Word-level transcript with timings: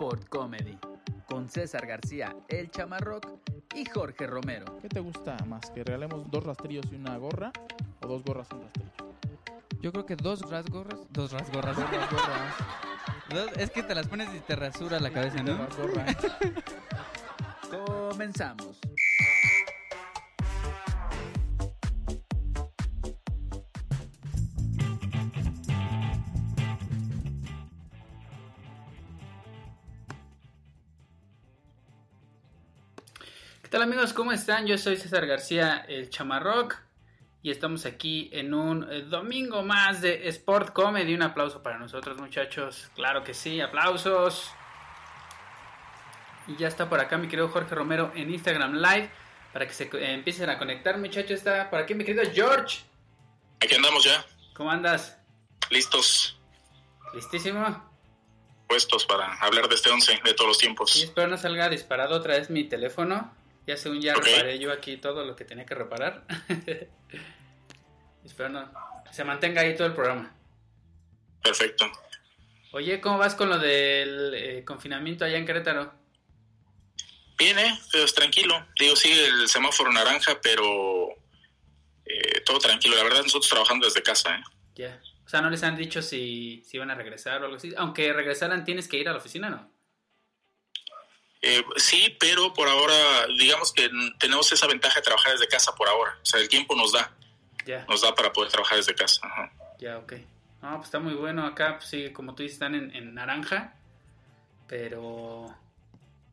Sport 0.00 0.30
Comedy 0.30 0.78
con 1.26 1.50
César 1.50 1.86
García, 1.86 2.34
El 2.48 2.70
Chamarroc 2.70 3.26
y 3.74 3.84
Jorge 3.84 4.26
Romero. 4.26 4.78
¿Qué 4.80 4.88
te 4.88 4.98
gusta 4.98 5.36
más? 5.46 5.70
¿Que 5.70 5.84
regalemos 5.84 6.30
dos 6.30 6.42
rastrillos 6.42 6.86
y 6.90 6.94
una 6.94 7.18
gorra? 7.18 7.52
¿O 8.02 8.06
dos 8.08 8.24
gorras 8.24 8.48
y 8.50 8.54
un 8.54 8.62
rastrillo? 8.62 8.90
Yo 9.82 9.92
creo 9.92 10.06
que 10.06 10.16
dos 10.16 10.40
rasgorras. 10.50 11.00
Dos 11.10 11.32
rasgorras. 11.32 11.76
Dos 11.76 11.84
gorras. 11.90 12.54
Dos- 13.28 13.52
es 13.58 13.70
que 13.70 13.82
te 13.82 13.94
las 13.94 14.08
pones 14.08 14.34
y 14.34 14.40
te 14.40 14.56
rasura 14.56 14.98
la 15.00 15.10
cabeza, 15.12 15.42
¿no? 15.42 15.68
Comenzamos. 17.70 18.80
¿Qué 33.70 33.76
tal 33.76 33.82
amigos? 33.82 34.12
¿Cómo 34.12 34.32
están? 34.32 34.66
Yo 34.66 34.76
soy 34.78 34.96
César 34.96 35.26
García, 35.28 35.84
el 35.86 36.10
Chamarroc. 36.10 36.76
Y 37.40 37.52
estamos 37.52 37.86
aquí 37.86 38.28
en 38.32 38.52
un 38.52 38.84
eh, 38.90 39.02
domingo 39.02 39.62
más 39.62 40.00
de 40.00 40.26
Sport 40.28 40.72
Comedy. 40.72 41.14
Un 41.14 41.22
aplauso 41.22 41.62
para 41.62 41.78
nosotros, 41.78 42.18
muchachos. 42.18 42.90
Claro 42.96 43.22
que 43.22 43.32
sí, 43.32 43.60
aplausos. 43.60 44.50
Y 46.48 46.56
ya 46.56 46.66
está 46.66 46.88
por 46.88 46.98
acá 46.98 47.16
mi 47.16 47.28
querido 47.28 47.48
Jorge 47.48 47.72
Romero 47.72 48.10
en 48.16 48.30
Instagram 48.30 48.74
Live. 48.74 49.08
Para 49.52 49.68
que 49.68 49.72
se 49.72 49.84
eh, 49.84 50.14
empiecen 50.14 50.50
a 50.50 50.58
conectar, 50.58 50.98
muchachos. 50.98 51.30
Está 51.30 51.70
por 51.70 51.78
aquí 51.78 51.94
mi 51.94 52.04
querido 52.04 52.24
George. 52.32 52.80
Aquí 53.60 53.76
andamos 53.76 54.02
ya, 54.02 54.24
¿Cómo 54.54 54.70
andas? 54.72 55.16
listos, 55.70 56.36
¿Listísimo? 57.14 57.88
puestos 58.66 59.04
para 59.06 59.34
hablar 59.34 59.68
de 59.68 59.74
este 59.74 59.90
11 59.90 60.20
de 60.24 60.34
todos 60.34 60.48
los 60.48 60.58
Y 60.58 60.60
tiempos. 60.60 60.96
espero 60.96 61.28
no 61.28 61.36
salga 61.36 61.68
disparado 61.68 62.16
otra 62.16 62.34
vez 62.34 62.50
mi 62.50 62.64
teléfono. 62.64 63.32
Ya 63.70 63.76
según 63.76 64.00
ya 64.00 64.16
Ok. 64.16 64.24
reparé 64.24 64.58
yo 64.58 64.72
aquí 64.72 64.96
todo 64.96 65.24
lo 65.24 65.36
que 65.36 65.44
tenía 65.44 65.64
que 65.64 65.76
reparar. 65.76 66.24
espero 68.24 68.48
no. 68.48 68.68
Se 69.12 69.22
mantenga 69.22 69.60
ahí 69.60 69.76
todo 69.76 69.86
el 69.86 69.94
programa. 69.94 70.34
Perfecto. 71.40 71.88
Oye, 72.72 73.00
¿cómo 73.00 73.18
vas 73.18 73.36
con 73.36 73.48
lo 73.48 73.60
del 73.60 74.34
eh, 74.34 74.64
confinamiento 74.64 75.24
allá 75.24 75.38
en 75.38 75.46
Querétaro? 75.46 75.94
Bien, 77.38 77.56
¿eh? 77.60 77.78
Pues 77.92 78.12
tranquilo. 78.12 78.66
Digo, 78.76 78.96
sí, 78.96 79.12
el 79.12 79.48
semáforo 79.48 79.92
naranja, 79.92 80.40
pero 80.42 81.10
eh, 82.04 82.40
todo 82.44 82.58
tranquilo. 82.58 82.96
La 82.96 83.04
verdad, 83.04 83.22
nosotros 83.22 83.50
trabajando 83.50 83.86
desde 83.86 84.02
casa, 84.02 84.34
¿eh? 84.34 84.42
Ya. 84.74 85.00
O 85.24 85.28
sea, 85.28 85.42
no 85.42 85.48
les 85.48 85.62
han 85.62 85.76
dicho 85.76 86.02
si, 86.02 86.64
si 86.66 86.76
van 86.78 86.90
a 86.90 86.96
regresar 86.96 87.40
o 87.40 87.44
algo 87.44 87.56
así. 87.56 87.72
Aunque 87.76 88.12
regresaran, 88.12 88.64
tienes 88.64 88.88
que 88.88 88.96
ir 88.98 89.08
a 89.08 89.12
la 89.12 89.18
oficina, 89.18 89.48
¿no? 89.48 89.70
Eh, 91.42 91.64
sí, 91.76 92.16
pero 92.20 92.52
por 92.52 92.68
ahora, 92.68 93.26
digamos 93.38 93.72
que 93.72 93.90
tenemos 94.18 94.52
esa 94.52 94.66
ventaja 94.66 94.96
de 94.96 95.02
trabajar 95.02 95.32
desde 95.32 95.48
casa 95.48 95.74
por 95.74 95.88
ahora. 95.88 96.18
O 96.22 96.26
sea, 96.26 96.40
el 96.40 96.48
tiempo 96.48 96.76
nos 96.76 96.92
da, 96.92 97.12
nos 97.88 98.02
da 98.02 98.14
para 98.14 98.32
poder 98.32 98.50
trabajar 98.50 98.76
desde 98.76 98.94
casa. 98.94 99.22
Ya, 99.78 99.98
ok. 99.98 100.12
No, 100.62 100.76
pues 100.76 100.88
está 100.88 100.98
muy 100.98 101.14
bueno. 101.14 101.46
Acá, 101.46 101.78
pues 101.78 101.88
sí, 101.88 102.10
como 102.12 102.34
tú 102.34 102.42
dices, 102.42 102.56
están 102.56 102.74
en, 102.74 102.94
en 102.94 103.14
naranja. 103.14 103.74
Pero, 104.68 105.54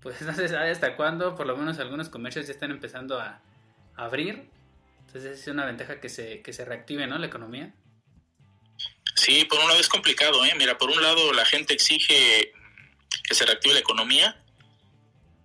pues 0.01 0.21
no 0.23 0.33
se 0.33 0.49
sabe 0.49 0.71
hasta 0.71 0.95
cuándo. 0.97 1.35
Por 1.35 1.47
lo 1.47 1.55
menos 1.55 1.79
algunos 1.79 2.09
comercios 2.09 2.45
ya 2.47 2.51
están 2.51 2.71
empezando 2.71 3.19
a, 3.19 3.39
a 3.95 4.03
abrir. 4.03 4.49
Entonces 5.05 5.39
es 5.39 5.47
una 5.47 5.65
ventaja 5.65 6.01
que 6.01 6.09
se, 6.09 6.41
que 6.41 6.51
se 6.51 6.65
reactive, 6.65 7.07
¿no? 7.07 7.17
La 7.17 7.27
economía. 7.27 7.73
Sí, 9.15 9.45
por 9.45 9.59
un 9.59 9.67
lado 9.67 9.79
es 9.79 9.87
complicado, 9.87 10.43
¿eh? 10.45 10.53
Mira, 10.57 10.77
por 10.77 10.89
un 10.89 11.01
lado 11.01 11.31
la 11.31 11.45
gente 11.45 11.73
exige 11.73 12.51
que 13.23 13.33
se 13.33 13.45
reactive 13.45 13.73
la 13.73 13.79
economía 13.79 14.43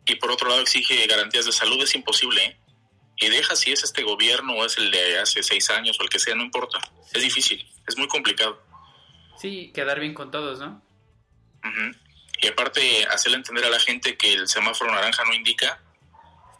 y 0.07 0.17
por 0.17 0.31
otro 0.31 0.49
lado 0.49 0.61
exige 0.61 1.07
garantías 1.07 1.47
de 1.47 1.53
salud, 1.53 1.83
es 1.83 1.95
imposible, 1.95 2.45
¿eh? 2.45 2.57
Y 3.17 3.29
deja 3.29 3.55
si 3.55 3.71
es 3.71 3.85
este 3.85 4.03
gobierno 4.03 4.55
o 4.55 4.65
es 4.65 4.79
el 4.79 4.91
de 4.91 5.19
hace 5.19 5.43
seis 5.43 5.71
años 5.71 5.97
o 6.01 6.03
el 6.03 6.09
que 6.09 6.19
sea, 6.19 6.35
no 6.35 6.43
importa. 6.43 6.81
Es 7.13 7.23
difícil, 7.23 7.65
es 7.87 7.97
muy 7.97 8.09
complicado. 8.09 8.61
Sí, 9.39 9.71
quedar 9.73 10.01
bien 10.01 10.15
con 10.15 10.31
todos, 10.31 10.59
¿no? 10.59 10.83
Y 12.41 12.49
aparte, 12.49 13.07
hacerle 13.07 13.39
entender 13.39 13.65
a 13.65 13.71
la 13.71 13.79
gente 13.79 14.17
que 14.17 14.33
el 14.33 14.49
semáforo 14.49 14.93
naranja 14.93 15.23
no 15.25 15.35
indica, 15.35 15.81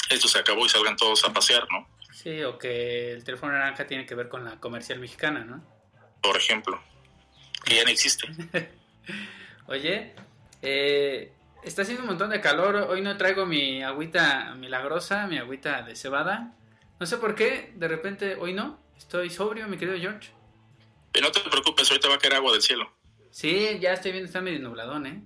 esto 0.09 0.29
se 0.29 0.39
acabó 0.39 0.65
y 0.67 0.69
salgan 0.69 0.97
todos 0.97 1.25
a 1.25 1.33
pasear, 1.33 1.67
¿no? 1.71 1.89
Sí, 2.13 2.43
o 2.45 2.57
que 2.59 3.13
el 3.13 3.25
teléfono 3.25 3.53
naranja 3.53 3.87
tiene 3.87 4.07
que 4.07 4.15
ver 4.15 4.29
con 4.29 4.45
la 4.45 4.61
comercial 4.61 5.01
mexicana, 5.01 5.41
¿no? 5.41 5.65
Por 6.21 6.37
ejemplo, 6.37 6.81
que 7.65 7.75
ya 7.75 7.85
no 7.85 7.91
existe. 7.91 8.29
Oye, 9.67 10.15
eh, 10.61 11.33
está 11.63 11.83
haciendo 11.83 12.03
un 12.03 12.09
montón 12.09 12.31
de 12.31 12.41
calor. 12.41 12.77
Hoy 12.77 13.01
no 13.03 13.17
traigo 13.17 13.47
mi 13.47 13.83
agüita 13.83 14.55
milagrosa, 14.57 15.27
mi 15.27 15.39
agüita 15.39 15.83
de 15.83 15.97
cebada. 15.97 16.55
No 17.01 17.07
sé 17.07 17.19
por 17.19 17.35
qué, 17.35 17.73
de 17.77 17.89
repente 17.89 18.37
hoy 18.37 18.53
no. 18.53 18.81
Estoy 18.97 19.31
sobrio, 19.31 19.67
mi 19.69 19.77
querido 19.79 19.99
George. 19.99 20.31
Pero 21.13 21.27
no 21.27 21.33
te 21.33 21.41
preocupes, 21.51 21.91
ahorita 21.91 22.09
va 22.09 22.15
a 22.15 22.19
caer 22.19 22.35
agua 22.35 22.53
del 22.53 22.63
cielo. 22.63 22.91
Sí, 23.31 23.79
ya 23.81 23.93
estoy 23.93 24.13
viendo, 24.13 24.27
está 24.27 24.41
medio 24.41 24.61
nubladón, 24.61 25.07
¿eh? 25.07 25.23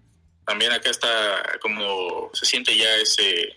También 0.47 0.73
acá 0.73 0.91
está 0.91 1.43
como 1.61 2.31
se 2.33 2.47
siente 2.47 2.77
ya 2.77 2.97
ese 2.97 3.57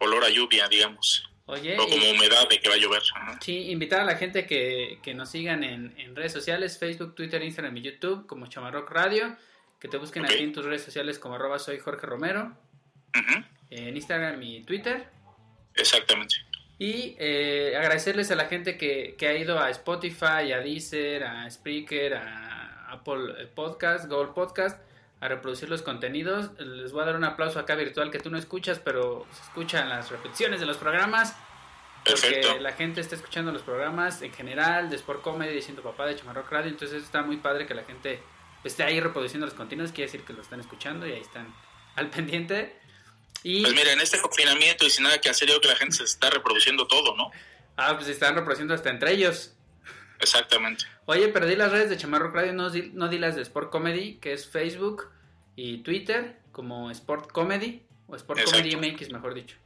olor 0.00 0.24
a 0.24 0.30
lluvia, 0.30 0.68
digamos. 0.68 1.26
Oye, 1.46 1.76
O 1.78 1.88
como 1.88 2.04
y- 2.04 2.10
humedad 2.12 2.48
de 2.48 2.60
que 2.60 2.68
va 2.68 2.74
a 2.74 2.78
llover. 2.78 3.02
Ajá. 3.14 3.38
sí, 3.40 3.70
invitar 3.70 4.00
a 4.00 4.04
la 4.04 4.16
gente 4.16 4.46
que, 4.46 4.98
que 5.02 5.14
nos 5.14 5.30
sigan 5.30 5.64
en, 5.64 5.94
en 5.98 6.14
redes 6.14 6.32
sociales, 6.32 6.78
Facebook, 6.78 7.14
Twitter, 7.14 7.42
Instagram 7.42 7.76
y 7.78 7.82
YouTube, 7.82 8.26
como 8.26 8.46
Chamarrock 8.46 8.90
Radio. 8.90 9.36
Que 9.80 9.88
te 9.88 9.96
busquen 9.96 10.26
aquí 10.26 10.42
en 10.42 10.52
tus 10.52 10.64
redes 10.64 10.84
sociales 10.84 11.18
como 11.18 11.34
arroba 11.34 11.58
soy 11.58 11.78
Jorge 11.78 12.06
Romero, 12.06 12.54
en 13.70 13.96
Instagram 13.96 14.40
y 14.42 14.62
Twitter. 14.62 15.08
Exactamente. 15.74 16.36
Y 16.78 17.16
eh, 17.18 17.74
agradecerles 17.76 18.30
a 18.30 18.36
la 18.36 18.46
gente 18.46 18.76
que, 18.76 19.14
que 19.18 19.28
ha 19.28 19.36
ido 19.36 19.58
a 19.58 19.70
Spotify, 19.70 20.52
a 20.52 20.60
Deezer, 20.60 21.24
a 21.24 21.50
Spreaker, 21.50 22.14
a 22.14 22.90
Apple 22.90 23.46
Podcast, 23.54 24.06
Google 24.08 24.32
Podcast, 24.34 24.80
a 25.20 25.28
reproducir 25.28 25.68
los 25.68 25.82
contenidos. 25.82 26.58
Les 26.58 26.92
voy 26.92 27.02
a 27.02 27.06
dar 27.06 27.16
un 27.16 27.24
aplauso 27.24 27.58
acá 27.58 27.74
virtual 27.74 28.10
que 28.10 28.18
tú 28.18 28.30
no 28.30 28.38
escuchas, 28.38 28.78
pero 28.78 29.26
se 29.32 29.42
escuchan 29.42 29.88
las 29.88 30.10
repeticiones 30.10 30.60
de 30.60 30.66
los 30.66 30.76
programas. 30.76 31.36
Porque 32.04 32.22
Perfecto. 32.22 32.58
la 32.60 32.72
gente 32.72 33.02
está 33.02 33.14
escuchando 33.14 33.52
los 33.52 33.62
programas 33.62 34.22
en 34.22 34.32
general, 34.32 34.88
de 34.88 34.96
Sport 34.96 35.20
Comedy, 35.20 35.54
diciendo 35.54 35.82
papá 35.82 36.06
de 36.06 36.16
Chamarrock 36.16 36.50
Radio. 36.50 36.70
Entonces 36.70 37.02
está 37.02 37.22
muy 37.22 37.36
padre 37.36 37.66
que 37.66 37.74
la 37.74 37.84
gente 37.84 38.22
esté 38.64 38.82
ahí 38.82 39.00
reproduciendo 39.00 39.46
los 39.46 39.54
contenidos. 39.54 39.92
Quiere 39.92 40.10
decir 40.10 40.24
que 40.24 40.32
lo 40.32 40.42
están 40.42 40.60
escuchando 40.60 41.06
y 41.06 41.12
ahí 41.12 41.20
están 41.20 41.54
al 41.96 42.10
pendiente. 42.10 42.78
Y 43.42 43.62
Pues 43.62 43.74
mira, 43.74 43.92
en 43.92 44.00
este 44.00 44.20
confinamiento 44.20 44.86
y 44.86 44.90
sin 44.90 45.04
nada 45.04 45.20
que 45.20 45.30
hacer, 45.30 45.48
yo 45.48 45.54
creo 45.54 45.62
que 45.62 45.68
la 45.68 45.76
gente 45.76 45.96
se 45.96 46.04
está 46.04 46.30
reproduciendo 46.30 46.86
todo, 46.86 47.16
¿no? 47.16 47.30
ah, 47.80 47.96
pues 47.96 48.08
están 48.08 48.34
reproduciendo 48.34 48.74
hasta 48.74 48.90
entre 48.90 49.12
ellos. 49.12 49.52
Exactamente. 50.20 50.84
Oye, 51.06 51.28
pero 51.28 51.46
di 51.46 51.56
las 51.56 51.72
redes 51.72 51.88
de 51.88 51.96
Chamarrock 51.96 52.34
Radio, 52.34 52.52
no 52.52 52.70
di, 52.70 52.90
no 52.92 53.08
di 53.08 53.18
las 53.18 53.36
de 53.36 53.42
Sport 53.42 53.70
Comedy, 53.70 54.18
que 54.18 54.34
es 54.34 54.46
Facebook 54.46 55.10
y 55.56 55.78
Twitter, 55.78 56.38
como 56.52 56.90
Sport 56.90 57.32
Comedy, 57.32 57.82
o 58.06 58.16
Sport 58.16 58.40
Exacto. 58.40 58.68
Comedy 58.68 58.92
MX, 58.92 59.10
mejor 59.10 59.34
dicho. 59.34 59.56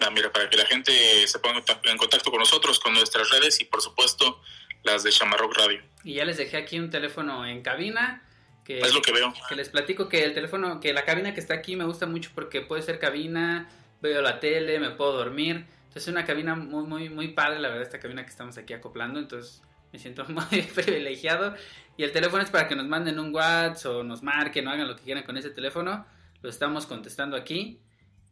Ah, 0.00 0.10
mira, 0.10 0.32
para 0.32 0.50
que 0.50 0.56
la 0.56 0.66
gente 0.66 1.26
se 1.28 1.38
ponga 1.38 1.62
en 1.84 1.96
contacto 1.96 2.30
con 2.30 2.40
nosotros, 2.40 2.80
con 2.80 2.92
nuestras 2.94 3.30
redes 3.30 3.60
y 3.60 3.64
por 3.64 3.80
supuesto 3.80 4.40
las 4.84 5.02
de 5.02 5.10
Chamarrock 5.10 5.56
Radio. 5.56 5.82
Y 6.04 6.14
ya 6.14 6.24
les 6.24 6.36
dejé 6.36 6.58
aquí 6.58 6.78
un 6.78 6.90
teléfono 6.90 7.46
en 7.46 7.62
cabina. 7.62 8.22
Que, 8.64 8.80
Es 8.80 8.94
lo 8.94 9.02
que 9.02 9.12
veo. 9.12 9.32
que 9.48 9.56
les 9.56 9.68
platico 9.68 10.08
que 10.08 10.24
el 10.24 10.32
teléfono, 10.32 10.80
que 10.80 10.92
la 10.92 11.04
cabina 11.04 11.34
que 11.34 11.40
está 11.40 11.54
aquí 11.54 11.76
me 11.76 11.84
gusta 11.84 12.06
mucho 12.06 12.30
porque 12.34 12.60
puede 12.62 12.82
ser 12.82 12.98
cabina, 12.98 13.68
veo 14.00 14.22
la 14.22 14.40
tele, 14.40 14.78
me 14.78 14.90
puedo 14.90 15.12
dormir. 15.12 15.66
Entonces 15.84 16.04
es 16.04 16.08
una 16.08 16.24
cabina 16.24 16.54
muy, 16.54 16.84
muy, 16.84 17.08
muy 17.08 17.28
padre, 17.28 17.58
la 17.58 17.68
verdad, 17.68 17.82
esta 17.82 18.00
cabina 18.00 18.22
que 18.24 18.30
estamos 18.30 18.56
aquí 18.56 18.72
acoplando. 18.72 19.18
Entonces 19.18 19.62
me 19.92 19.98
siento 19.98 20.24
muy 20.28 20.62
privilegiado. 20.62 21.54
Y 21.96 22.04
el 22.04 22.12
teléfono 22.12 22.42
es 22.42 22.50
para 22.50 22.68
que 22.68 22.76
nos 22.76 22.86
manden 22.86 23.18
un 23.18 23.34
WhatsApp 23.34 23.92
o 23.92 24.02
nos 24.02 24.22
marquen 24.22 24.66
o 24.66 24.70
hagan 24.70 24.88
lo 24.88 24.96
que 24.96 25.02
quieran 25.02 25.24
con 25.24 25.36
ese 25.36 25.50
teléfono. 25.50 26.06
Lo 26.42 26.50
estamos 26.50 26.86
contestando 26.86 27.36
aquí. 27.36 27.80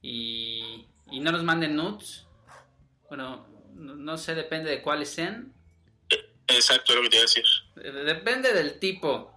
Y, 0.03 0.87
y 1.11 1.21
no 1.21 1.31
nos 1.31 1.45
manden 1.45 1.77
nudes. 1.77 2.27
Bueno, 3.09 3.47
no, 3.75 3.95
no 3.95 4.19
sé, 4.19 4.35
depende 4.35 4.71
de 4.71 4.83
cuáles 4.83 5.11
sean. 5.11 5.53
Exacto, 6.55 6.93
es 6.93 6.97
lo 6.97 7.03
que 7.03 7.09
te 7.11 7.17
iba 7.17 7.23
a 7.23 7.27
decir. 7.27 7.45
Depende 8.05 8.53
del 8.53 8.79
tipo. 8.79 9.31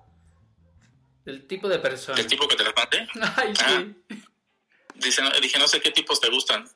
Del 1.26 1.48
tipo 1.48 1.68
de 1.68 1.80
persona. 1.80 2.20
El 2.20 2.28
tipo 2.28 2.48
que 2.48 2.56
te 2.56 2.64
las 2.64 2.74
mandé. 2.76 3.08
Ay, 3.36 3.54
sí. 3.56 3.96
Dice, 4.96 5.22
no- 5.22 5.32
dije, 5.42 5.58
no 5.60 5.68
sé 5.68 5.82
qué 5.82 5.92
tipos 5.92 6.20
te 6.22 6.30
gustan. 6.30 6.70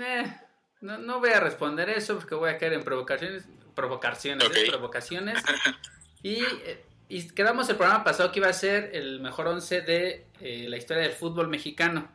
Eh, 0.00 0.36
no, 0.82 0.98
no 0.98 1.20
voy 1.20 1.30
a 1.30 1.40
responder 1.40 1.88
eso 1.90 2.16
porque 2.16 2.34
voy 2.34 2.50
a 2.50 2.58
caer 2.58 2.74
en 2.74 2.84
provocaciones. 2.84 3.44
Provocaciones. 3.74 4.46
¿eh? 4.54 4.66
Provocaciones. 4.68 5.42
Y, 6.22 6.42
eh, 6.42 6.84
y 7.08 7.28
quedamos 7.28 7.68
el 7.68 7.76
programa 7.76 8.04
pasado 8.04 8.30
que 8.32 8.40
iba 8.40 8.48
a 8.48 8.52
ser 8.52 8.90
el 8.94 9.20
mejor 9.20 9.46
once 9.48 9.80
de 9.80 10.26
eh, 10.40 10.66
la 10.68 10.76
historia 10.76 11.02
del 11.04 11.12
fútbol 11.12 11.48
mexicano. 11.48 12.10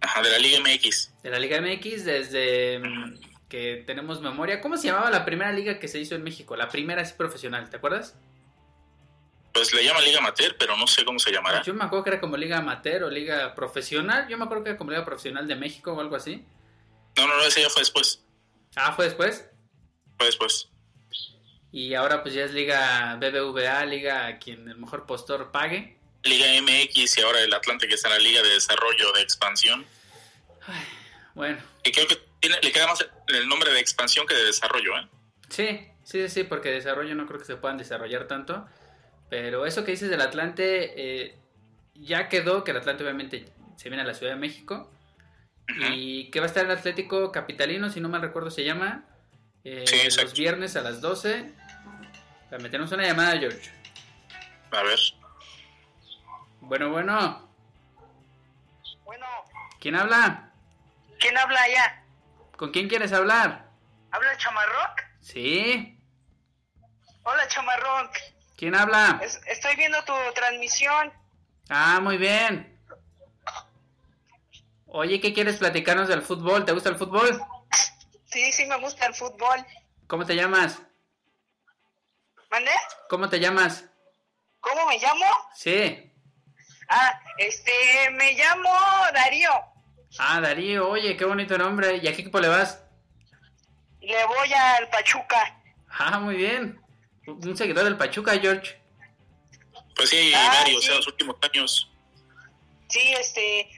Ajá, 0.00 0.22
de 0.22 0.30
la 0.30 0.38
Liga 0.38 0.60
MX. 0.60 1.10
De 1.22 1.30
la 1.30 1.38
Liga 1.38 1.60
MX 1.60 2.04
desde 2.04 2.78
mm, 2.78 3.20
que 3.48 3.84
tenemos 3.86 4.20
memoria. 4.20 4.60
¿Cómo 4.60 4.76
se 4.76 4.88
llamaba 4.88 5.10
la 5.10 5.24
primera 5.24 5.52
liga 5.52 5.78
que 5.78 5.88
se 5.88 5.98
hizo 5.98 6.14
en 6.14 6.22
México? 6.22 6.56
La 6.56 6.68
primera 6.68 7.02
así 7.02 7.14
profesional, 7.14 7.68
¿te 7.70 7.76
acuerdas? 7.76 8.16
Pues 9.52 9.72
le 9.72 9.84
llaman 9.84 10.04
Liga 10.04 10.18
Amateur, 10.18 10.54
pero 10.58 10.76
no 10.76 10.86
sé 10.86 11.04
cómo 11.04 11.18
se 11.18 11.32
llamará. 11.32 11.62
Yo 11.62 11.72
me 11.72 11.84
acuerdo 11.84 12.04
que 12.04 12.10
era 12.10 12.20
como 12.20 12.36
liga 12.36 12.58
amateur 12.58 13.04
o 13.04 13.10
liga 13.10 13.54
profesional. 13.54 14.28
Yo 14.28 14.36
me 14.36 14.44
acuerdo 14.44 14.64
que 14.64 14.70
era 14.70 14.78
como 14.78 14.90
liga 14.90 15.04
profesional 15.04 15.48
de 15.48 15.56
México 15.56 15.92
o 15.92 16.00
algo 16.00 16.14
así. 16.14 16.44
No, 17.16 17.26
no, 17.26 17.36
no, 17.36 17.42
ese 17.42 17.62
ya 17.62 17.70
fue 17.70 17.80
después. 17.80 18.22
Ah, 18.74 18.92
fue 18.92 19.06
después. 19.06 19.48
Fue 20.18 20.26
después. 20.26 20.68
Y 21.72 21.94
ahora 21.94 22.22
pues 22.22 22.34
ya 22.34 22.44
es 22.44 22.52
liga 22.52 23.16
BBVA, 23.16 23.86
liga 23.86 24.38
quien 24.38 24.68
el 24.68 24.76
mejor 24.76 25.06
postor 25.06 25.50
pague. 25.52 25.98
Liga 26.22 26.46
MX 26.60 27.18
y 27.18 27.20
ahora 27.22 27.40
el 27.40 27.54
Atlante 27.54 27.88
que 27.88 27.94
está 27.94 28.08
en 28.08 28.14
la 28.14 28.20
Liga 28.20 28.42
de 28.42 28.50
Desarrollo 28.50 29.12
de 29.12 29.22
Expansión. 29.22 29.86
Bueno, 31.34 31.58
Y 31.84 31.92
creo 31.92 32.06
que 32.08 32.18
tiene, 32.46 32.60
le 32.62 32.72
queda 32.72 32.86
más 32.86 33.06
el 33.28 33.48
nombre 33.48 33.72
de 33.72 33.80
expansión 33.80 34.26
que 34.26 34.34
de 34.34 34.44
desarrollo, 34.44 34.96
¿eh? 34.98 35.08
sí, 35.48 35.88
sí, 36.04 36.28
sí, 36.28 36.44
porque 36.44 36.70
desarrollo 36.70 37.14
no 37.14 37.26
creo 37.26 37.38
que 37.38 37.44
se 37.46 37.56
puedan 37.56 37.78
desarrollar 37.78 38.26
tanto. 38.26 38.66
Pero 39.28 39.66
eso 39.66 39.84
que 39.84 39.90
dices 39.90 40.08
del 40.08 40.20
Atlante, 40.20 40.92
eh, 41.24 41.38
ya 41.94 42.28
quedó 42.28 42.62
que 42.64 42.70
el 42.70 42.76
Atlante 42.76 43.02
obviamente 43.02 43.46
se 43.76 43.88
viene 43.88 44.02
a 44.02 44.06
la 44.06 44.14
Ciudad 44.14 44.32
de 44.34 44.38
México. 44.38 44.90
Y 45.90 46.30
que 46.30 46.38
va 46.38 46.46
a 46.46 46.48
estar 46.48 46.64
el 46.64 46.70
Atlético 46.70 47.32
Capitalino, 47.32 47.90
si 47.90 48.00
no 48.00 48.08
mal 48.08 48.22
recuerdo 48.22 48.52
se 48.52 48.62
llama. 48.64 49.04
eh, 49.64 49.82
Sí, 49.84 49.96
exacto. 49.96 50.30
los 50.30 50.38
viernes 50.38 50.76
a 50.76 50.82
las 50.82 51.00
12. 51.00 51.52
Para 52.48 52.62
meternos 52.62 52.92
una 52.92 53.04
llamada, 53.04 53.36
George. 53.36 53.68
A 54.70 54.82
ver. 54.84 54.98
Bueno, 56.60 56.90
bueno. 56.90 57.50
Bueno, 59.04 59.26
¿Quién 59.80 59.96
habla? 59.96 60.52
¿quién 61.18 61.36
habla 61.36 61.60
allá? 61.62 62.04
¿Con 62.56 62.70
quién 62.70 62.88
quieres 62.88 63.12
hablar? 63.12 63.70
¿Habla 64.10 64.32
el 64.32 64.38
Chamarroc? 64.38 65.00
Sí. 65.20 66.00
Hola, 67.22 67.46
Chamarroc. 67.48 68.16
¿Quién 68.56 68.74
habla? 68.74 69.20
Es- 69.22 69.40
estoy 69.46 69.76
viendo 69.76 70.02
tu 70.04 70.14
transmisión. 70.34 71.12
Ah, 71.68 72.00
muy 72.00 72.16
bien. 72.16 72.72
Oye, 74.86 75.20
¿qué 75.20 75.34
quieres 75.34 75.56
platicarnos 75.58 76.08
del 76.08 76.22
fútbol? 76.22 76.64
¿Te 76.64 76.72
gusta 76.72 76.88
el 76.88 76.96
fútbol? 76.96 77.42
Sí, 78.24 78.52
sí 78.52 78.64
me 78.66 78.76
gusta 78.78 79.06
el 79.06 79.14
fútbol. 79.14 79.64
¿Cómo 80.06 80.24
te 80.24 80.34
llamas? 80.34 80.78
¿Mande? 82.50 82.70
¿Cómo 83.10 83.28
te 83.28 83.40
llamas? 83.40 83.84
¿Cómo 84.60 84.86
me 84.86 84.98
llamo? 84.98 85.26
Sí. 85.54 86.12
Ah, 86.88 87.20
este, 87.38 87.72
me 88.12 88.32
llamo 88.34 88.70
Darío. 89.12 89.50
Ah, 90.18 90.40
Darío, 90.40 90.88
oye, 90.88 91.16
qué 91.16 91.24
bonito 91.24 91.56
nombre. 91.58 91.96
¿Y 92.02 92.08
a 92.08 92.12
qué 92.14 92.22
equipo 92.22 92.40
le 92.40 92.48
vas? 92.48 92.82
Le 94.00 94.24
voy 94.26 94.52
al 94.52 94.88
Pachuca. 94.88 95.60
Ah, 95.90 96.18
muy 96.18 96.36
bien. 96.36 96.80
Un 97.26 97.56
seguidor 97.56 97.84
del 97.84 97.96
Pachuca, 97.96 98.38
George. 98.38 98.80
Pues 99.94 100.10
sí, 100.10 100.32
Ah, 100.34 100.52
varios, 100.60 100.84
sí. 100.84 100.90
en 100.90 100.96
los 100.96 101.06
últimos 101.06 101.36
años. 101.42 101.90
Sí, 102.88 103.00
este... 103.18 103.68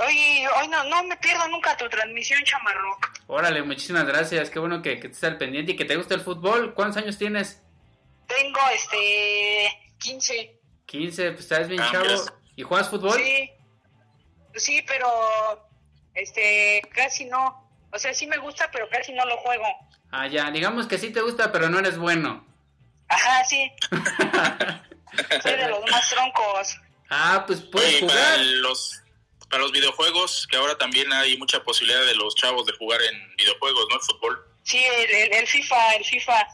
Oye, 0.00 0.48
hoy 0.60 0.66
no, 0.68 0.82
no 0.84 1.04
me 1.04 1.16
pierdo 1.18 1.46
nunca 1.48 1.76
tu 1.76 1.88
transmisión, 1.88 2.42
Chamarroc. 2.42 3.08
Órale, 3.28 3.62
muchísimas 3.62 4.04
gracias. 4.04 4.50
Qué 4.50 4.58
bueno 4.58 4.82
que, 4.82 4.98
que 4.98 5.06
estés 5.06 5.22
al 5.24 5.38
pendiente 5.38 5.72
y 5.72 5.76
que 5.76 5.84
te 5.84 5.94
gusta 5.96 6.14
el 6.14 6.20
fútbol. 6.22 6.74
¿Cuántos 6.74 7.00
años 7.02 7.16
tienes? 7.16 7.62
Tengo, 8.26 8.58
este, 8.74 9.68
15. 10.00 10.60
15, 10.86 11.30
pues 11.30 11.40
estás 11.44 11.68
bien 11.68 11.80
Ah, 11.80 11.88
chavo. 11.92 12.24
¿Y 12.56 12.62
juegas 12.64 12.90
fútbol? 12.90 13.12
Sí, 13.16 13.50
sí, 14.56 14.82
pero, 14.86 15.08
este, 16.14 16.82
casi 16.94 17.24
no. 17.26 17.64
O 17.92 17.98
sea, 17.98 18.12
sí 18.14 18.26
me 18.26 18.36
gusta, 18.38 18.70
pero 18.72 18.88
casi 18.90 19.12
no 19.12 19.24
lo 19.24 19.36
juego. 19.38 19.64
Ah, 20.10 20.26
ya. 20.26 20.50
Digamos 20.50 20.86
que 20.86 20.98
sí 20.98 21.10
te 21.10 21.20
gusta, 21.20 21.52
pero 21.52 21.68
no 21.68 21.78
eres 21.78 21.96
bueno. 21.98 22.46
Ajá, 23.08 23.44
sí. 23.44 23.70
Soy 25.42 25.52
de 25.56 25.68
los 25.68 25.80
más 25.90 26.08
troncos. 26.10 26.76
ah, 27.10 27.44
pues 27.46 27.60
puedes 27.62 27.88
Oye, 27.88 28.00
jugar. 28.00 28.16
para 28.16 28.36
los, 28.42 29.00
para 29.48 29.62
los 29.62 29.72
videojuegos, 29.72 30.46
que 30.50 30.56
ahora 30.56 30.76
también 30.76 31.12
hay 31.12 31.36
mucha 31.38 31.62
posibilidad 31.62 32.04
de 32.04 32.14
los 32.16 32.34
chavos 32.34 32.66
de 32.66 32.72
jugar 32.74 33.00
en 33.02 33.36
videojuegos, 33.36 33.86
¿no? 33.88 33.96
El 33.96 34.02
fútbol. 34.02 34.46
Sí, 34.64 34.78
el, 34.82 35.10
el- 35.10 35.34
el 35.34 35.46
FIFA, 35.46 35.94
el 35.94 36.04
FIFA. 36.04 36.46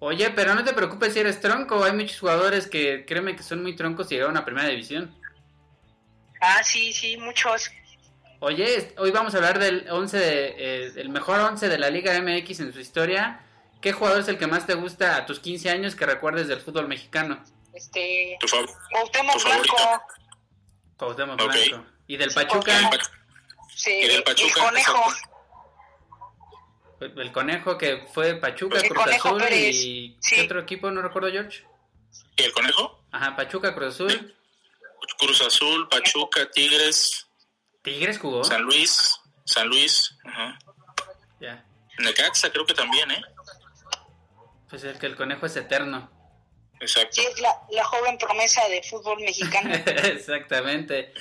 Oye, 0.00 0.30
pero 0.30 0.54
no 0.54 0.62
te 0.64 0.72
preocupes 0.72 1.12
si 1.12 1.18
eres 1.20 1.40
tronco. 1.40 1.82
Hay 1.82 1.92
muchos 1.92 2.20
jugadores 2.20 2.68
que 2.68 3.04
créeme 3.04 3.34
que 3.34 3.42
son 3.42 3.62
muy 3.62 3.74
troncos 3.74 4.06
y 4.10 4.14
llegaron 4.14 4.36
a 4.36 4.44
primera 4.44 4.68
división. 4.68 5.17
Ah, 6.40 6.62
sí, 6.62 6.92
sí, 6.92 7.16
muchos. 7.16 7.70
Oye, 8.40 8.94
hoy 8.98 9.10
vamos 9.10 9.34
a 9.34 9.38
hablar 9.38 9.58
del 9.58 9.88
11 9.90 10.16
de, 10.18 10.46
eh, 10.58 10.92
el 10.96 11.08
mejor 11.08 11.40
11 11.40 11.68
de 11.68 11.78
la 11.78 11.90
Liga 11.90 12.12
MX 12.20 12.60
en 12.60 12.72
su 12.72 12.80
historia. 12.80 13.40
¿Qué 13.80 13.92
jugador 13.92 14.20
es 14.20 14.28
el 14.28 14.38
que 14.38 14.46
más 14.46 14.66
te 14.66 14.74
gusta 14.74 15.16
a 15.16 15.26
tus 15.26 15.40
15 15.40 15.70
años 15.70 15.94
que 15.96 16.06
recuerdes 16.06 16.46
del 16.48 16.60
fútbol 16.60 16.86
mexicano? 16.88 17.42
Este, 17.74 18.36
Tu, 18.40 18.46
fav- 18.46 18.68
Cuauhtémoc 18.90 19.36
tu. 19.40 19.44
Blanco. 19.48 20.02
Cuauhtémoc. 20.96 21.36
Blanco. 21.36 21.86
¿Y 22.06 22.16
del 22.16 22.32
Pachuca? 22.32 22.78
El 22.78 22.98
Sí, 23.74 23.90
Y 23.92 24.06
del 24.08 24.16
el 24.16 24.22
Pachuca, 24.24 24.64
conejo. 24.64 24.96
exacto. 24.98 25.28
El 27.00 27.30
Conejo 27.32 27.78
que 27.78 28.06
fue 28.12 28.34
Pachuca, 28.34 28.78
El 28.80 28.88
Cruz 28.88 29.04
Conejo 29.04 29.28
Azul 29.28 29.40
Pérez. 29.40 29.76
y... 29.76 30.16
Sí. 30.20 30.34
¿Qué 30.34 30.42
otro 30.42 30.60
equipo? 30.60 30.90
No 30.90 31.00
recuerdo, 31.00 31.30
George. 31.30 31.62
¿Y 32.36 32.42
el 32.42 32.52
conejo? 32.52 33.04
Ajá, 33.12 33.36
Pachuca, 33.36 33.72
Cruz 33.74 33.94
Azul. 33.94 34.34
Cruz 35.18 35.40
Azul, 35.42 35.88
Pachuca, 35.88 36.50
Tigres, 36.50 37.26
Tigres 37.82 38.18
jugó. 38.18 38.44
San 38.44 38.62
Luis, 38.62 39.20
San 39.44 39.68
Luis, 39.68 40.14
ajá. 40.24 40.58
Ya. 41.40 41.64
Necaxa 41.98 42.50
creo 42.50 42.64
que 42.66 42.74
también, 42.74 43.10
¿eh? 43.10 43.22
Pues 44.68 44.84
el 44.84 44.98
que 44.98 45.06
el 45.06 45.16
Conejo 45.16 45.46
es 45.46 45.56
eterno. 45.56 46.10
Exacto. 46.80 47.10
Sí, 47.12 47.22
es 47.26 47.40
la, 47.40 47.50
la 47.70 47.84
joven 47.84 48.18
promesa 48.18 48.66
de 48.68 48.82
fútbol 48.82 49.18
mexicano. 49.20 49.74
Exactamente. 49.86 51.12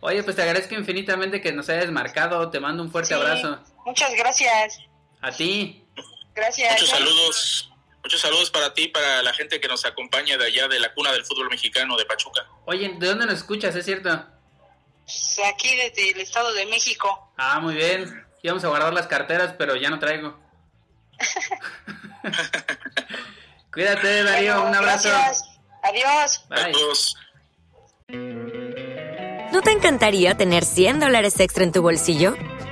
Oye, 0.00 0.22
pues 0.22 0.36
te 0.36 0.42
agradezco 0.42 0.74
infinitamente 0.74 1.40
que 1.40 1.52
nos 1.52 1.68
hayas 1.68 1.90
marcado. 1.90 2.48
Te 2.50 2.60
mando 2.60 2.82
un 2.82 2.90
fuerte 2.92 3.08
Sí, 3.08 3.14
abrazo. 3.14 3.58
Muchas 3.84 4.14
gracias. 4.14 4.78
A 5.20 5.32
ti. 5.32 5.84
Gracias. 6.34 6.72
Muchos 6.72 6.88
saludos, 6.90 7.69
muchos 8.02 8.20
saludos 8.20 8.50
para 8.50 8.74
ti, 8.74 8.88
para 8.88 9.22
la 9.22 9.32
gente 9.32 9.60
que 9.60 9.68
nos 9.68 9.84
acompaña 9.84 10.36
de 10.36 10.46
allá 10.46 10.68
de 10.68 10.78
la 10.78 10.92
cuna 10.94 11.12
del 11.12 11.24
fútbol 11.24 11.48
mexicano 11.48 11.96
de 11.96 12.04
Pachuca. 12.04 12.46
Oye, 12.66 12.94
¿de 12.98 13.06
dónde 13.06 13.26
nos 13.26 13.36
escuchas? 13.36 13.74
¿Es 13.74 13.84
cierto? 13.84 14.10
Aquí 14.10 15.76
desde 15.76 16.10
el 16.10 16.20
Estado 16.20 16.52
de 16.52 16.66
México. 16.66 17.32
Ah, 17.36 17.60
muy 17.60 17.74
bien. 17.74 18.26
Íbamos 18.42 18.64
a 18.64 18.68
guardar 18.68 18.92
las 18.92 19.06
carteras, 19.06 19.54
pero 19.58 19.76
ya 19.76 19.90
no 19.90 19.98
traigo. 19.98 20.38
Cuídate, 23.72 24.24
Darío. 24.24 24.54
Bueno, 24.54 24.68
un 24.68 24.74
abrazo. 24.76 25.08
Gracias. 25.08 25.50
Adiós. 25.82 26.44
Saludos. 26.48 27.16
¿No 29.52 29.62
te 29.62 29.70
encantaría 29.72 30.36
tener 30.36 30.64
100 30.64 31.00
dólares 31.00 31.38
extra 31.40 31.64
en 31.64 31.72
tu 31.72 31.82
bolsillo? 31.82 32.36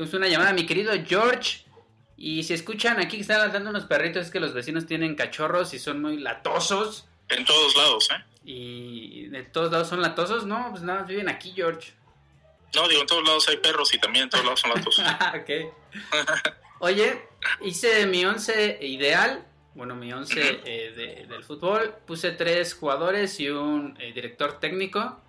Tenemos 0.00 0.14
una 0.14 0.28
llamada, 0.28 0.54
mi 0.54 0.64
querido 0.64 0.94
George. 1.06 1.62
Y 2.16 2.42
si 2.44 2.54
escuchan 2.54 2.98
aquí 3.00 3.16
que 3.16 3.20
están 3.22 3.38
ladrando 3.40 3.68
unos 3.68 3.84
perritos, 3.84 4.24
es 4.26 4.30
que 4.32 4.40
los 4.40 4.54
vecinos 4.54 4.86
tienen 4.86 5.14
cachorros 5.14 5.74
y 5.74 5.78
son 5.78 6.00
muy 6.00 6.16
latosos. 6.16 7.06
En 7.28 7.44
todos 7.44 7.76
lados, 7.76 8.08
¿eh? 8.10 8.24
Y 8.42 9.26
de 9.28 9.42
todos 9.42 9.70
lados 9.70 9.88
son 9.88 10.00
latosos. 10.00 10.46
No, 10.46 10.68
pues 10.70 10.82
nada, 10.82 11.00
más 11.00 11.08
viven 11.08 11.28
aquí, 11.28 11.52
George. 11.54 11.92
No, 12.74 12.88
digo, 12.88 13.02
en 13.02 13.06
todos 13.08 13.24
lados 13.26 13.46
hay 13.48 13.58
perros 13.58 13.92
y 13.92 13.98
también 13.98 14.22
en 14.24 14.30
todos 14.30 14.44
lados 14.46 14.60
son 14.60 14.70
latosos. 14.70 15.04
Ah, 15.06 15.34
ok. 15.38 15.74
Oye, 16.78 17.22
hice 17.60 18.06
mi 18.06 18.24
once 18.24 18.78
ideal. 18.80 19.44
Bueno, 19.74 19.96
mi 19.96 20.10
once 20.14 20.62
eh, 20.64 20.92
de- 20.96 21.26
del 21.26 21.44
fútbol. 21.44 21.94
Puse 22.06 22.30
tres 22.30 22.72
jugadores 22.72 23.38
y 23.38 23.50
un 23.50 23.98
eh, 24.00 24.12
director 24.14 24.58
técnico. 24.60 25.20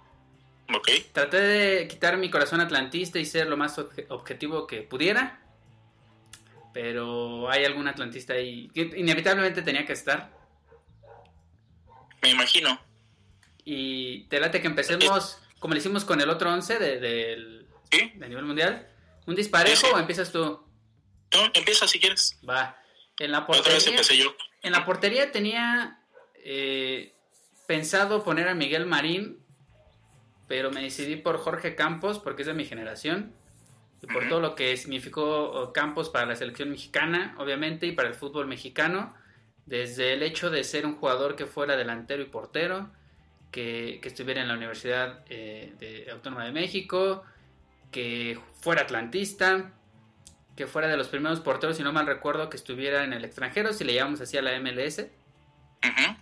Ok. 0.73 0.89
Traté 1.13 1.37
de 1.39 1.87
quitar 1.87 2.17
mi 2.17 2.29
corazón 2.29 2.61
atlantista 2.61 3.19
y 3.19 3.25
ser 3.25 3.47
lo 3.47 3.57
más 3.57 3.77
obje- 3.77 4.05
objetivo 4.09 4.67
que 4.67 4.81
pudiera. 4.81 5.39
Pero 6.73 7.49
hay 7.49 7.65
algún 7.65 7.87
atlantista 7.87 8.33
ahí 8.33 8.69
que 8.73 8.81
inevitablemente 8.95 9.61
tenía 9.61 9.85
que 9.85 9.93
estar. 9.93 10.31
Me 12.21 12.29
imagino. 12.29 12.79
Y 13.65 14.23
te 14.25 14.39
late 14.39 14.61
que 14.61 14.67
empecemos 14.67 15.37
como 15.59 15.73
le 15.73 15.79
hicimos 15.79 16.05
con 16.05 16.19
el 16.21 16.29
otro 16.29 16.51
11 16.51 16.79
de, 16.79 16.99
del 16.99 17.67
¿Sí? 17.91 18.11
de 18.15 18.29
nivel 18.29 18.45
mundial. 18.45 18.87
¿Un 19.27 19.35
disparejo 19.35 19.87
Sí, 19.87 19.93
o 19.93 19.99
empiezas 19.99 20.31
tú? 20.31 20.39
No, 21.33 21.45
empieza 21.53 21.87
si 21.87 21.99
quieres. 21.99 22.39
Va. 22.47 22.77
En 23.19 23.31
la 23.31 23.39
Otra 23.39 23.55
vez 23.57 23.63
portería, 23.63 23.89
empecé 23.91 24.17
yo. 24.17 24.35
en 24.63 24.71
la 24.71 24.83
portería 24.85 25.31
tenía 25.31 25.99
eh, 26.43 27.15
pensado 27.67 28.23
poner 28.23 28.47
a 28.47 28.55
Miguel 28.55 28.85
Marín, 28.87 29.40
pero 30.51 30.69
me 30.69 30.81
decidí 30.81 31.15
por 31.15 31.37
Jorge 31.37 31.75
Campos 31.75 32.19
porque 32.19 32.41
es 32.41 32.47
de 32.49 32.53
mi 32.53 32.65
generación 32.65 33.31
y 34.01 34.07
por 34.07 34.27
todo 34.27 34.41
lo 34.41 34.53
que 34.53 34.75
significó 34.75 35.71
Campos 35.71 36.09
para 36.09 36.25
la 36.25 36.35
selección 36.35 36.69
mexicana, 36.69 37.35
obviamente, 37.37 37.87
y 37.87 37.93
para 37.93 38.09
el 38.09 38.15
fútbol 38.15 38.47
mexicano, 38.47 39.13
desde 39.65 40.11
el 40.11 40.23
hecho 40.23 40.49
de 40.49 40.65
ser 40.65 40.85
un 40.85 40.97
jugador 40.97 41.37
que 41.37 41.45
fuera 41.45 41.77
delantero 41.77 42.21
y 42.21 42.25
portero, 42.25 42.89
que, 43.49 43.99
que 44.01 44.09
estuviera 44.09 44.41
en 44.41 44.49
la 44.49 44.55
Universidad 44.55 45.23
eh, 45.29 45.73
de 45.79 46.11
Autónoma 46.11 46.43
de 46.43 46.51
México, 46.51 47.23
que 47.89 48.37
fuera 48.59 48.81
atlantista, 48.81 49.71
que 50.57 50.67
fuera 50.67 50.89
de 50.89 50.97
los 50.97 51.07
primeros 51.07 51.39
porteros, 51.39 51.77
si 51.77 51.83
no 51.83 51.93
mal 51.93 52.07
recuerdo, 52.07 52.49
que 52.49 52.57
estuviera 52.57 53.05
en 53.05 53.13
el 53.13 53.23
extranjero, 53.23 53.71
si 53.71 53.85
le 53.85 53.93
llamamos 53.93 54.19
así 54.19 54.37
a 54.37 54.41
la 54.41 54.59
MLS, 54.59 54.99
Ujú. 54.99 56.15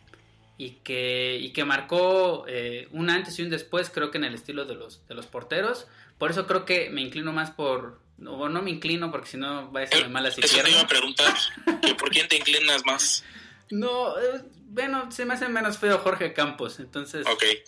Y 0.59 0.71
que, 0.83 1.39
y 1.41 1.53
que 1.53 1.63
marcó 1.63 2.43
eh, 2.45 2.89
un 2.91 3.09
antes 3.09 3.39
y 3.39 3.43
un 3.43 3.49
después, 3.49 3.89
creo 3.89 4.11
que 4.11 4.17
en 4.17 4.25
el 4.25 4.35
estilo 4.35 4.65
de 4.65 4.75
los, 4.75 5.07
de 5.07 5.15
los 5.15 5.25
porteros. 5.25 5.87
Por 6.17 6.31
eso 6.31 6.47
creo 6.47 6.65
que 6.65 6.89
me 6.89 6.99
inclino 6.99 7.31
más 7.31 7.49
por... 7.49 8.01
O 8.27 8.49
no 8.49 8.61
me 8.61 8.69
inclino 8.69 9.09
porque 9.09 9.29
si 9.29 9.37
no 9.37 9.71
va 9.71 9.83
a 9.83 9.87
ser 9.87 10.09
mal 10.09 10.25
así 10.25 10.41
Eso 10.43 10.61
te 10.61 10.69
iba 10.69 10.81
a 10.81 10.87
preguntar. 10.87 11.33
que 11.81 11.95
¿Por 11.95 12.09
quién 12.09 12.27
te 12.27 12.35
inclinas 12.37 12.85
más? 12.85 13.23
No, 13.71 14.17
eh, 14.17 14.41
bueno, 14.65 15.11
se 15.11 15.25
me 15.25 15.35
hace 15.35 15.47
menos 15.47 15.77
feo 15.77 15.99
Jorge 15.99 16.33
Campos, 16.33 16.79
entonces 16.79 17.23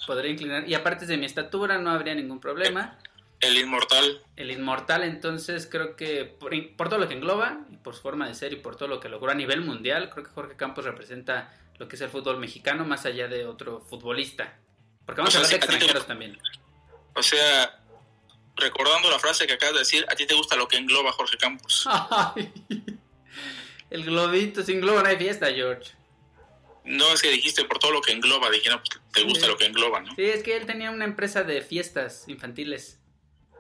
podría 0.07 0.31
inclinar. 0.31 0.67
Y 0.67 0.73
aparte 0.73 1.05
de 1.05 1.15
mi 1.15 1.27
estatura 1.27 1.77
no 1.77 1.91
habría 1.91 2.15
ningún 2.15 2.39
problema. 2.39 2.97
El 3.39 3.55
inmortal. 3.55 4.19
El 4.35 4.49
inmortal, 4.49 5.03
entonces 5.03 5.67
creo 5.69 5.95
que 5.95 6.25
por, 6.25 6.53
por 6.75 6.89
todo 6.89 6.97
lo 6.97 7.07
que 7.07 7.13
engloba, 7.13 7.67
y 7.71 7.77
por 7.77 7.93
su 7.93 8.01
forma 8.01 8.27
de 8.27 8.33
ser 8.33 8.51
y 8.51 8.55
por 8.55 8.77
todo 8.77 8.87
lo 8.87 8.99
que 8.99 9.09
logró 9.09 9.29
a 9.29 9.35
nivel 9.35 9.61
mundial, 9.61 10.09
creo 10.09 10.25
que 10.25 10.31
Jorge 10.31 10.55
Campos 10.55 10.85
representa 10.85 11.53
lo 11.81 11.87
que 11.87 11.95
es 11.95 12.01
el 12.03 12.09
fútbol 12.11 12.37
mexicano 12.37 12.85
más 12.85 13.05
allá 13.07 13.27
de 13.27 13.47
otro 13.47 13.81
futbolista. 13.81 14.55
Porque 15.03 15.19
vamos 15.21 15.33
O 15.33 15.39
a 15.39 15.41
hablar 15.41 15.51
de 15.51 15.57
te- 15.59 15.65
extranjeros 15.65 16.05
también. 16.05 16.37
O 17.15 17.23
sea, 17.23 17.81
recordando 18.55 19.09
la 19.09 19.17
frase 19.17 19.47
que 19.47 19.53
acabas 19.53 19.73
de 19.73 19.79
decir, 19.79 20.05
a 20.07 20.15
ti 20.15 20.27
te 20.27 20.35
gusta 20.35 20.55
lo 20.55 20.67
que 20.67 20.77
engloba 20.77 21.11
Jorge 21.11 21.37
Campos. 21.37 21.85
Ay, 21.89 22.53
el 23.89 24.05
globito, 24.05 24.61
sin 24.63 24.79
globo 24.79 25.01
no 25.01 25.07
hay 25.09 25.17
fiesta, 25.17 25.47
George. 25.51 25.91
No 26.83 27.11
es 27.13 27.21
que 27.23 27.29
dijiste 27.31 27.65
por 27.65 27.79
todo 27.79 27.91
lo 27.91 28.01
que 28.03 28.11
engloba, 28.11 28.51
dije, 28.51 28.69
no, 28.69 28.77
pues 28.77 29.01
te 29.11 29.23
gusta 29.23 29.45
Sí. 29.45 29.51
lo 29.51 29.57
que 29.57 29.65
engloba, 29.65 30.01
¿no? 30.01 30.15
Sí, 30.15 30.21
es 30.23 30.43
que 30.43 30.55
él 30.57 30.67
tenía 30.67 30.91
una 30.91 31.05
empresa 31.05 31.43
de 31.43 31.63
fiestas 31.63 32.25
infantiles. 32.27 32.99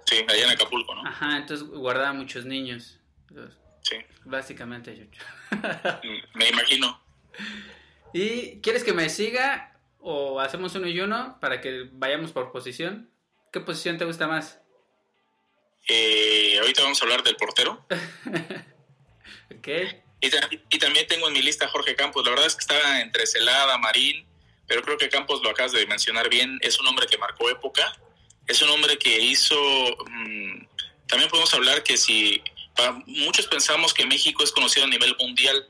Sí, 0.05 0.23
allá 0.29 0.43
en 0.43 0.49
Acapulco, 0.51 0.93
¿no? 0.93 1.07
Ajá, 1.07 1.37
entonces 1.37 1.67
guardaba 1.67 2.13
muchos 2.13 2.45
niños. 2.45 2.99
Sí, 3.81 3.95
Básicamente, 4.25 4.95
George. 4.95 6.07
mm, 6.07 6.37
me 6.37 6.49
imagino. 6.49 7.01
¿Y 8.13 8.59
quieres 8.61 8.83
que 8.83 8.93
me 8.93 9.09
siga 9.09 9.79
o 9.99 10.39
hacemos 10.39 10.73
uno 10.75 10.87
y 10.87 10.99
uno 10.99 11.37
para 11.39 11.61
que 11.61 11.87
vayamos 11.93 12.31
por 12.31 12.51
posición? 12.51 13.09
¿Qué 13.51 13.59
posición 13.59 13.97
te 13.97 14.05
gusta 14.05 14.27
más? 14.27 14.59
Eh, 15.87 16.57
ahorita 16.59 16.83
vamos 16.83 17.01
a 17.01 17.05
hablar 17.05 17.23
del 17.23 17.35
portero. 17.35 17.85
Ok. 19.57 19.67
Y, 20.21 20.29
ta- 20.29 20.49
y 20.69 20.79
también 20.79 21.05
tengo 21.07 21.27
en 21.27 21.33
mi 21.33 21.41
lista 21.41 21.65
a 21.65 21.69
Jorge 21.69 21.93
Campos. 21.95 22.23
La 22.23 22.31
verdad 22.31 22.47
es 22.47 22.55
que 22.55 22.61
estaba 22.61 23.01
entre 23.01 23.27
Celada, 23.27 23.77
Marín, 23.77 24.25
pero 24.65 24.81
creo 24.81 24.97
que 24.97 25.09
Campos 25.09 25.41
lo 25.43 25.49
acabas 25.49 25.71
de 25.73 25.85
mencionar 25.85 26.29
bien. 26.29 26.57
Es 26.61 26.79
un 26.79 26.87
hombre 26.87 27.05
que 27.05 27.17
marcó 27.17 27.49
época. 27.49 27.93
Es 28.47 28.61
un 28.61 28.69
hombre 28.69 28.97
que 28.97 29.19
hizo... 29.19 29.55
mm, 30.09 30.65
también 31.07 31.29
podemos 31.29 31.53
hablar 31.53 31.83
que 31.83 31.97
si... 31.97 32.41
pa- 32.75 33.03
muchos 33.05 33.45
pensamos 33.47 33.93
que 33.93 34.05
México 34.05 34.43
es 34.43 34.51
conocido 34.51 34.85
a 34.85 34.89
nivel 34.89 35.15
mundial. 35.19 35.67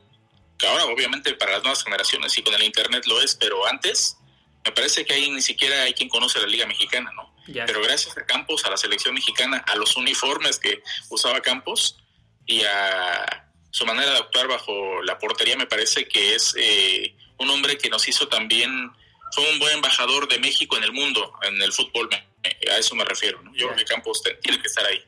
Que 0.62 0.68
ahora 0.68 0.84
obviamente 0.84 1.34
para 1.34 1.52
las 1.54 1.62
nuevas 1.64 1.82
generaciones 1.82 2.38
y 2.38 2.42
con 2.44 2.54
el 2.54 2.62
Internet 2.62 3.04
lo 3.06 3.20
es, 3.20 3.34
pero 3.34 3.66
antes 3.66 4.16
me 4.64 4.70
parece 4.70 5.04
que 5.04 5.12
ahí 5.14 5.28
ni 5.28 5.42
siquiera 5.42 5.82
hay 5.82 5.92
quien 5.92 6.08
conoce 6.08 6.38
la 6.40 6.46
Liga 6.46 6.66
Mexicana, 6.66 7.10
¿no? 7.16 7.34
Ya. 7.48 7.66
Pero 7.66 7.82
gracias 7.82 8.16
a 8.16 8.24
Campos, 8.24 8.64
a 8.64 8.70
la 8.70 8.76
selección 8.76 9.12
mexicana, 9.12 9.64
a 9.66 9.74
los 9.74 9.96
uniformes 9.96 10.60
que 10.60 10.80
usaba 11.10 11.40
Campos 11.40 11.96
y 12.46 12.62
a 12.62 13.48
su 13.72 13.84
manera 13.86 14.12
de 14.12 14.18
actuar 14.18 14.46
bajo 14.46 15.02
la 15.02 15.18
portería, 15.18 15.56
me 15.56 15.66
parece 15.66 16.06
que 16.06 16.36
es 16.36 16.54
eh, 16.56 17.16
un 17.38 17.50
hombre 17.50 17.76
que 17.76 17.90
nos 17.90 18.06
hizo 18.06 18.28
también, 18.28 18.70
fue 19.32 19.50
un 19.50 19.58
buen 19.58 19.72
embajador 19.74 20.28
de 20.28 20.38
México 20.38 20.76
en 20.76 20.84
el 20.84 20.92
mundo, 20.92 21.32
en 21.42 21.60
el 21.60 21.72
fútbol, 21.72 22.08
me- 22.08 22.24
me- 22.44 22.70
a 22.70 22.78
eso 22.78 22.94
me 22.94 23.04
refiero. 23.04 23.42
¿no? 23.42 23.50
Yo 23.56 23.66
Ya. 23.66 23.72
creo 23.74 23.76
que 23.78 23.84
Campos 23.92 24.22
tiene 24.40 24.60
que 24.62 24.68
estar 24.68 24.86
ahí. 24.86 25.02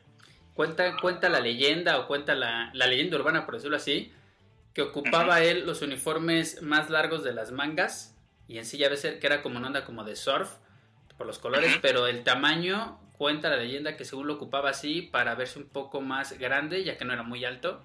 Cuenta, 0.53 0.97
cuenta 0.97 1.29
la 1.29 1.39
leyenda 1.39 1.97
o 1.99 2.07
cuenta 2.07 2.35
la, 2.35 2.71
la 2.73 2.87
leyenda 2.87 3.15
urbana, 3.17 3.45
por 3.45 3.55
decirlo 3.55 3.77
así, 3.77 4.11
que 4.75 4.83
ocupaba 4.83 5.41
él 5.41 5.65
los 5.65 5.81
uniformes 5.81 6.61
más 6.61 6.89
largos 6.91 7.23
de 7.23 7.33
las 7.33 7.51
mangas 7.51 8.15
y 8.47 8.59
en 8.59 8.65
sí 8.65 8.77
ya 8.77 8.89
ves 8.89 9.01
que 9.01 9.25
era 9.25 9.41
como 9.41 9.57
una 9.57 9.67
onda 9.67 9.85
como 9.85 10.03
de 10.03 10.15
surf 10.15 10.51
por 11.17 11.25
los 11.25 11.39
colores, 11.39 11.79
pero 11.81 12.07
el 12.07 12.23
tamaño 12.23 12.99
cuenta 13.17 13.49
la 13.49 13.55
leyenda 13.55 13.95
que 13.95 14.03
según 14.03 14.27
lo 14.27 14.33
ocupaba 14.33 14.69
así 14.71 15.01
para 15.01 15.33
verse 15.33 15.57
un 15.59 15.69
poco 15.69 16.01
más 16.01 16.37
grande, 16.37 16.83
ya 16.83 16.97
que 16.97 17.05
no 17.05 17.13
era 17.13 17.23
muy 17.23 17.45
alto. 17.45 17.81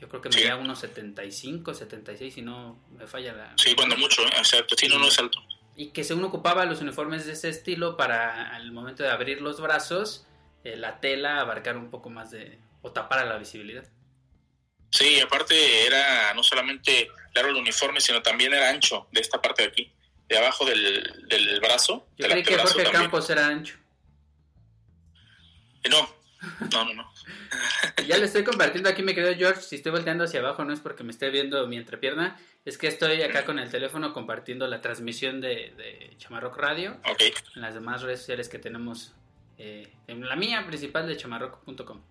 Yo 0.00 0.08
creo 0.08 0.22
que 0.22 0.32
Sí. 0.32 0.38
medía 0.38 0.56
unos 0.56 0.78
75, 0.78 1.74
76, 1.74 2.32
si 2.32 2.40
no 2.40 2.82
me 2.90 3.06
falla 3.06 3.34
la... 3.34 3.52
Sí, 3.58 3.74
cuando 3.76 3.98
mucho, 3.98 4.22
¿eh? 4.22 4.30
exacto. 4.38 4.74
Sí, 4.78 4.88
no, 4.88 4.98
no 4.98 5.08
es 5.08 5.18
alto. 5.18 5.38
Y 5.76 5.90
que 5.90 6.04
según 6.04 6.24
ocupaba 6.24 6.64
los 6.64 6.80
uniformes 6.80 7.26
de 7.26 7.32
ese 7.34 7.50
estilo 7.50 7.98
para 7.98 8.56
al 8.56 8.72
momento 8.72 9.02
de 9.02 9.10
abrir 9.10 9.42
los 9.42 9.60
brazos, 9.60 10.26
eh, 10.64 10.76
la 10.76 11.00
tela 11.00 11.40
abarcar 11.40 11.76
un 11.76 11.90
poco 11.90 12.08
más 12.08 12.30
de... 12.30 12.58
o 12.80 12.92
tapar 12.92 13.26
la 13.26 13.36
visibilidad. 13.36 13.84
Sí, 14.90 15.20
aparte 15.20 15.86
era 15.86 16.34
no 16.34 16.42
solamente 16.42 17.08
largo 17.34 17.50
el 17.50 17.56
uniforme, 17.56 18.00
sino 18.00 18.22
también 18.22 18.52
era 18.52 18.68
ancho 18.70 19.06
de 19.12 19.20
esta 19.20 19.40
parte 19.40 19.62
de 19.62 19.68
aquí, 19.68 19.92
de 20.28 20.38
abajo 20.38 20.64
del, 20.64 21.26
del 21.28 21.60
brazo. 21.60 22.08
Yo 22.18 22.24
del 22.24 22.32
creí 22.32 22.42
que 22.42 22.58
Jorge 22.58 22.82
también. 22.82 23.02
Campos 23.02 23.30
era 23.30 23.46
ancho. 23.46 23.76
Eh, 25.84 25.88
No, 25.90 26.08
no, 26.72 26.84
no, 26.84 26.94
no. 26.94 27.12
Ya 28.06 28.16
le 28.18 28.24
estoy 28.26 28.42
compartiendo 28.44 28.88
aquí, 28.88 29.02
mi 29.02 29.14
querido 29.14 29.34
George. 29.36 29.62
Si 29.62 29.76
estoy 29.76 29.92
volteando 29.92 30.24
hacia 30.24 30.40
abajo, 30.40 30.64
no 30.64 30.72
es 30.72 30.80
porque 30.80 31.04
me 31.04 31.12
esté 31.12 31.30
viendo 31.30 31.66
mi 31.68 31.76
entrepierna. 31.76 32.40
Es 32.64 32.76
que 32.78 32.88
estoy 32.88 33.22
acá 33.22 33.44
con 33.44 33.58
el 33.58 33.70
teléfono 33.70 34.12
compartiendo 34.12 34.66
la 34.66 34.80
transmisión 34.80 35.40
de, 35.40 35.72
de 35.76 36.14
Chamarrock 36.18 36.56
Radio 36.56 36.98
Ok, 37.08 37.22
en 37.54 37.62
las 37.62 37.74
demás 37.74 38.02
redes 38.02 38.20
sociales 38.20 38.48
que 38.48 38.58
tenemos. 38.58 39.14
eh, 39.58 39.92
en 40.08 40.26
la 40.26 40.34
mía 40.36 40.64
principal 40.66 41.06
de 41.06 41.16
chamarrock.com. 41.16 42.02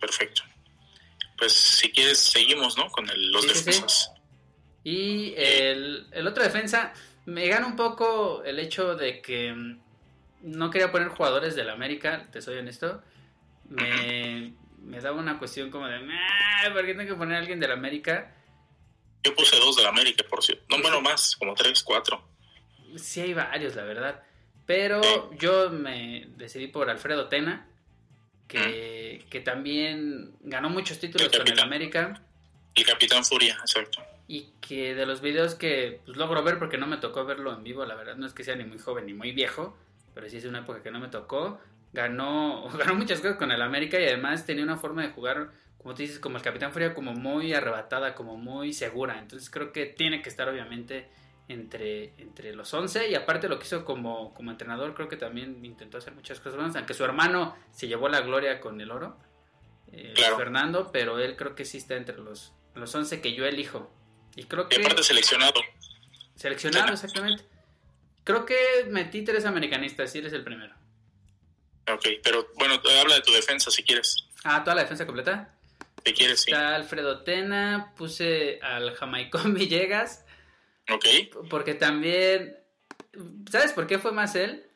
perfecto. 0.00 0.42
Pues 1.38 1.52
si 1.52 1.90
quieres, 1.92 2.18
seguimos, 2.18 2.76
¿no? 2.76 2.88
Con 2.90 3.08
el- 3.10 3.30
los 3.30 3.42
Sí, 3.42 3.48
sí, 3.48 3.54
sí. 3.54 3.64
defensas. 3.64 4.12
Y 4.84 5.34
el, 5.36 6.06
el 6.12 6.26
otro 6.26 6.42
defensa, 6.42 6.92
me 7.26 7.46
gana 7.48 7.66
un 7.66 7.76
poco 7.76 8.42
el 8.44 8.58
hecho 8.58 8.94
de 8.94 9.20
que 9.20 9.52
mm, 9.52 9.80
no 10.42 10.70
quería 10.70 10.92
poner 10.92 11.08
jugadores 11.08 11.54
del 11.56 11.70
América, 11.70 12.28
te 12.30 12.40
soy 12.40 12.58
honesto. 12.58 13.02
Me, 13.68 14.54
me 14.78 15.00
daba 15.00 15.16
una 15.18 15.38
cuestión 15.38 15.70
como 15.70 15.86
de, 15.88 15.96
"Ah, 15.96 16.70
¿por 16.72 16.86
qué 16.86 16.94
tengo 16.94 17.10
que 17.10 17.18
poner 17.18 17.36
a 17.36 17.40
alguien 17.40 17.58
del 17.60 17.72
América? 17.72 18.32
Yo 19.24 19.34
puse 19.34 19.56
dos 19.56 19.76
de 19.76 19.82
la 19.82 19.88
América, 19.88 20.24
por 20.30 20.42
cierto. 20.44 20.64
No, 20.68 20.80
bueno, 20.80 21.00
más, 21.00 21.34
como 21.36 21.54
tres, 21.54 21.82
cuatro. 21.82 22.22
Sí 22.96 23.20
hay 23.20 23.34
varios, 23.34 23.74
la 23.74 23.82
verdad. 23.82 24.22
Pero 24.66 25.32
yo 25.34 25.70
me 25.70 26.26
decidí 26.36 26.68
por 26.68 26.88
Alfredo 26.90 27.28
Tena, 27.28 27.68
que, 28.48 29.24
que 29.30 29.40
también 29.40 30.32
ganó 30.40 30.70
muchos 30.70 30.98
títulos 30.98 31.28
El 31.32 31.38
con 31.38 31.52
el. 31.52 31.60
América. 31.60 32.22
El 32.74 32.84
Capitán 32.84 33.24
Furia, 33.24 33.56
exacto. 33.60 34.02
Y 34.28 34.48
que 34.60 34.94
de 34.94 35.06
los 35.06 35.20
videos 35.20 35.54
que 35.54 36.00
pues, 36.04 36.16
logro 36.16 36.42
ver, 36.42 36.58
porque 36.58 36.78
no 36.78 36.86
me 36.86 36.98
tocó 36.98 37.24
verlo 37.24 37.52
en 37.54 37.64
vivo, 37.64 37.84
la 37.84 37.94
verdad, 37.94 38.16
no 38.16 38.26
es 38.26 38.32
que 38.32 38.44
sea 38.44 38.56
ni 38.56 38.64
muy 38.64 38.78
joven 38.78 39.06
ni 39.06 39.14
muy 39.14 39.32
viejo, 39.32 39.76
pero 40.14 40.28
sí 40.28 40.36
es 40.36 40.44
una 40.44 40.60
época 40.60 40.82
que 40.82 40.90
no 40.90 41.00
me 41.00 41.08
tocó. 41.08 41.60
Ganó, 41.92 42.68
ganó 42.78 42.94
muchas 42.94 43.20
cosas 43.20 43.36
con 43.36 43.50
el 43.50 43.62
América 43.62 43.98
y 44.00 44.04
además 44.04 44.46
tenía 44.46 44.64
una 44.64 44.76
forma 44.76 45.02
de 45.02 45.08
jugar, 45.08 45.50
como 45.78 45.94
tú 45.94 46.02
dices, 46.02 46.18
como 46.18 46.36
el 46.36 46.42
Capitán 46.42 46.72
Furia, 46.72 46.94
como 46.94 47.14
muy 47.14 47.52
arrebatada, 47.54 48.14
como 48.14 48.36
muy 48.36 48.72
segura. 48.72 49.18
Entonces 49.18 49.50
creo 49.50 49.72
que 49.72 49.86
tiene 49.86 50.22
que 50.22 50.28
estar 50.28 50.48
obviamente 50.48 51.08
entre, 51.48 52.14
entre 52.20 52.54
los 52.54 52.72
11 52.74 53.08
y 53.08 53.14
aparte 53.14 53.48
lo 53.48 53.58
que 53.58 53.66
hizo 53.66 53.84
como, 53.84 54.34
como 54.34 54.50
entrenador 54.50 54.94
creo 54.94 55.08
que 55.08 55.16
también 55.16 55.64
intentó 55.64 55.98
hacer 55.98 56.12
muchas 56.14 56.38
cosas 56.40 56.56
buenas, 56.56 56.74
aunque 56.76 56.94
su 56.94 57.04
hermano 57.04 57.56
se 57.72 57.86
llevó 57.88 58.08
la 58.08 58.20
gloria 58.20 58.60
con 58.60 58.80
el 58.80 58.90
oro, 58.90 59.16
eh, 59.92 60.12
Claro. 60.16 60.36
Fernando, 60.36 60.90
pero 60.92 61.18
él 61.18 61.36
creo 61.36 61.54
que 61.54 61.64
sí 61.64 61.78
está 61.78 61.94
entre 61.94 62.18
los, 62.18 62.52
los 62.74 62.94
11 62.94 63.20
que 63.20 63.34
yo 63.34 63.46
elijo. 63.46 63.90
Y 64.34 64.44
creo 64.44 64.66
Y 64.70 64.76
que... 64.76 64.80
aparte 64.82 65.02
seleccionado. 65.04 65.60
Seleccionado, 66.34 66.92
exactamente. 66.92 67.44
Creo 68.24 68.44
que 68.44 68.56
metí 68.90 69.22
tres 69.22 69.44
americanistas, 69.44 70.14
y 70.14 70.18
eres 70.18 70.32
el 70.32 70.42
primero. 70.44 70.74
Ok, 71.88 72.04
pero 72.24 72.48
bueno, 72.56 72.74
habla 73.00 73.14
de 73.14 73.22
tu 73.22 73.32
defensa 73.32 73.70
si 73.70 73.84
quieres. 73.84 74.16
Ah, 74.42 74.64
toda 74.64 74.74
la 74.74 74.82
defensa 74.82 75.06
completa. 75.06 75.54
Si 76.04 76.12
quieres, 76.12 76.40
sí. 76.42 76.50
Está 76.50 76.74
Alfredo 76.74 77.22
Tena, 77.22 77.94
puse 77.96 78.58
al 78.62 78.94
Jamaicón 78.94 79.54
Villegas, 79.54 80.25
Ok, 80.90 81.04
porque 81.50 81.74
también... 81.74 82.56
¿Sabes 83.50 83.72
por 83.72 83.86
qué 83.86 83.98
fue 83.98 84.12
más 84.12 84.34
él? 84.36 84.66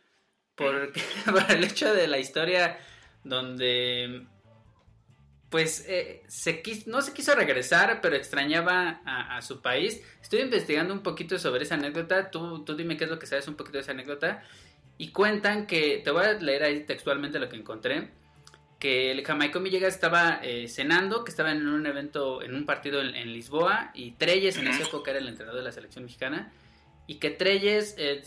Porque, 0.55 1.03
por 1.27 1.51
el 1.51 1.65
hecho 1.65 1.93
de 1.95 2.09
la 2.09 2.19
historia 2.19 2.79
donde... 3.25 4.27
Pues 5.51 5.85
eh, 5.89 6.23
se 6.29 6.63
quis- 6.63 6.87
no 6.87 7.03
se 7.03 7.13
quiso 7.13 7.35
regresar, 7.35 8.01
pero 8.01 8.15
extrañaba 8.15 9.01
a, 9.05 9.37
a 9.37 9.43
su 9.43 9.61
país. 9.61 10.01
Estoy 10.23 10.41
investigando 10.43 10.95
un 10.95 11.03
poquito 11.03 11.39
sobre 11.41 11.65
esa 11.65 11.75
anécdota. 11.75 12.31
Tú, 12.31 12.65
tú 12.65 12.77
dime 12.77 12.97
qué 12.97 13.05
es 13.05 13.11
lo 13.11 13.19
que 13.19 13.27
sabes 13.27 13.49
un 13.49 13.57
poquito 13.57 13.79
de 13.79 13.83
esa 13.83 13.91
anécdota. 13.93 14.45
Y 14.97 15.11
cuentan 15.11 15.67
que, 15.67 16.03
te 16.05 16.11
voy 16.13 16.25
a 16.25 16.35
leer 16.35 16.63
ahí 16.63 16.85
textualmente 16.85 17.41
lo 17.41 17.49
que 17.49 17.57
encontré, 17.57 18.11
que 18.81 19.13
el 19.13 19.25
Jamaico 19.25 19.61
Villegas 19.61 19.95
estaba 19.95 20.41
eh, 20.43 20.67
cenando, 20.67 21.23
que 21.23 21.31
estaba 21.31 21.53
en 21.53 21.69
un 21.69 21.87
evento, 21.87 22.43
en 22.43 22.55
un 22.55 22.65
partido 22.67 23.01
en, 23.01 23.15
en 23.15 23.33
Lisboa, 23.33 23.91
y 23.95 24.13
Treyes 24.13 24.57
en 24.57 24.67
esa 24.69 24.83
época 24.89 25.11
era 25.13 25.21
el 25.21 25.29
entrenador 25.29 25.61
de 25.61 25.65
la 25.65 25.71
selección 25.73 26.03
mexicana, 26.05 26.51
y 27.07 27.17
que 27.17 27.31
Treyes 27.31 27.95
eh, 27.99 28.23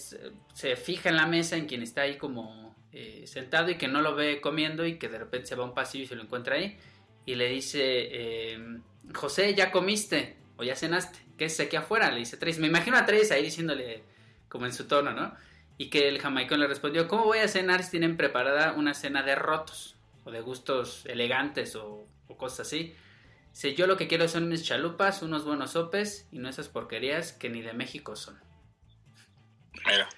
se- 0.53 0.75
fija 0.77 1.10
en 1.10 1.15
la 1.17 1.25
mesa 1.25 1.57
en 1.57 1.65
quien 1.65 1.81
está 1.81 2.01
ahí 2.03 2.17
como 2.17 2.75
eh, 2.91 3.24
sentado 3.25 3.72
y 3.72 3.75
que 3.75 3.88
no 3.88 4.01
lo 4.01 4.13
ve 4.15 4.39
comiendo 4.41 4.86
y 4.86 5.00
que 5.00 5.10
de 5.10 5.17
repente 5.17 5.48
se 5.48 5.55
va 5.55 5.63
a 5.63 5.67
un 5.67 5.74
pasillo 5.74 6.03
y 6.03 6.07
se 6.07 6.15
lo 6.15 6.22
encuentra 6.22 6.55
ahí, 6.55 6.77
y 7.25 7.36
le 7.36 7.50
dice, 7.50 7.79
eh, 7.83 8.77
José, 9.13 9.55
¿ya 9.55 9.72
comiste? 9.72 10.38
¿O 10.57 10.63
ya 10.63 10.75
cenaste? 10.75 11.17
¿Qué 11.36 11.45
es 11.45 11.60
aquí 11.60 11.75
afuera? 11.77 12.12
Le 12.12 12.19
dice 12.19 12.38
Treyes. 12.38 12.60
Me 12.60 12.67
imagino 12.67 12.95
a 12.95 13.05
Treyes 13.07 13.31
ahí 13.31 13.41
diciéndole 13.43 14.03
como 14.50 14.67
en 14.67 14.74
su 14.74 14.86
tono, 14.88 15.12
¿no? 15.13 15.33
Y 15.79 15.89
que 15.89 16.07
el 16.10 16.19
jamaicón 16.19 16.60
le 16.60 16.67
respondió, 16.67 17.07
¿cómo 17.07 17.24
voy 17.25 17.39
a 17.39 17.48
cenar 17.48 17.81
si 17.83 17.89
tienen 17.89 18.17
preparada 18.17 18.74
una 18.74 18.93
cena 18.93 19.24
de 19.24 19.33
rotos? 19.33 19.92
O 20.25 20.31
de 20.31 20.41
gustos 20.41 21.05
elegantes 21.05 21.75
o, 21.75 22.07
o 22.27 22.37
cosas 22.37 22.67
así. 22.67 22.95
Si 23.51 23.75
yo 23.75 23.85
lo 23.85 23.97
que 23.97 24.07
quiero 24.07 24.27
son 24.27 24.49
mis 24.49 24.63
chalupas, 24.65 25.21
unos 25.21 25.45
buenos 25.45 25.71
sopes 25.71 26.27
y 26.31 26.39
no 26.39 26.49
esas 26.49 26.69
porquerías 26.69 27.33
que 27.33 27.49
ni 27.49 27.61
de 27.61 27.73
México 27.73 28.15
son. 28.15 28.39
mira. 29.85 30.09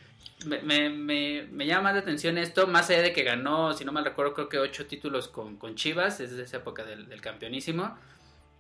Me, 0.46 0.62
me, 0.62 0.90
me, 0.90 1.48
me 1.50 1.66
llama 1.66 1.84
más 1.84 1.94
la 1.96 2.00
atención 2.02 2.38
esto, 2.38 2.68
más 2.68 2.90
allá 2.90 3.02
de 3.02 3.14
que 3.14 3.24
ganó, 3.24 3.74
si 3.74 3.84
no 3.84 3.92
mal 3.92 4.06
recuerdo, 4.06 4.34
creo 4.34 4.50
que 4.50 4.60
ocho 4.60 4.86
títulos 4.86 5.28
con, 5.28 5.58
con 5.58 5.76
Chivas, 5.76 6.20
desde 6.20 6.44
esa 6.44 6.58
época 6.58 6.84
del, 6.84 7.08
del 7.08 7.22
campeonísimo, 7.22 7.98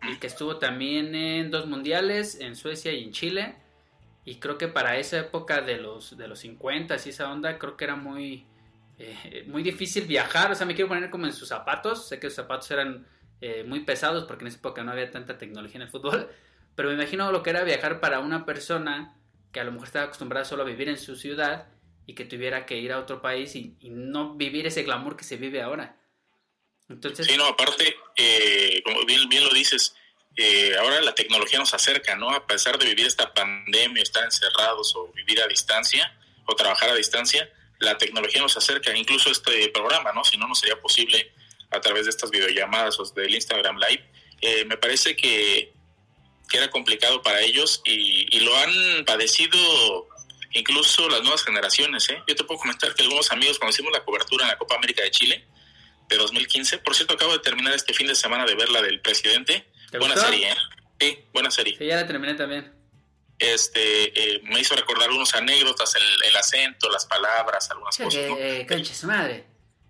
y 0.02 0.18
que 0.18 0.28
estuvo 0.28 0.58
también 0.58 1.14
en 1.14 1.52
dos 1.52 1.68
mundiales, 1.68 2.40
en 2.40 2.56
Suecia 2.56 2.92
y 2.94 3.04
en 3.04 3.12
Chile, 3.12 3.56
y 4.24 4.40
creo 4.40 4.58
que 4.58 4.68
para 4.68 4.98
esa 4.98 5.20
época 5.20 5.62
de 5.62 5.78
los, 5.78 6.18
de 6.18 6.28
los 6.28 6.40
50 6.40 6.96
y 7.06 7.10
esa 7.10 7.32
onda, 7.32 7.60
creo 7.60 7.78
que 7.78 7.84
era 7.84 7.96
muy, 7.96 8.46
eh, 8.98 9.44
muy 9.48 9.64
difícil 9.64 10.06
viajar, 10.06 10.52
o 10.52 10.56
sea, 10.56 10.66
me 10.66 10.76
quiero 10.76 10.90
poner 10.90 11.10
como 11.10 11.26
en 11.26 11.34
sus 11.34 11.50
zapatos, 11.50 12.08
sé 12.08 12.20
que 12.20 12.28
sus 12.28 12.36
zapatos 12.36 12.70
eran 12.72 13.08
eh, 13.42 13.64
muy 13.68 13.82
pesados 13.82 14.26
porque 14.26 14.44
en 14.44 14.48
esa 14.48 14.58
época 14.58 14.84
no 14.84 14.92
había 14.92 15.12
tanta 15.12 15.38
tecnología 15.38 15.78
en 15.78 15.84
el 15.84 15.90
fútbol, 15.90 16.30
pero 16.76 16.90
me 16.90 16.96
imagino 16.96 17.32
lo 17.32 17.44
que 17.44 17.50
era 17.50 17.64
viajar 17.64 18.00
para 18.00 18.20
una 18.20 18.46
persona 18.46 19.18
que 19.52 19.60
a 19.60 19.64
lo 19.64 19.72
mejor 19.72 19.88
estaba 19.88 20.06
acostumbrada 20.06 20.46
solo 20.46 20.64
a 20.64 20.66
vivir 20.66 20.90
en 20.90 20.98
su 20.98 21.16
ciudad 21.16 21.68
y 22.06 22.14
que 22.14 22.26
tuviera 22.26 22.66
que 22.66 22.78
ir 22.78 22.92
a 22.92 23.00
otro 23.00 23.22
país 23.22 23.56
y, 23.56 23.78
y 23.80 23.90
no 23.90 24.36
vivir 24.36 24.68
ese 24.68 24.84
glamour 24.84 25.18
que 25.18 25.24
se 25.24 25.38
vive 25.38 25.62
ahora. 25.62 25.98
Entonces, 26.90 27.26
Sí, 27.26 27.36
no, 27.38 27.46
aparte, 27.46 27.96
eh, 28.16 28.82
como 28.84 29.06
bien, 29.06 29.28
bien 29.28 29.44
lo 29.44 29.54
dices, 29.54 29.96
eh, 30.36 30.76
ahora 30.78 31.02
la 31.02 31.16
tecnología 31.16 31.60
nos 31.60 31.74
acerca, 31.74 32.16
¿no? 32.16 32.30
A 32.30 32.46
pesar 32.46 32.78
de 32.78 32.86
vivir 32.86 33.08
esta 33.08 33.34
pandemia, 33.34 34.04
estar 34.04 34.24
encerrados 34.24 34.96
o 34.96 35.12
vivir 35.14 35.42
a 35.42 35.48
distancia 35.48 36.16
o 36.46 36.56
trabajar 36.56 36.90
a 36.90 36.96
distancia, 36.96 37.50
la 37.80 37.98
tecnología 37.98 38.42
nos 38.42 38.56
acerca, 38.58 38.96
incluso 38.96 39.30
este 39.32 39.70
programa, 39.70 40.12
¿no? 40.14 40.24
Si 40.24 40.38
no, 40.38 40.48
no 40.48 40.56
sería 40.56 40.80
posible 40.82 41.32
a 41.72 41.82
través 41.82 42.06
de 42.06 42.12
estas 42.12 42.32
videollamadas 42.32 43.00
o 43.00 43.06
del 43.06 43.34
Instagram 43.34 43.78
Live. 43.78 44.04
Eh, 44.42 44.66
me 44.66 44.78
parece 44.78 45.16
que, 45.16 45.74
que 46.50 46.58
era 46.58 46.70
complicado 46.70 47.22
para 47.22 47.42
ellos 47.42 47.82
y, 47.86 48.28
y 48.36 48.40
lo 48.42 48.56
han 48.58 49.06
padecido 49.06 50.08
incluso 50.52 51.10
las 51.10 51.22
nuevas 51.22 51.44
generaciones, 51.44 52.10
¿eh? 52.10 52.22
Yo 52.28 52.36
te 52.36 52.44
puedo 52.46 52.60
comentar 52.60 52.94
que 52.96 53.02
algunos 53.04 53.30
amigos, 53.32 53.60
cuando 53.60 53.74
hicimos 53.74 53.92
la 53.92 54.04
cobertura 54.06 54.46
en 54.46 54.52
la 54.52 54.58
Copa 54.58 54.76
América 54.76 55.04
de 55.04 55.12
Chile, 55.12 55.46
de 56.08 56.18
2015. 56.18 56.78
Por 56.80 56.96
cierto, 56.96 57.16
acabo 57.16 57.34
de 57.34 57.40
terminar 57.40 57.74
este 57.74 57.94
fin 57.94 58.08
de 58.08 58.16
semana 58.16 58.46
de 58.46 58.56
ver 58.56 58.70
la 58.70 58.82
del 58.82 59.02
presidente. 59.02 59.66
¿Te 59.92 59.98
Buena 59.98 60.14
gustó? 60.16 60.30
serie, 60.30 60.52
¿eh? 60.52 60.56
Sí, 61.00 61.20
buena 61.34 61.52
serie. 61.52 61.76
sí, 61.78 61.86
ya 61.86 61.96
la 61.98 62.08
terminé 62.08 62.36
también. 62.36 62.74
Este, 63.38 64.36
eh, 64.36 64.42
me 64.44 64.60
hizo 64.62 64.76
recordar 64.76 65.08
algunas 65.10 65.34
anécdotas, 65.36 65.94
el, 65.96 66.04
el 66.30 66.36
acento, 66.38 66.90
las 66.90 67.06
palabras, 67.06 67.70
algunas 67.70 67.98
cosas, 67.98 68.30
¿no? 68.30 68.38
Eh, 68.38 68.66
concha 68.68 68.94
su 68.94 69.08
madre. 69.08 69.46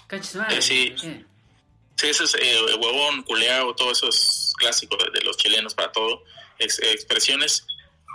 Concha 0.10 0.23
su 0.29 0.38
madre. 0.39 0.58
Eh, 0.58 0.62
sí. 0.62 0.95
Sí, 0.97 2.08
ese 2.08 2.23
es 2.25 2.36
eh, 2.36 2.58
huevón, 2.79 3.23
culeado, 3.23 3.73
todo 3.75 3.91
eso 3.91 4.10
es 4.10 4.53
clásico 4.58 4.97
de, 4.97 5.12
de 5.17 5.23
los 5.23 5.38
chilenos 5.38 5.73
para 5.75 5.91
todo, 5.91 6.23
ex- 6.60 6.79
expresiones. 6.79 7.65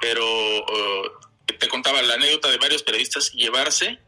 Pero 0.02 0.22
eh, 0.24 1.10
te 1.58 1.68
contaba 1.68 2.02
la 2.02 2.14
anécdota 2.14 2.50
de 2.50 2.58
varios 2.58 2.82
periodistas 2.82 3.32
llevarse 3.32 3.98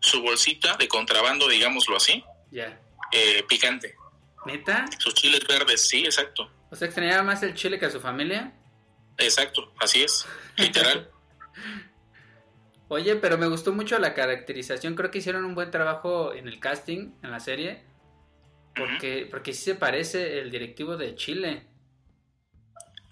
su 0.00 0.20
bolsita 0.22 0.76
de 0.76 0.88
contrabando, 0.88 1.48
digámoslo 1.48 1.96
así, 1.96 2.22
Ya. 2.50 2.78
eh, 3.12 3.42
picante. 3.48 3.94
¿Neta? 4.44 4.84
Sus 4.98 5.14
chiles 5.14 5.46
verdes, 5.46 5.88
sí, 5.88 6.04
exacto. 6.04 6.50
O 6.70 6.76
sea, 6.76 6.86
extrañaba 6.86 7.22
más 7.22 7.42
el 7.42 7.54
chile 7.54 7.78
que 7.78 7.86
a 7.86 7.90
su 7.90 8.00
familia. 8.00 8.52
Exacto, 9.18 9.72
así 9.78 10.02
es, 10.02 10.26
literal. 10.56 11.10
Oye, 12.88 13.16
pero 13.16 13.36
me 13.36 13.48
gustó 13.48 13.72
mucho 13.72 13.98
la 13.98 14.14
caracterización. 14.14 14.94
Creo 14.94 15.10
que 15.10 15.18
hicieron 15.18 15.44
un 15.44 15.54
buen 15.54 15.70
trabajo 15.70 16.32
en 16.32 16.46
el 16.46 16.60
casting, 16.60 17.12
en 17.22 17.30
la 17.32 17.40
serie. 17.40 17.82
Porque, 18.76 19.26
porque 19.30 19.52
sí 19.54 19.64
se 19.64 19.74
parece 19.74 20.38
el 20.38 20.50
directivo 20.50 20.96
de 20.96 21.16
Chile. 21.16 21.66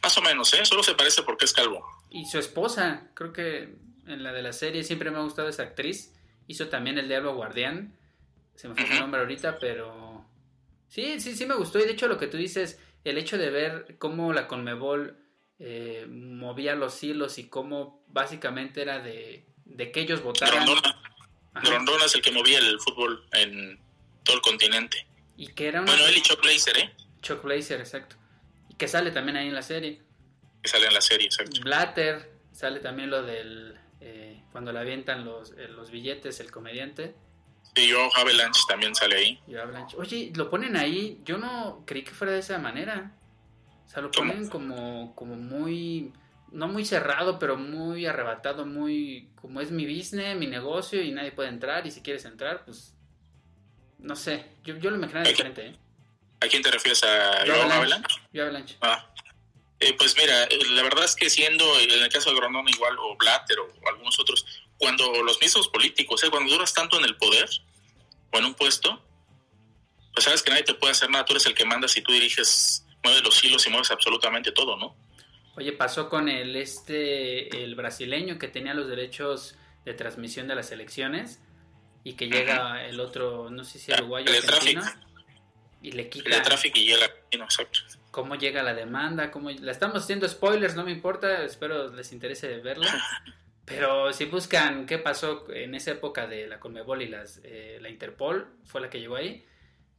Más 0.02 0.16
o 0.18 0.22
menos, 0.22 0.52
¿eh? 0.54 0.64
Solo 0.64 0.82
se 0.82 0.94
parece 0.94 1.22
porque 1.22 1.46
es 1.46 1.52
calvo. 1.52 1.84
Y 2.10 2.26
su 2.26 2.38
esposa, 2.38 3.10
creo 3.14 3.32
que 3.32 3.74
en 4.06 4.22
la 4.22 4.32
de 4.32 4.42
la 4.42 4.52
serie 4.52 4.84
siempre 4.84 5.10
me 5.10 5.16
ha 5.16 5.22
gustado 5.22 5.48
esa 5.48 5.64
actriz. 5.64 6.14
Hizo 6.46 6.68
también 6.68 6.98
el 6.98 7.08
Diablo 7.08 7.34
Guardián. 7.34 7.96
Se 8.54 8.68
me 8.68 8.74
fue 8.74 8.84
su 8.86 8.92
Ujú. 8.92 9.00
nombre 9.00 9.22
ahorita, 9.22 9.58
pero... 9.58 10.24
Sí, 10.88 11.18
sí, 11.18 11.34
sí 11.34 11.46
me 11.46 11.56
gustó. 11.56 11.80
Y 11.80 11.84
de 11.86 11.92
hecho 11.92 12.06
lo 12.06 12.18
que 12.18 12.28
tú 12.28 12.36
dices, 12.36 12.78
el 13.02 13.18
hecho 13.18 13.38
de 13.38 13.50
ver 13.50 13.96
cómo 13.98 14.32
la 14.32 14.46
Conmebol 14.46 15.18
eh, 15.58 16.06
movía 16.08 16.74
los 16.74 17.02
hilos 17.02 17.38
y 17.38 17.48
cómo 17.48 18.04
básicamente 18.08 18.82
era 18.82 19.00
de, 19.00 19.46
de 19.64 19.92
que 19.92 20.00
ellos 20.00 20.22
votaran. 20.22 20.64
Grondona. 20.64 21.00
Ajá. 21.54 21.68
Grondona 21.68 22.04
es 22.06 22.14
el 22.14 22.22
que 22.22 22.32
movía 22.32 22.58
el 22.58 22.80
fútbol 22.80 23.26
en 23.32 23.80
todo 24.22 24.36
el 24.36 24.42
continente. 24.42 25.06
Y 25.36 25.48
que 25.48 25.68
era 25.68 25.80
una... 25.82 25.92
Bueno, 25.92 26.06
él 26.06 26.16
y 26.16 26.22
Chuck 26.22 26.40
Blazer, 26.42 26.78
¿eh? 26.78 26.94
Chuck 27.22 27.42
Blazer, 27.42 27.80
exacto. 27.80 28.16
Y 28.68 28.74
que 28.74 28.88
sale 28.88 29.10
también 29.10 29.36
ahí 29.36 29.48
en 29.48 29.54
la 29.54 29.62
serie. 29.62 30.00
Que 30.62 30.68
sale 30.68 30.86
en 30.86 30.94
la 30.94 31.00
serie, 31.00 31.26
exacto. 31.26 31.60
Blatter, 31.62 32.32
sale 32.52 32.80
también 32.80 33.10
lo 33.10 33.22
del... 33.22 33.78
eh, 34.00 34.42
cuando 34.52 34.72
le 34.72 34.78
avientan 34.78 35.24
los, 35.24 35.52
eh, 35.52 35.68
los 35.68 35.90
billetes, 35.90 36.38
el 36.40 36.50
comediante. 36.50 37.14
Y 37.74 37.90
Joe 37.90 38.08
Havelange 38.14 38.60
también 38.68 38.94
sale 38.94 39.16
ahí. 39.16 39.40
Y 39.48 39.56
Avalanche. 39.56 39.96
Oye, 39.96 40.32
lo 40.36 40.48
ponen 40.48 40.76
ahí. 40.76 41.20
Yo 41.24 41.38
no 41.38 41.82
creí 41.84 42.04
que 42.04 42.12
fuera 42.12 42.32
de 42.32 42.38
esa 42.38 42.58
manera. 42.58 43.10
O 43.86 43.88
sea, 43.88 44.02
lo 44.02 44.10
ponen 44.10 44.48
como, 44.48 45.14
como 45.14 45.36
muy. 45.36 46.12
No 46.52 46.68
muy 46.68 46.84
cerrado, 46.84 47.38
pero 47.38 47.56
muy 47.56 48.06
arrebatado, 48.06 48.66
muy. 48.66 49.30
Como 49.40 49.60
es 49.60 49.70
mi 49.70 49.86
business, 49.86 50.36
mi 50.36 50.46
negocio 50.46 51.02
y 51.02 51.10
nadie 51.10 51.32
puede 51.32 51.48
entrar. 51.48 51.86
Y 51.86 51.90
si 51.90 52.00
quieres 52.02 52.24
entrar, 52.24 52.64
pues. 52.64 52.94
No 53.98 54.16
sé. 54.16 54.44
Yo, 54.64 54.76
yo 54.78 54.90
lo 54.90 55.04
Aquí. 55.04 55.30
diferente, 55.30 55.66
¿eh? 55.66 55.76
¿A 56.40 56.46
quién 56.48 56.62
te 56.62 56.70
refieres? 56.70 57.02
¿A 57.04 57.44
Yo 57.44 57.54
Avalanche. 57.54 58.20
Yo 58.32 58.42
Avalanche. 58.42 58.76
Ah. 58.80 59.10
Eh, 59.80 59.94
pues 59.98 60.16
mira, 60.16 60.44
eh, 60.44 60.58
la 60.70 60.82
verdad 60.82 61.04
es 61.04 61.14
que 61.14 61.28
siendo, 61.28 61.64
en 61.80 61.90
el 62.02 62.08
caso 62.08 62.30
de 62.30 62.36
Grondona 62.36 62.70
igual, 62.70 62.96
o 62.98 63.16
Blatter, 63.16 63.58
o 63.58 63.68
algunos 63.88 64.18
otros, 64.18 64.46
cuando 64.78 65.10
los 65.22 65.40
mismos 65.40 65.68
políticos, 65.68 66.22
eh, 66.24 66.30
cuando 66.30 66.52
duras 66.52 66.72
tanto 66.72 66.98
en 66.98 67.04
el 67.04 67.16
poder, 67.16 67.48
o 68.32 68.38
en 68.38 68.44
un 68.44 68.54
puesto, 68.54 69.02
pues 70.12 70.24
sabes 70.24 70.42
que 70.42 70.50
nadie 70.50 70.62
te 70.62 70.74
puede 70.74 70.92
hacer 70.92 71.10
nada, 71.10 71.24
tú 71.24 71.32
eres 71.32 71.46
el 71.46 71.54
que 71.54 71.64
mandas 71.64 71.96
y 71.96 72.02
tú 72.02 72.12
diriges, 72.12 72.83
mueves 73.04 73.22
los 73.22 73.44
hilos 73.44 73.66
y 73.66 73.70
mueves 73.70 73.90
absolutamente 73.90 74.50
todo, 74.52 74.76
¿no? 74.76 74.96
Oye, 75.56 75.72
pasó 75.72 76.08
con 76.08 76.28
el 76.28 76.56
este 76.56 77.62
el 77.62 77.76
brasileño 77.76 78.38
que 78.38 78.48
tenía 78.48 78.74
los 78.74 78.88
derechos 78.88 79.54
de 79.84 79.94
transmisión 79.94 80.48
de 80.48 80.56
las 80.56 80.72
elecciones 80.72 81.40
y 82.02 82.14
que 82.14 82.28
llega 82.28 82.84
el 82.86 82.98
otro, 83.00 83.50
no 83.50 83.64
sé 83.64 83.78
si 83.78 83.92
uruguayo 83.92 84.30
El 84.30 84.36
argentino 84.36 84.82
y 85.80 85.92
le 85.92 86.02
El 86.02 86.10
quita 86.10 86.42
Traffic 86.42 86.76
y 86.76 86.92
el 86.92 87.02
argentino, 87.02 87.44
exacto. 87.44 87.80
cómo 88.10 88.34
llega 88.36 88.62
la 88.62 88.74
demanda, 88.74 89.30
cómo 89.30 89.50
la 89.50 89.70
estamos 89.70 90.02
haciendo 90.02 90.28
spoilers, 90.28 90.74
no 90.74 90.84
me 90.84 90.90
importa, 90.90 91.44
espero 91.44 91.92
les 91.92 92.12
interese 92.12 92.58
verla. 92.58 92.88
Pero 93.66 94.12
si 94.12 94.26
buscan 94.26 94.84
qué 94.84 94.98
pasó 94.98 95.50
en 95.50 95.74
esa 95.74 95.92
época 95.92 96.26
de 96.26 96.46
la 96.46 96.60
Conmebol 96.60 97.00
y 97.00 97.08
las, 97.08 97.40
eh, 97.44 97.78
la 97.80 97.88
Interpol, 97.88 98.46
fue 98.64 98.82
la 98.82 98.90
que 98.90 99.00
llegó 99.00 99.16
ahí, 99.16 99.46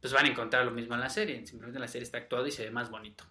pues 0.06 0.12
van 0.12 0.26
a 0.26 0.28
encontrar 0.28 0.64
lo 0.64 0.70
mismo 0.70 0.94
en 0.94 1.00
la 1.00 1.08
serie. 1.10 1.44
Simplemente 1.44 1.80
la 1.80 1.88
serie 1.88 2.04
está 2.04 2.18
actuada 2.18 2.46
y 2.46 2.52
se 2.52 2.62
ve 2.64 2.70
más 2.70 2.90
bonito. 2.90 3.24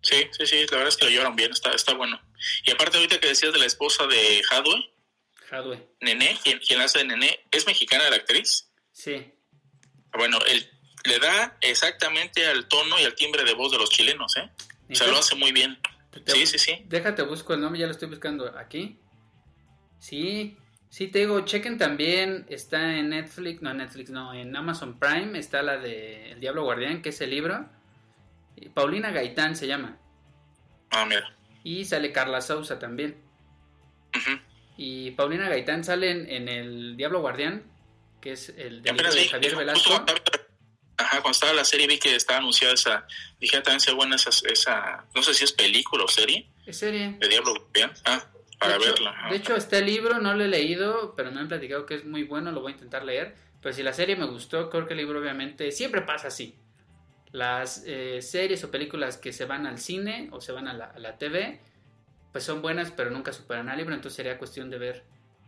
Sí, 0.00 0.26
sí, 0.30 0.46
sí, 0.46 0.56
la 0.70 0.78
verdad 0.78 0.88
es 0.88 0.96
que 0.96 1.04
lo 1.04 1.10
llevaron 1.10 1.36
bien, 1.36 1.52
está, 1.52 1.72
está 1.72 1.92
bueno. 1.92 2.18
Y 2.64 2.70
aparte 2.70 2.96
ahorita 2.96 3.20
que 3.20 3.28
decías 3.28 3.52
de 3.52 3.58
la 3.58 3.66
esposa 3.66 4.06
de 4.06 4.40
Hadwe, 4.50 4.90
Hadwe, 5.50 5.86
Nené, 6.00 6.38
quien, 6.42 6.80
hace 6.80 7.00
de 7.00 7.04
Nené, 7.04 7.40
¿es 7.50 7.66
mexicana 7.66 8.08
la 8.08 8.16
actriz? 8.16 8.70
sí. 8.92 9.32
Bueno, 10.16 10.38
él 10.48 10.66
le 11.04 11.18
da 11.18 11.58
exactamente 11.60 12.46
al 12.46 12.66
tono 12.68 12.98
y 12.98 13.04
al 13.04 13.14
timbre 13.14 13.44
de 13.44 13.52
voz 13.52 13.70
de 13.70 13.76
los 13.76 13.90
chilenos, 13.90 14.34
¿eh? 14.38 14.50
O 14.90 14.94
sea, 14.94 15.08
lo 15.08 15.18
hace 15.18 15.34
muy 15.34 15.52
bien. 15.52 15.78
Te- 16.24 16.32
Sí, 16.32 16.46
sí, 16.46 16.58
sí. 16.58 16.82
Déjate, 16.86 17.20
busco 17.20 17.52
el 17.52 17.60
nombre, 17.60 17.80
ya 17.80 17.84
lo 17.86 17.92
estoy 17.92 18.08
buscando 18.08 18.56
aquí. 18.56 18.98
Sí, 19.98 20.56
sí, 20.90 21.08
te 21.08 21.20
digo, 21.20 21.40
chequen 21.44 21.78
también, 21.78 22.46
está 22.48 22.96
en 22.96 23.10
Netflix, 23.10 23.62
no 23.62 23.70
en 23.70 23.76
Netflix, 23.78 24.10
no, 24.10 24.32
en 24.34 24.54
Amazon 24.56 24.98
Prime 24.98 25.38
está 25.38 25.62
la 25.62 25.76
de 25.78 26.32
El 26.32 26.40
Diablo 26.40 26.64
Guardián, 26.64 27.02
que 27.02 27.10
es 27.10 27.20
el 27.20 27.30
libro. 27.30 27.68
Paulina 28.74 29.10
Gaitán 29.10 29.54
se 29.56 29.66
llama. 29.66 29.98
Ah, 30.90 31.04
mira. 31.04 31.34
Y 31.64 31.84
sale 31.84 32.12
Carla 32.12 32.40
Sousa 32.40 32.78
también. 32.78 33.16
Y 34.78 35.10
Paulina 35.12 35.48
Gaitán 35.48 35.84
sale 35.84 36.10
en, 36.10 36.28
en 36.30 36.48
El 36.48 36.96
Diablo 36.96 37.20
Guardián, 37.20 37.64
que 38.20 38.32
es 38.32 38.50
el 38.50 38.80
apenas 38.88 39.14
de 39.14 39.22
vi, 39.22 39.28
Javier 39.28 39.56
Velasco. 39.56 40.04
Ajá, 40.98 41.20
cuando 41.20 41.30
estaba 41.32 41.52
la 41.52 41.64
serie 41.64 41.86
vi 41.86 41.98
que 41.98 42.14
estaba 42.16 42.38
anunciada 42.38 42.72
esa, 42.72 43.06
dije 43.38 43.58
"Ah, 43.58 43.62
también 43.62 43.80
sea 43.80 43.92
buena 43.94 44.16
esa, 44.16 44.30
esa, 44.50 45.04
no 45.14 45.22
sé 45.22 45.34
si 45.34 45.44
es 45.44 45.52
película 45.52 46.04
o 46.04 46.08
serie, 46.08 46.48
Es 46.64 46.78
serie. 46.78 47.16
de 47.20 47.28
Diablo 47.28 47.52
Guardián. 47.54 47.92
Ah, 48.06 48.24
para 48.58 48.78
de 48.78 48.78
hecho, 48.78 48.92
verla. 48.92 49.28
De 49.30 49.36
hecho, 49.36 49.56
este 49.56 49.82
libro 49.82 50.18
no 50.18 50.34
lo 50.34 50.44
he 50.44 50.48
leído, 50.48 51.14
pero 51.16 51.30
me 51.30 51.40
han 51.40 51.48
platicado 51.48 51.86
que 51.86 51.94
es 51.94 52.04
muy 52.04 52.24
bueno, 52.24 52.52
lo 52.52 52.60
voy 52.60 52.72
a 52.72 52.74
intentar 52.74 53.04
leer. 53.04 53.34
Pero 53.60 53.74
si 53.74 53.82
la 53.82 53.92
serie 53.92 54.16
me 54.16 54.26
gustó, 54.26 54.70
creo 54.70 54.86
que 54.86 54.94
el 54.94 54.98
libro 54.98 55.20
obviamente 55.20 55.70
siempre 55.72 56.02
pasa 56.02 56.28
así. 56.28 56.56
Las 57.32 57.82
eh, 57.86 58.22
series 58.22 58.62
o 58.64 58.70
películas 58.70 59.16
que 59.18 59.32
se 59.32 59.44
van 59.44 59.66
al 59.66 59.78
cine 59.78 60.28
o 60.32 60.40
se 60.40 60.52
van 60.52 60.68
a 60.68 60.74
la, 60.74 60.86
a 60.86 60.98
la 60.98 61.18
TV, 61.18 61.60
pues 62.32 62.44
son 62.44 62.62
buenas, 62.62 62.90
pero 62.90 63.10
nunca 63.10 63.32
superan 63.32 63.68
al 63.68 63.76
libro. 63.76 63.94
Entonces 63.94 64.16
sería 64.16 64.38
cuestión 64.38 64.70
de 64.70 64.78
ver 64.78 65.04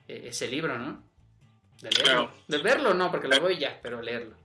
eh, 0.09 0.25
ese 0.27 0.49
libro, 0.49 0.79
¿no? 0.79 1.03
De 1.81 1.91
leerlo. 1.91 2.05
Claro. 2.05 2.33
De 2.49 2.59
verlo 2.59 2.95
no, 2.95 3.11
porque 3.11 3.29
lo 3.29 3.41
voy 3.41 3.59
ya, 3.59 3.79
pero 3.83 4.03
leerlo. 4.03 4.37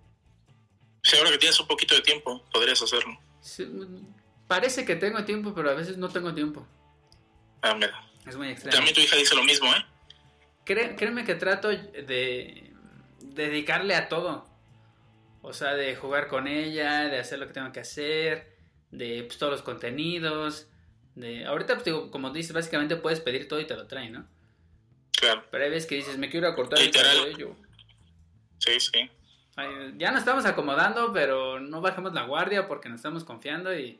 Sí, 1.02 1.18
ahora 1.18 1.32
que 1.32 1.38
tienes 1.38 1.60
un 1.60 1.68
poquito 1.68 1.96
de 1.96 2.02
tiempo, 2.02 2.46
podrías 2.52 2.82
hacerlo. 2.82 3.20
Sí, 3.42 3.68
parece 4.48 4.86
que 4.86 4.96
tengo 4.96 5.26
tiempo, 5.26 5.54
pero 5.54 5.70
a 5.70 5.74
veces 5.74 5.98
no 5.98 6.08
tengo 6.10 6.34
tiempo. 6.34 6.66
Ah, 7.62 7.76
mira. 7.76 8.13
Es 8.26 8.36
muy 8.36 8.50
extraño. 8.50 8.76
También 8.76 8.96
tu 8.96 9.02
hija 9.02 9.16
dice 9.16 9.36
lo 9.36 9.44
mismo, 9.44 9.68
¿eh? 9.74 9.86
Cré- 10.66 10.96
créeme 10.96 11.26
que 11.26 11.36
trato 11.36 11.70
de 11.70 12.72
dedicarle 13.22 13.96
a 13.96 14.08
todo. 14.08 14.48
O 15.42 15.52
sea, 15.52 15.74
de 15.74 15.96
jugar 15.96 16.28
con 16.28 16.48
ella, 16.48 17.10
de 17.10 17.20
hacer 17.20 17.38
lo 17.40 17.48
que 17.48 17.54
tengo 17.54 17.72
que 17.74 17.82
hacer, 17.82 18.56
de 18.92 19.24
pues, 19.24 19.38
todos 19.38 19.52
los 19.52 19.62
contenidos. 19.62 20.68
De... 21.16 21.46
Ahorita, 21.46 21.74
pues, 21.74 21.84
digo, 21.84 22.12
como 22.12 22.30
dices, 22.30 22.54
básicamente 22.54 22.96
puedes 22.96 23.20
pedir 23.20 23.50
todo 23.50 23.60
y 23.60 23.66
te 23.66 23.76
lo 23.76 23.86
traen, 23.88 24.14
¿no? 24.14 24.28
Claro. 25.12 25.44
Pero 25.52 25.66
hay 25.66 25.70
veces 25.70 25.88
que 25.88 25.96
dices, 25.96 26.18
me 26.18 26.30
quiero 26.30 26.48
ir 26.48 26.54
a 26.54 26.56
cortar 26.56 26.80
el 26.80 26.92
cabello. 26.92 27.58
Sí, 28.60 28.80
sí. 28.80 29.10
Ay, 29.58 29.94
ya 29.98 30.12
nos 30.12 30.22
estamos 30.22 30.46
acomodando, 30.46 31.12
pero 31.12 31.60
no 31.60 31.82
bajemos 31.82 32.14
la 32.14 32.24
guardia 32.24 32.68
porque 32.68 32.88
nos 32.88 32.98
estamos 33.00 33.24
confiando 33.26 33.78
y... 33.78 34.00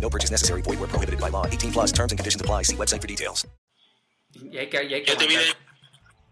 No 0.00 0.10
purchase 0.10 0.30
necessary. 0.30 0.62
Void 0.62 0.78
where 0.78 0.88
prohibited 0.88 1.20
by 1.20 1.30
law. 1.30 1.46
18 1.46 1.72
plus 1.72 1.92
terms 1.92 2.12
and 2.12 2.18
conditions 2.18 2.40
apply. 2.40 2.62
See 2.64 2.76
website 2.76 3.00
for 3.00 3.06
details. 3.08 3.46
y 4.34 4.58
hay 4.58 4.68
que, 4.68 4.84
y 4.84 4.92
hay 4.94 5.02
que 5.02 5.12
Ya 5.12 5.16
te 5.18 5.26
vi 5.26 5.36
de, 5.36 5.44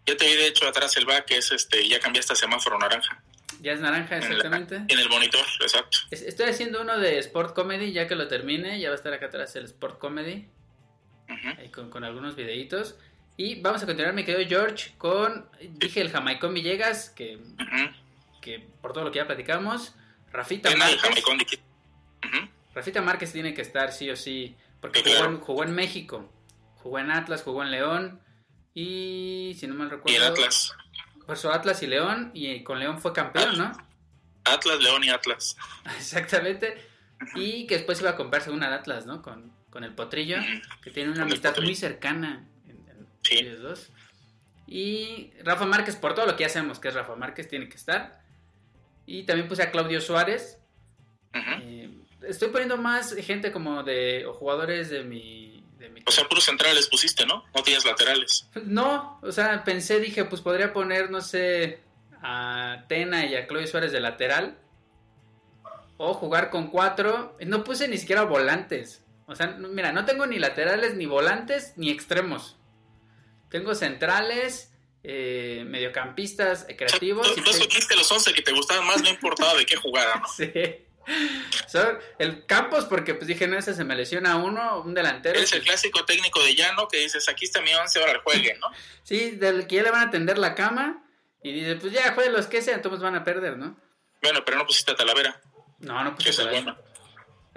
ya 0.06 0.16
te 0.16 0.26
vi 0.26 0.34
de 0.36 0.46
hecho 0.48 0.66
atrás 0.68 0.96
el 0.98 1.06
back, 1.06 1.24
que 1.26 1.38
es 1.38 1.50
este, 1.52 1.88
ya 1.88 1.98
cambiaste 2.00 2.34
a 2.34 2.36
semáforo 2.36 2.78
naranja. 2.78 3.22
Ya 3.62 3.72
es 3.72 3.80
naranja, 3.80 4.16
En, 4.16 4.22
la- 4.22 4.26
exactamente. 4.28 4.76
en 4.76 4.98
el 4.98 5.08
monitor, 5.08 5.40
exacto. 5.62 5.98
Es- 6.10 6.20
Estoy 6.22 6.50
haciendo 6.50 6.82
uno 6.82 6.98
de 6.98 7.18
Sport 7.20 7.54
Comedy, 7.54 7.92
ya 7.92 8.06
que 8.06 8.14
lo 8.14 8.28
termine, 8.28 8.78
ya 8.78 8.88
va 8.90 8.94
a 8.94 8.96
estar 8.96 9.12
acá 9.14 9.26
atrás 9.26 9.56
el 9.56 9.64
Sport 9.64 9.98
Comedy, 9.98 10.48
Ujú. 11.30 11.48
ahí 11.60 11.70
con, 11.70 11.88
con 11.88 12.04
algunos 12.04 12.36
videitos. 12.36 12.96
Y 13.38 13.60
vamos 13.62 13.82
a 13.82 13.86
continuar, 13.86 14.12
me 14.12 14.24
quedo 14.24 14.46
George, 14.46 14.92
con, 14.98 15.48
dije 15.60 16.02
el 16.02 16.10
Jamaicón 16.10 16.52
Villegas, 16.52 17.08
que, 17.10 17.36
Ujú. 17.36 17.90
que 18.42 18.58
por 18.82 18.92
todo 18.92 19.04
lo 19.04 19.10
que 19.12 19.18
ya 19.20 19.26
platicamos, 19.26 19.94
Rafita 20.30 20.76
Márquez. 20.76 21.00
Jamaicón 21.00 21.38
de-. 21.38 21.58
Rafita 22.74 23.00
Márquez 23.02 23.32
tiene 23.32 23.54
que 23.54 23.62
estar 23.62 23.92
sí 23.92 24.10
o 24.10 24.16
sí, 24.16 24.56
porque 24.80 24.98
Sí, 25.00 25.04
jugó, 25.06 25.16
claro. 25.18 25.30
en, 25.32 25.40
jugó 25.40 25.64
en 25.64 25.74
México, 25.74 26.30
jugó 26.76 26.98
en 26.98 27.10
Atlas, 27.10 27.42
jugó 27.42 27.62
en 27.62 27.70
León, 27.70 28.20
y 28.74 29.56
si 29.58 29.66
no 29.66 29.74
mal 29.74 29.88
Y 29.88 29.90
recuerdo... 29.90 30.16
el 30.18 30.24
Atlas. 30.32 30.72
Por 31.26 31.36
eso 31.36 31.52
Atlas 31.52 31.82
y 31.82 31.86
León, 31.86 32.30
y 32.34 32.62
con 32.64 32.78
León 32.78 32.98
fue 33.00 33.12
campeón, 33.12 33.56
¿no? 33.56 33.72
Atlas, 34.44 34.80
León 34.82 35.04
y 35.04 35.08
Atlas. 35.10 35.56
Exactamente. 35.96 36.76
Y 37.34 37.66
que 37.66 37.76
después 37.76 38.00
iba 38.00 38.10
a 38.10 38.16
comprarse 38.16 38.50
una 38.50 38.68
de 38.68 38.74
Atlas, 38.74 39.06
¿no? 39.06 39.22
Con, 39.22 39.52
con 39.70 39.84
el 39.84 39.94
potrillo, 39.94 40.36
que 40.82 40.90
tiene 40.90 41.10
una 41.12 41.22
amistad 41.22 41.56
muy 41.62 41.74
cercana 41.74 42.46
en- 42.68 42.76
en 42.90 43.06
Sí. 43.22 43.38
ellos 43.38 43.62
dos. 43.62 43.90
Y 44.66 45.32
Rafa 45.42 45.64
Márquez, 45.64 45.96
por 45.96 46.14
todo 46.14 46.26
lo 46.26 46.36
que 46.36 46.42
ya 46.44 46.48
sabemos 46.48 46.78
que 46.78 46.88
es 46.88 46.94
Rafa 46.94 47.14
Márquez, 47.16 47.48
tiene 47.48 47.68
que 47.68 47.76
estar. 47.76 48.20
Y 49.06 49.22
también 49.24 49.48
puse 49.48 49.62
a 49.62 49.70
Claudio 49.70 50.00
Suárez. 50.00 50.58
Eh, 51.32 51.83
estoy 52.28 52.48
poniendo 52.48 52.76
más 52.76 53.14
gente 53.14 53.52
como 53.52 53.82
de, 53.82 54.24
o 54.26 54.34
jugadores 54.34 54.90
de 54.90 55.02
mi, 55.04 55.64
de 55.78 55.88
mi 55.90 56.00
O 56.06 56.10
sea, 56.10 56.28
puros 56.28 56.44
centrales 56.44 56.88
pusiste, 56.88 57.26
¿no? 57.26 57.44
No 57.54 57.62
tienes 57.62 57.84
laterales. 57.84 58.48
No, 58.64 59.18
o 59.22 59.32
sea, 59.32 59.64
pensé, 59.64 60.00
dije, 60.00 60.24
pues 60.24 60.40
podría 60.42 60.72
poner, 60.72 61.10
no 61.10 61.20
sé, 61.20 61.80
a 62.22 62.84
Tena 62.88 63.26
y 63.26 63.34
a 63.34 63.46
Chloe 63.46 63.66
Suárez 63.66 63.92
de 63.92 64.00
lateral. 64.00 64.58
O 65.96 66.12
jugar 66.14 66.50
con 66.50 66.68
cuatro. 66.68 67.36
No 67.46 67.62
puse 67.64 67.86
ni 67.88 67.98
siquiera 67.98 68.22
volantes. 68.22 69.02
O 69.26 69.34
sea, 69.34 69.46
no- 69.48 69.68
mira, 69.68 69.92
no 69.92 70.04
tengo 70.04 70.26
ni 70.26 70.38
laterales, 70.38 70.94
ni 70.96 71.06
volantes, 71.06 71.72
ni 71.76 71.90
extremos. 71.90 72.56
Tengo 73.48 73.74
centrales, 73.74 74.72
eh, 75.04 75.64
mediocampistas 75.66 76.66
creativos. 76.76 77.26
Tú, 77.34 77.40
y 77.40 77.44
tú 77.44 77.50
te- 77.52 77.58
escogiste 77.58 77.94
los 77.94 78.10
11 78.10 78.32
que 78.34 78.42
te 78.42 78.52
gustaban 78.52 78.86
más, 78.86 79.00
no 79.02 79.08
importaba 79.08 79.54
de 79.54 79.64
qué 79.64 79.76
jugara, 79.76 80.16
¿no? 80.16 80.26
Sí. 80.36 80.50
El 82.18 82.46
Campos, 82.46 82.84
porque 82.86 83.14
pues 83.14 83.26
dije, 83.26 83.46
no, 83.46 83.58
ese 83.58 83.74
se 83.74 83.84
me 83.84 83.94
lesiona 83.96 84.36
uno, 84.36 84.80
un 84.80 84.94
delantero. 84.94 85.38
Eres 85.38 85.52
el 85.52 85.62
clásico 85.62 86.04
técnico 86.04 86.42
de 86.42 86.54
llano 86.54 86.88
que 86.88 86.98
dices, 86.98 87.28
aquí 87.28 87.44
está 87.44 87.60
mi 87.60 87.74
11, 87.74 88.00
ahora 88.00 88.20
jueguen, 88.22 88.58
¿no? 88.60 88.68
Sí, 89.02 89.32
del 89.32 89.66
que 89.66 89.76
ya 89.76 89.82
le 89.82 89.90
van 89.90 90.08
a 90.08 90.10
tender 90.10 90.38
la 90.38 90.54
cama. 90.54 91.04
Y 91.42 91.52
dice, 91.52 91.76
pues 91.76 91.92
ya, 91.92 92.14
jueguen 92.14 92.32
los 92.32 92.46
que 92.46 92.62
sean, 92.62 92.76
entonces 92.76 93.00
van 93.02 93.16
a 93.16 93.24
perder, 93.24 93.58
¿no? 93.58 93.76
Bueno, 94.22 94.40
pero 94.46 94.56
no 94.56 94.66
pusiste 94.66 94.92
a 94.92 94.96
Talavera, 94.96 95.40
No, 95.80 96.02
no 96.02 96.16
eso 96.18 96.30
es 96.30 96.36
Talavera. 96.36 96.78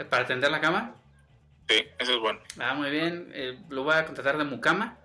¿Para 0.09 0.25
tender 0.25 0.51
la 0.51 0.59
cama? 0.59 0.95
Sí, 1.69 1.85
eso 1.97 2.13
es 2.13 2.19
bueno. 2.19 2.41
Ah, 2.59 2.73
muy 2.73 2.89
bien. 2.89 3.31
eh, 3.33 3.57
lo 3.69 3.83
voy 3.83 3.95
a 3.95 4.05
contratar 4.05 4.37
de 4.37 4.43
Mucama. 4.43 4.99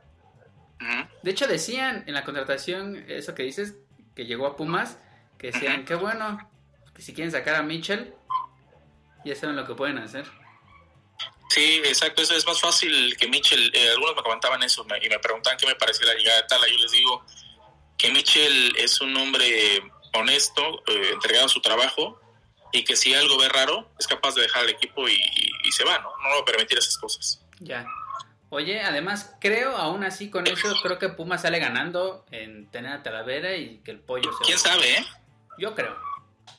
De 1.22 1.30
hecho, 1.30 1.46
decían 1.46 2.02
en 2.08 2.14
la 2.14 2.24
contratación, 2.24 3.04
eso 3.08 3.34
que 3.36 3.44
dices, 3.44 3.76
que 4.16 4.26
llegó 4.26 4.46
a 4.48 4.56
Pumas, 4.56 4.98
que 5.38 5.52
decían, 5.52 5.84
qué 5.84 5.94
bueno, 5.94 6.50
que 6.94 7.02
si 7.02 7.14
quieren 7.14 7.30
sacar 7.30 7.54
a 7.54 7.62
Mitchell, 7.62 8.14
ya 9.24 9.34
saben 9.36 9.56
lo 9.56 9.66
que 9.66 9.74
pueden 9.74 9.98
hacer. 9.98 10.26
Sí, 11.50 11.82
exacto, 11.84 12.22
eso 12.22 12.34
es 12.34 12.46
más 12.46 12.60
fácil 12.60 13.14
que 13.18 13.28
Mitchell. 13.28 13.70
eh, 13.74 13.90
algunos 13.90 14.16
me 14.16 14.22
comentaban 14.22 14.62
eso 14.62 14.84
me- 14.84 14.98
y 15.04 15.08
me 15.08 15.18
preguntaban 15.18 15.58
qué 15.58 15.66
me 15.66 15.74
parecía 15.74 16.06
la 16.06 16.14
llegada 16.14 16.40
de 16.42 16.48
Tala. 16.48 16.66
Yo 16.68 16.78
les 16.78 16.90
digo 16.92 17.24
que 17.98 18.10
Mitchell 18.10 18.74
es 18.78 19.00
un 19.02 19.14
hombre 19.16 19.82
honesto, 20.14 20.82
eh, 20.86 21.10
entregado 21.12 21.46
a 21.46 21.48
su 21.50 21.60
trabajo 21.60 22.18
y 22.72 22.84
que 22.84 22.96
si 22.96 23.14
algo 23.14 23.36
ve 23.38 23.48
raro 23.50 23.90
es 23.98 24.06
capaz 24.06 24.34
de 24.34 24.42
dejar 24.42 24.64
el 24.64 24.70
equipo 24.70 25.06
y, 25.08 25.20
y 25.64 25.72
se 25.72 25.84
va, 25.84 25.98
¿no? 25.98 26.10
No 26.22 26.30
va 26.36 26.40
a 26.40 26.44
permitir 26.44 26.78
esas 26.78 26.96
cosas. 26.96 27.44
Ya. 27.60 27.84
Oye, 28.48 28.80
además, 28.82 29.34
creo, 29.40 29.76
aún 29.76 30.04
así 30.04 30.30
con 30.30 30.46
eso, 30.46 30.74
creo 30.82 30.98
que 30.98 31.08
Puma 31.10 31.36
sale 31.38 31.58
ganando 31.58 32.24
en 32.30 32.70
tener 32.70 32.92
a 32.92 33.02
Talavera 33.02 33.56
y 33.56 33.78
que 33.82 33.90
el 33.90 34.00
pollo 34.00 34.30
se... 34.38 34.44
¿Quién 34.44 34.58
sabe, 34.58 34.98
eh? 34.98 35.06
Yo 35.58 35.74
creo. 35.74 35.96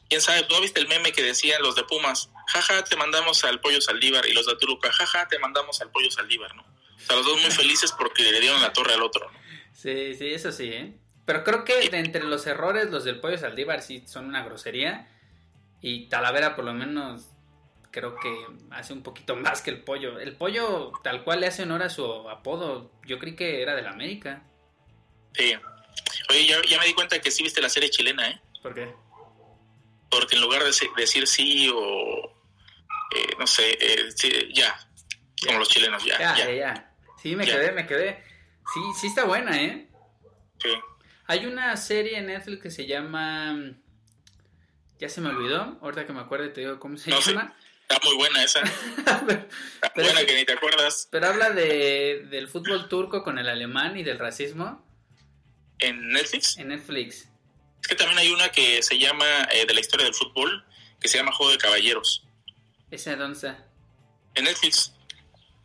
¿Quién 0.10 0.22
sabe? 0.22 0.44
¿Tú 0.44 0.60
viste 0.62 0.80
el 0.80 0.88
meme 0.88 1.12
que 1.12 1.24
decían 1.24 1.62
los 1.62 1.76
de 1.76 1.84
Pumas? 1.84 2.30
Jaja, 2.48 2.84
te 2.84 2.96
mandamos 2.96 3.44
al 3.44 3.60
pollo 3.62 3.82
Saldívar. 3.82 4.26
Y 4.28 4.34
los 4.34 4.46
de 4.46 4.56
Toluca, 4.56 4.92
jaja, 4.92 5.28
te 5.28 5.39
mandamos 5.39 5.82
al 5.82 5.92
pollo 5.92 6.12
Saldívar, 6.12 6.56
¿no? 6.56 6.62
O 6.63 7.00
sea, 7.06 7.16
los 7.16 7.26
dos 7.26 7.42
muy 7.42 7.52
felices 7.52 7.92
porque 7.92 8.24
le 8.24 8.39
dieron 8.39 8.62
la 8.62 8.74
torre 8.74 8.94
al 8.94 9.02
otro, 9.02 9.30
¿no? 9.32 9.39
Sí, 9.74 10.16
sí, 10.16 10.34
eso 10.34 10.52
sí, 10.52 10.70
¿eh? 10.70 10.94
Pero 11.26 11.44
creo 11.44 11.63
que 11.63 11.89
de 11.89 12.00
entre 12.00 12.24
los 12.24 12.46
errores, 12.48 12.89
los 12.89 13.04
del 13.06 13.20
pollo 13.20 13.38
Saldívar 13.38 13.82
sí 13.82 14.04
son 14.06 14.26
una 14.26 14.44
grosería. 14.44 15.10
Y 15.82 16.08
Talavera 16.10 16.56
por 16.56 16.66
lo 16.66 16.74
menos 16.74 17.30
creo 17.92 18.16
que 18.16 18.34
hace 18.72 18.92
un 18.92 19.04
poquito 19.04 19.36
más 19.36 19.62
que 19.62 19.70
el 19.70 19.84
pollo. 19.84 20.20
El 20.20 20.36
pollo 20.36 20.92
tal 21.04 21.24
cual 21.24 21.42
le 21.42 21.48
hace 21.48 21.63
honor 21.63 21.84
a 21.84 21.89
su 21.89 22.06
apodo. 22.30 22.92
Yo 23.06 23.20
creí 23.20 23.36
que 23.36 23.62
era 23.62 23.76
del 23.76 23.88
América. 23.88 24.44
Sí. 25.34 25.54
Oye, 26.30 26.48
ya, 26.48 26.62
ya 26.68 26.80
me 26.80 26.86
di 26.86 26.94
cuenta 26.94 27.22
que 27.22 27.32
sí 27.32 27.44
viste 27.44 27.62
la 27.62 27.70
serie 27.70 27.89
chilena, 27.89 28.30
¿eh? 28.30 28.42
¿Por 28.62 28.74
qué? 28.74 28.94
Porque 30.19 30.36
en 30.36 30.41
lugar 30.41 30.63
de 30.63 30.71
decir 30.97 31.28
sí 31.28 31.69
o... 31.73 32.43
eh, 33.15 33.36
no 33.39 33.47
sé, 33.47 33.78
eh, 33.80 34.12
sí, 34.15 34.32
ya. 34.54 34.78
Como 35.45 35.60
los 35.60 35.69
chilenos, 35.69 36.04
ya, 36.06 36.17
Ya, 36.19 36.38
ya. 36.38 36.52
ya. 36.54 36.95
Sí, 37.21 37.36
me 37.36 37.45
Ya. 37.45 37.54
quedé, 37.54 37.71
me 37.71 37.86
quedé. 37.88 38.23
Sí, 38.73 38.80
sí 38.99 39.08
está 39.08 39.26
buena, 39.26 39.62
¿eh? 39.62 39.89
Sí. 40.62 40.69
Hay 41.28 41.45
una 41.45 41.76
serie 41.78 42.17
en 42.17 42.28
Netflix 42.28 42.62
que 42.62 42.71
se 42.71 42.86
llama... 42.86 43.56
Ya 44.99 45.10
se 45.10 45.19
me 45.21 45.30
olvidó. 45.30 45.78
Ahorita 45.82 46.06
que 46.06 46.13
me 46.13 46.21
acuerde 46.21 46.49
te 46.49 46.62
digo 46.62 46.80
cómo 46.80 46.97
se 46.97 47.10
No 47.10 47.19
llama. 47.19 47.56
Está 47.82 47.99
muy 48.06 48.15
buena 48.15 48.41
esa. 48.43 48.62
Está 48.97 49.26
Pero 49.26 49.43
buena 49.95 50.21
es- 50.21 50.26
que 50.26 50.36
ni 50.36 50.45
te 50.45 50.54
acuerdas. 50.54 51.08
Pero 51.12 51.28
habla 51.28 51.49
de, 51.49 52.26
del 52.30 52.47
fútbol 52.47 52.88
turco 52.88 53.23
con 53.23 53.38
el 53.38 53.49
alemán 53.49 53.97
y 53.97 54.04
del 54.04 54.17
racismo 54.19 54.86
En 55.80 56.10
Netflix. 56.10 56.58
en 56.58 56.69
Netflix. 56.69 57.30
Es 57.84 57.88
que 57.89 57.96
también 57.96 58.17
hay 58.17 58.32
una 58.32 58.50
que 58.50 58.82
se 58.82 58.98
llama, 58.98 59.26
eh, 59.52 59.65
de 59.67 59.74
la 59.74 59.80
historia 59.82 60.06
del 60.06 60.15
fútbol, 60.15 60.65
que 61.00 61.08
se 61.08 61.17
llama 61.17 61.32
Juego 61.34 61.52
de 61.52 61.58
Caballeros. 61.60 62.26
¿Esa 62.89 63.15
dónde 63.15 63.36
está? 63.36 63.67
En 64.36 64.46
Netflix. 64.46 64.93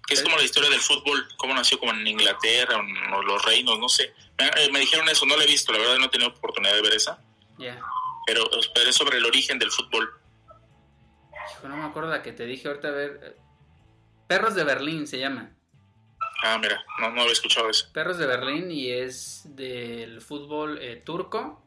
Que 0.06 0.14
es 0.14 0.22
como 0.22 0.36
la 0.36 0.42
historia 0.42 0.68
del 0.70 0.80
fútbol, 0.80 1.28
cómo 1.36 1.54
nació 1.54 1.78
como 1.78 1.92
en 1.92 2.06
Inglaterra, 2.06 2.76
o 2.76 2.80
en- 2.80 3.26
los 3.26 3.44
reinos, 3.44 3.78
no 3.78 3.88
sé. 3.88 4.12
Me, 4.38 4.46
eh, 4.46 4.70
me 4.72 4.80
dijeron 4.80 5.08
eso, 5.08 5.26
no 5.26 5.36
la 5.36 5.44
he 5.44 5.46
visto, 5.46 5.70
la 5.72 5.78
verdad 5.78 5.96
no 5.98 6.06
he 6.06 6.08
tenido 6.08 6.30
oportunidad 6.30 6.74
de 6.74 6.82
ver 6.82 6.94
esa. 6.94 7.22
Ya. 7.58 7.80
Pero, 8.26 8.44
pero 8.74 8.88
es 8.90 8.96
sobre 8.96 9.18
el 9.18 9.24
origen 9.26 9.58
del 9.58 9.70
fútbol. 9.70 10.10
Hijo, 11.52 11.68
no 11.68 11.76
me 11.76 11.84
acuerdo 11.84 12.10
la 12.10 12.22
que 12.22 12.32
te 12.32 12.46
dije 12.46 12.68
ahorita, 12.68 12.88
a 12.88 12.92
ver. 12.92 13.20
eh, 13.22 13.36
Perros 14.26 14.54
de 14.54 14.64
Berlín 14.64 15.06
se 15.06 15.18
llama. 15.18 15.54
Ah, 16.42 16.58
mira, 16.58 16.84
no, 17.00 17.10
no 17.10 17.20
había 17.22 17.32
escuchado 17.32 17.68
eso. 17.70 17.88
Perros 17.92 18.18
de 18.18 18.26
Berlín 18.26 18.70
y 18.70 18.90
es 18.90 19.42
del 19.44 20.20
fútbol 20.20 20.78
eh, 20.80 20.96
turco. 20.96 21.64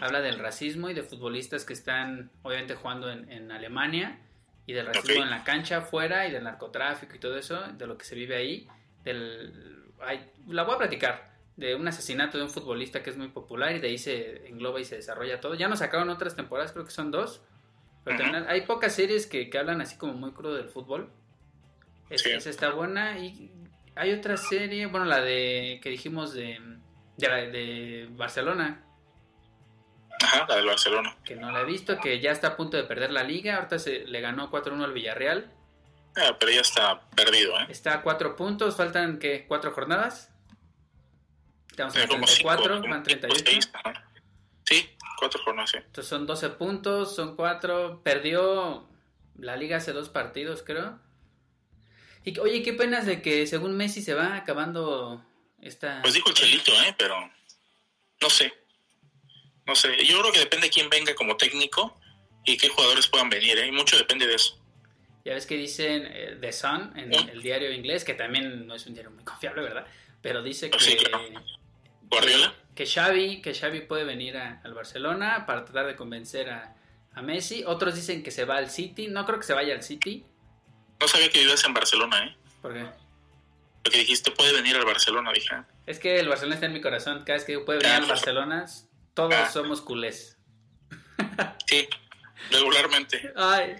Habla 0.00 0.20
del 0.20 0.38
racismo 0.38 0.90
y 0.90 0.94
de 0.94 1.02
futbolistas 1.02 1.64
que 1.64 1.72
están 1.72 2.30
obviamente 2.42 2.74
jugando 2.74 3.10
en, 3.10 3.30
en 3.30 3.52
Alemania 3.52 4.18
y 4.66 4.72
del 4.72 4.86
racismo 4.86 5.22
en 5.22 5.30
la 5.30 5.44
cancha 5.44 5.78
afuera 5.78 6.26
y 6.26 6.32
del 6.32 6.44
narcotráfico 6.44 7.14
y 7.14 7.18
todo 7.18 7.36
eso, 7.38 7.60
de 7.60 7.86
lo 7.86 7.96
que 7.96 8.04
se 8.04 8.14
vive 8.14 8.36
ahí. 8.36 8.68
Del, 9.04 9.84
ay, 10.00 10.30
la 10.48 10.62
voy 10.64 10.74
a 10.74 10.78
platicar 10.78 11.30
de 11.56 11.74
un 11.74 11.86
asesinato 11.88 12.38
de 12.38 12.44
un 12.44 12.50
futbolista 12.50 13.02
que 13.02 13.10
es 13.10 13.16
muy 13.16 13.28
popular 13.28 13.74
y 13.74 13.80
de 13.80 13.88
ahí 13.88 13.98
se 13.98 14.46
engloba 14.48 14.80
y 14.80 14.84
se 14.84 14.96
desarrolla 14.96 15.40
todo. 15.40 15.54
Ya 15.54 15.68
nos 15.68 15.80
sacaron 15.80 16.08
otras 16.10 16.34
temporadas, 16.36 16.72
creo 16.72 16.84
que 16.84 16.90
son 16.90 17.10
dos. 17.10 17.42
Pero 18.04 18.16
Ujú. 18.16 18.24
también 18.24 18.46
hay 18.48 18.62
pocas 18.62 18.94
series 18.94 19.26
que, 19.26 19.50
que 19.50 19.58
hablan 19.58 19.80
así 19.80 19.96
como 19.98 20.14
muy 20.14 20.32
crudo 20.32 20.54
del 20.56 20.68
fútbol. 20.68 21.10
Es- 22.08 22.22
Sí. 22.22 22.30
Esa 22.30 22.50
está 22.50 22.70
buena 22.72 23.18
y 23.18 23.52
hay 23.94 24.12
otra 24.12 24.36
serie, 24.36 24.86
bueno, 24.86 25.04
la 25.06 25.20
de 25.20 25.78
que 25.82 25.90
dijimos 25.90 26.32
de, 26.32 26.58
de 27.18 28.08
Barcelona, 28.12 28.84
Ajá, 30.22 30.46
la 30.48 30.56
del 30.56 30.66
Barcelona. 30.66 31.16
que 31.24 31.36
no 31.36 31.50
la 31.50 31.60
he 31.62 31.64
visto, 31.64 31.98
que 31.98 32.20
ya 32.20 32.30
está 32.32 32.48
a 32.48 32.56
punto 32.56 32.76
de 32.76 32.84
perder 32.84 33.10
la 33.10 33.22
liga. 33.24 33.56
Ahorita 33.56 33.78
se 33.78 34.06
le 34.06 34.20
ganó 34.20 34.50
4-1 34.50 34.84
al 34.84 34.92
Villarreal. 34.92 35.50
Ah, 36.16 36.36
pero 36.38 36.52
ya 36.52 36.60
está 36.60 37.00
perdido, 37.10 37.58
¿eh? 37.60 37.66
Está 37.68 37.94
a 37.94 38.02
4 38.02 38.36
puntos, 38.36 38.76
faltan 38.76 39.18
que 39.18 39.46
4 39.46 39.72
jornadas. 39.72 40.30
Estamos 41.70 41.94
en 41.94 42.00
Tiene 42.08 42.14
como 42.14 42.26
34, 42.26 42.74
cinco, 42.74 42.88
van 42.88 42.90
como 42.90 43.02
38. 43.02 43.44
seis. 43.46 43.70
Sí, 44.66 44.96
cuatro 45.18 45.40
jornadas, 45.44 45.70
sí. 45.70 45.78
Entonces 45.78 46.08
son 46.08 46.26
12 46.26 46.50
puntos, 46.50 47.14
son 47.14 47.36
4. 47.36 48.02
Perdió 48.02 48.88
la 49.38 49.56
liga 49.56 49.78
hace 49.78 49.92
dos 49.92 50.08
partidos, 50.08 50.62
creo. 50.62 50.98
Y 52.24 52.38
oye, 52.38 52.62
qué 52.62 52.72
penas 52.74 53.06
de 53.06 53.22
que 53.22 53.46
según 53.46 53.76
Messi 53.76 54.02
se 54.02 54.14
va 54.14 54.36
acabando 54.36 55.24
esta. 55.62 56.02
Pues 56.02 56.14
dijo 56.14 56.28
el 56.28 56.34
Chelito, 56.34 56.72
¿eh? 56.82 56.94
Pero 56.98 57.16
no 58.20 58.30
sé. 58.30 58.52
No 59.70 59.76
sé. 59.76 60.04
Yo 60.04 60.18
creo 60.20 60.32
que 60.32 60.40
depende 60.40 60.66
de 60.66 60.70
quién 60.72 60.90
venga 60.90 61.14
como 61.14 61.36
técnico 61.36 61.96
y 62.44 62.56
qué 62.56 62.68
jugadores 62.68 63.06
puedan 63.06 63.30
venir, 63.30 63.56
¿eh? 63.56 63.70
Mucho 63.70 63.96
depende 63.96 64.26
de 64.26 64.34
eso. 64.34 64.58
Ya 65.24 65.34
ves 65.34 65.46
que 65.46 65.56
dicen 65.56 66.08
eh, 66.10 66.36
The 66.40 66.52
Sun 66.52 66.92
en 66.98 67.12
el 67.12 67.40
diario 67.40 67.70
inglés, 67.70 68.02
que 68.02 68.14
también 68.14 68.66
no 68.66 68.74
es 68.74 68.84
un 68.86 68.94
diario 68.94 69.12
muy 69.12 69.22
confiable, 69.22 69.62
¿verdad? 69.62 69.86
Pero 70.20 70.42
dice 70.42 70.70
que, 70.70 70.78
Sí, 70.80 70.96
claro. 70.96 71.22
Guardiola. 72.02 72.52
que 72.74 72.84
Xavi, 72.84 73.40
que 73.42 73.54
Xavi 73.54 73.82
puede 73.82 74.02
venir 74.02 74.36
a- 74.38 74.60
al 74.64 74.74
Barcelona 74.74 75.46
para 75.46 75.64
tratar 75.64 75.86
de 75.86 75.94
convencer 75.94 76.50
a, 76.50 76.74
a 77.12 77.22
Messi. 77.22 77.62
Otros 77.64 77.94
dicen 77.94 78.24
que 78.24 78.32
se 78.32 78.44
va 78.44 78.56
al 78.56 78.70
City. 78.70 79.06
No 79.06 79.24
creo 79.24 79.38
que 79.38 79.46
se 79.46 79.52
vaya 79.54 79.72
al 79.74 79.84
City. 79.84 80.24
No 81.00 81.06
sabía 81.06 81.30
que 81.30 81.38
vivías 81.38 81.62
en 81.64 81.74
Barcelona, 81.74 82.24
¿eh? 82.24 82.36
Porque 82.60 82.86
Porque 83.84 83.98
dijiste, 83.98 84.32
puede 84.32 84.52
venir 84.52 84.74
al 84.74 84.84
Barcelona, 84.84 85.30
dije. 85.32 85.54
es 85.86 86.00
que 86.00 86.18
el 86.18 86.28
Barcelona 86.28 86.56
está 86.56 86.66
en 86.66 86.72
mi 86.72 86.80
corazón. 86.80 87.20
Cada 87.24 87.34
vez 87.38 87.44
que 87.44 87.60
puede 87.60 87.78
venir 87.78 87.92
Ah, 87.92 87.96
al 87.98 88.00
pues. 88.06 88.18
Barcelona, 88.18 88.66
todos 89.28 89.34
Ah. 89.34 89.50
somos 89.50 89.80
culés. 89.80 90.36
Sí, 91.66 91.86
regularmente. 92.50 93.32
Ay, 93.36 93.76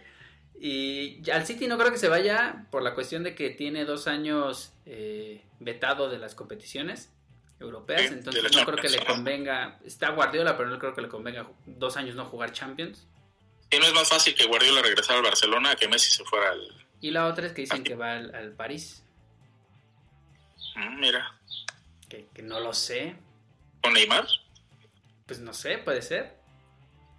y 0.60 1.28
al 1.30 1.44
City 1.46 1.66
no 1.66 1.76
creo 1.78 1.90
que 1.90 1.98
se 1.98 2.08
vaya 2.08 2.66
por 2.70 2.82
la 2.82 2.94
cuestión 2.94 3.22
de 3.24 3.34
que 3.34 3.50
tiene 3.50 3.84
dos 3.84 4.06
años 4.06 4.72
eh, 4.86 5.42
vetado 5.58 6.08
de 6.08 6.18
las 6.18 6.34
competiciones 6.34 7.10
europeas, 7.58 8.02
Sí, 8.02 8.06
entonces 8.08 8.42
no 8.56 8.64
creo 8.64 8.76
que 8.78 8.88
le 8.88 9.04
convenga, 9.04 9.78
está 9.84 10.10
Guardiola, 10.10 10.56
pero 10.56 10.68
no 10.70 10.78
creo 10.78 10.94
que 10.94 11.00
le 11.02 11.08
convenga 11.08 11.48
dos 11.66 11.96
años 11.96 12.14
no 12.14 12.24
jugar 12.26 12.52
Champions. 12.52 13.06
Y 13.70 13.78
no 13.78 13.86
es 13.86 13.92
más 13.94 14.08
fácil 14.08 14.34
que 14.34 14.46
Guardiola 14.46 14.82
regresara 14.82 15.18
al 15.18 15.24
Barcelona 15.24 15.74
que 15.76 15.88
Messi 15.88 16.10
se 16.10 16.24
fuera 16.24 16.50
al... 16.50 16.86
Y 17.00 17.10
la 17.10 17.26
otra 17.26 17.46
es 17.46 17.52
que 17.52 17.62
dicen 17.62 17.82
que 17.84 17.94
va 17.96 18.12
al, 18.16 18.34
al 18.34 18.52
París, 18.52 19.02
Mm, 20.76 21.00
mira, 21.00 21.34
que, 22.08 22.28
que 22.32 22.42
no 22.42 22.60
lo 22.60 22.72
sé, 22.72 23.16
con 23.82 23.92
Neymar. 23.92 24.26
Pues 25.30 25.38
no 25.38 25.54
sé, 25.54 25.78
puede 25.78 26.02
ser. 26.02 26.34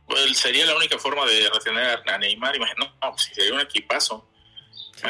Pues 0.06 0.38
sería 0.38 0.66
la 0.66 0.76
única 0.76 1.00
forma 1.00 1.26
de 1.26 1.50
retener 1.50 2.02
a 2.06 2.18
Neymar. 2.18 2.54
Imagino, 2.54 2.94
no, 3.02 3.12
pues 3.12 3.32
sería 3.34 3.54
un 3.54 3.62
equipazo. 3.62 4.30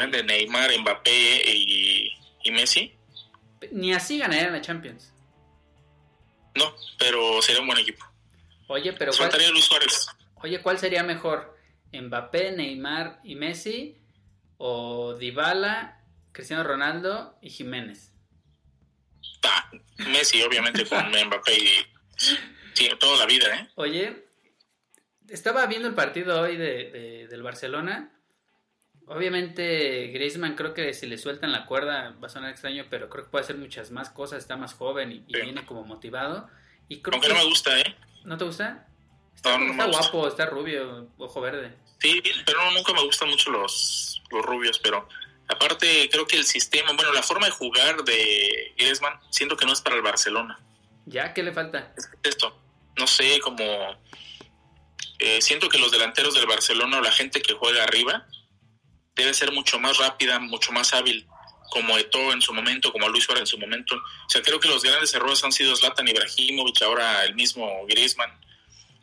De 0.08 0.22
Neymar, 0.22 0.70
Mbappé 0.78 1.42
y, 1.52 2.12
y 2.44 2.50
Messi. 2.52 2.96
Ni 3.72 3.92
así 3.92 4.18
ganarían 4.18 4.52
la 4.52 4.60
Champions. 4.60 5.12
No, 6.54 6.72
pero 6.96 7.42
sería 7.42 7.60
un 7.60 7.66
buen 7.66 7.80
equipo. 7.80 8.06
Oye, 8.68 8.92
pero 8.92 9.10
¿cuál, 9.18 9.32
Luis 9.50 9.64
Suárez. 9.64 10.06
oye, 10.36 10.62
¿cuál 10.62 10.78
sería 10.78 11.02
mejor? 11.02 11.58
¿Mbappé, 11.92 12.52
Neymar 12.52 13.18
y 13.24 13.34
Messi? 13.34 14.00
¿O 14.58 15.14
Dybala, 15.14 16.04
Cristiano 16.30 16.62
Ronaldo 16.62 17.36
y 17.42 17.50
Jiménez? 17.50 18.12
Ah, 19.42 19.68
Messi, 19.96 20.40
obviamente, 20.44 20.86
con 20.86 21.10
Mbappé 21.26 21.58
y... 21.58 21.68
Sí, 22.74 22.88
toda 22.98 23.18
la 23.18 23.26
vida, 23.26 23.54
¿eh? 23.56 23.68
Oye, 23.74 24.24
estaba 25.28 25.66
viendo 25.66 25.88
el 25.88 25.94
partido 25.94 26.40
hoy 26.40 26.56
de, 26.56 26.90
de- 26.90 27.26
del 27.28 27.42
Barcelona. 27.42 28.12
Obviamente 29.06 30.08
Griezmann 30.08 30.54
creo 30.54 30.74
que 30.74 30.94
si 30.94 31.06
le 31.06 31.18
sueltan 31.18 31.52
la 31.52 31.66
cuerda 31.66 32.14
va 32.22 32.26
a 32.28 32.30
sonar 32.30 32.50
extraño, 32.50 32.86
pero 32.88 33.08
creo 33.08 33.24
que 33.24 33.30
puede 33.30 33.44
hacer 33.44 33.56
muchas 33.56 33.90
más 33.90 34.10
cosas, 34.10 34.38
está 34.38 34.56
más 34.56 34.74
joven 34.74 35.10
y, 35.12 35.14
y 35.26 35.34
Sí. 35.34 35.40
viene 35.42 35.66
como 35.66 35.84
motivado. 35.84 36.48
Y 36.88 37.00
creo 37.02 37.14
Aunque 37.14 37.28
que 37.28 37.34
no 37.34 37.40
me 37.40 37.46
gusta, 37.46 37.78
¿eh? 37.80 37.96
¿No 38.24 38.36
te 38.38 38.44
gusta? 38.44 38.86
Está, 39.34 39.58
No, 39.58 39.70
está 39.72 39.86
gusta. 39.86 40.00
guapo, 40.10 40.28
está 40.28 40.46
rubio, 40.46 41.08
ojo 41.18 41.40
verde. 41.40 41.74
Sí, 42.00 42.22
pero 42.46 42.62
no, 42.64 42.70
nunca 42.72 42.92
me 42.92 43.02
gustan 43.02 43.28
mucho 43.28 43.50
los, 43.50 44.22
los 44.30 44.44
rubios, 44.44 44.78
pero 44.78 45.08
aparte 45.48 46.08
creo 46.10 46.26
que 46.26 46.36
el 46.36 46.44
sistema, 46.44 46.92
bueno, 46.92 47.12
la 47.12 47.22
forma 47.22 47.46
de 47.46 47.52
jugar 47.52 48.04
de 48.04 48.72
Griezmann, 48.76 49.18
siento 49.30 49.56
que 49.56 49.66
no 49.66 49.72
es 49.72 49.80
para 49.80 49.96
el 49.96 50.02
Barcelona. 50.02 50.60
¿Ya? 51.06 51.34
¿Qué 51.34 51.42
le 51.42 51.52
falta? 51.52 51.92
Esto, 52.22 52.61
no 52.96 53.06
sé, 53.06 53.40
como 53.40 53.64
eh, 55.18 55.40
siento 55.40 55.68
que 55.68 55.78
los 55.78 55.90
delanteros 55.92 56.34
del 56.34 56.46
Barcelona 56.46 56.98
o 56.98 57.02
la 57.02 57.12
gente 57.12 57.40
que 57.42 57.54
juega 57.54 57.84
arriba 57.84 58.26
debe 59.14 59.34
ser 59.34 59.52
mucho 59.52 59.78
más 59.78 59.98
rápida, 59.98 60.38
mucho 60.38 60.72
más 60.72 60.92
hábil, 60.94 61.26
como 61.70 61.96
Eto'o 61.98 62.32
en 62.32 62.42
su 62.42 62.52
momento, 62.52 62.92
como 62.92 63.08
Luis 63.08 63.24
Suárez 63.24 63.42
en 63.42 63.46
su 63.46 63.58
momento. 63.58 63.94
O 63.96 64.28
sea, 64.30 64.42
creo 64.42 64.58
que 64.60 64.68
los 64.68 64.82
grandes 64.82 65.12
errores 65.14 65.42
han 65.44 65.52
sido 65.52 65.74
Zlatan 65.76 66.08
Ibrahimovic, 66.08 66.82
ahora 66.82 67.24
el 67.24 67.34
mismo 67.34 67.84
Griezmann, 67.86 68.30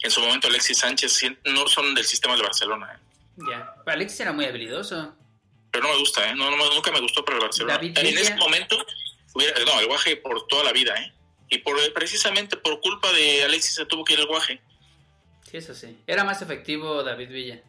en 0.01 0.11
su 0.11 0.21
momento 0.21 0.47
Alexis 0.47 0.77
Sánchez, 0.79 1.19
no 1.45 1.67
son 1.67 1.93
del 1.95 2.05
sistema 2.05 2.33
del 2.35 2.43
Barcelona. 2.43 2.93
¿eh? 2.95 3.43
Ya. 3.49 3.73
Alexis 3.85 4.19
era 4.21 4.33
muy 4.33 4.45
habilidoso. 4.45 5.15
pero 5.71 5.83
no 5.87 5.93
me 5.93 5.99
gusta, 5.99 6.27
¿eh? 6.29 6.35
No, 6.35 6.49
no, 6.55 6.73
nunca 6.73 6.91
me 6.91 6.99
gustó 6.99 7.23
para 7.23 7.37
el 7.37 7.43
Barcelona. 7.43 7.75
David 7.75 7.97
en 7.97 8.05
Villa. 8.07 8.21
ese 8.21 8.35
momento, 8.35 8.77
hubiera- 9.33 9.63
no, 9.65 9.79
el 9.79 9.85
guaje 9.87 10.15
por 10.17 10.47
toda 10.47 10.63
la 10.63 10.71
vida, 10.73 10.95
¿eh? 10.95 11.13
Y 11.49 11.59
por 11.59 11.77
precisamente 11.93 12.57
por 12.57 12.79
culpa 12.79 13.11
de 13.11 13.43
Alexis 13.43 13.75
se 13.75 13.85
tuvo 13.85 14.03
que 14.03 14.13
ir 14.13 14.19
el 14.19 14.27
guaje. 14.27 14.61
Sí, 15.49 15.57
eso 15.57 15.73
sí. 15.73 15.97
Era 16.05 16.23
más 16.23 16.41
efectivo 16.41 17.03
David 17.03 17.29
Villa. 17.29 17.63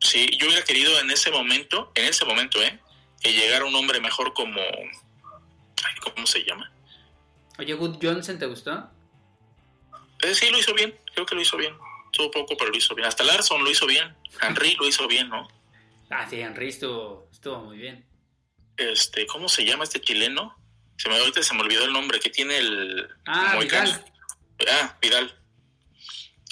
Sí, 0.00 0.28
yo 0.38 0.46
hubiera 0.46 0.64
querido 0.64 0.98
en 1.00 1.10
ese 1.10 1.30
momento, 1.30 1.90
en 1.94 2.04
ese 2.04 2.24
momento, 2.26 2.62
¿eh? 2.62 2.78
Que 3.22 3.32
llegara 3.32 3.64
un 3.64 3.74
hombre 3.74 4.00
mejor 4.00 4.34
como... 4.34 4.60
ay, 4.60 5.94
¿Cómo 6.02 6.26
se 6.26 6.44
llama? 6.44 6.70
Oye, 7.58 7.72
Good 7.72 7.96
Johnson, 8.02 8.38
¿te 8.38 8.46
gustó? 8.46 8.90
Eh, 10.22 10.34
sí, 10.34 10.50
lo 10.50 10.58
hizo 10.58 10.74
bien, 10.74 10.98
creo 11.14 11.24
que 11.24 11.34
lo 11.34 11.40
hizo 11.40 11.56
bien. 11.56 11.74
Tuvo 12.12 12.30
poco, 12.30 12.56
pero 12.56 12.70
lo 12.70 12.76
hizo 12.76 12.94
bien. 12.94 13.08
Hasta 13.08 13.24
Larson 13.24 13.64
lo 13.64 13.70
hizo 13.70 13.86
bien. 13.86 14.14
Henry 14.42 14.74
lo 14.74 14.86
hizo 14.86 15.06
bien, 15.08 15.28
¿no? 15.28 15.48
Ah, 16.10 16.28
sí, 16.28 16.40
Henry 16.40 16.68
estuvo, 16.68 17.28
estuvo 17.32 17.58
muy 17.60 17.78
bien. 17.78 18.04
Este, 18.76 19.26
¿cómo 19.26 19.48
se 19.48 19.64
llama 19.64 19.84
este 19.84 20.00
chileno? 20.00 20.56
Se 20.96 21.08
me, 21.08 21.18
ahorita 21.18 21.42
se 21.42 21.54
me 21.54 21.62
olvidó 21.62 21.84
el 21.84 21.92
nombre, 21.92 22.20
que 22.20 22.30
tiene 22.30 22.58
el... 22.58 23.08
Ah, 23.26 23.52
Moicano. 23.54 23.90
Vidal. 24.58 24.70
Ah, 24.70 24.96
Vidal. 25.00 25.38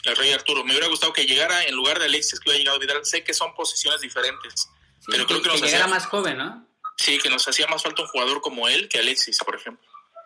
El 0.05 0.17
rey 0.17 0.33
Arturo. 0.33 0.65
Me 0.65 0.73
hubiera 0.73 0.89
gustado 0.89 1.13
que 1.13 1.27
llegara 1.27 1.65
en 1.65 1.75
lugar 1.75 1.99
de 1.99 2.07
Alexis 2.07 2.41
que 2.41 2.51
hubiera 2.51 2.59
llegado 2.59 2.79
Vidal. 2.81 3.05
Sé 3.05 3.23
que 3.23 3.35
son 3.35 3.55
posiciones 3.55 4.01
diferentes, 4.01 4.69
Sí, 4.99 5.07
pero 5.11 5.27
creo 5.27 5.43
que 5.43 5.49
nos 5.49 5.61
llegara 5.61 5.85
hacía... 5.85 5.95
más 5.95 6.07
joven, 6.07 6.39
¿no? 6.39 6.67
Sí, 6.97 7.19
que 7.19 7.31
nos 7.31 7.47
hacía 7.49 7.67
más 7.67 7.83
falta 7.83 8.03
un 8.03 8.09
jugador 8.09 8.41
como 8.41 8.69
él 8.69 8.89
que 8.89 8.99
Alexis, 8.99 9.39
por 9.39 9.57
ejemplo. 9.57 9.85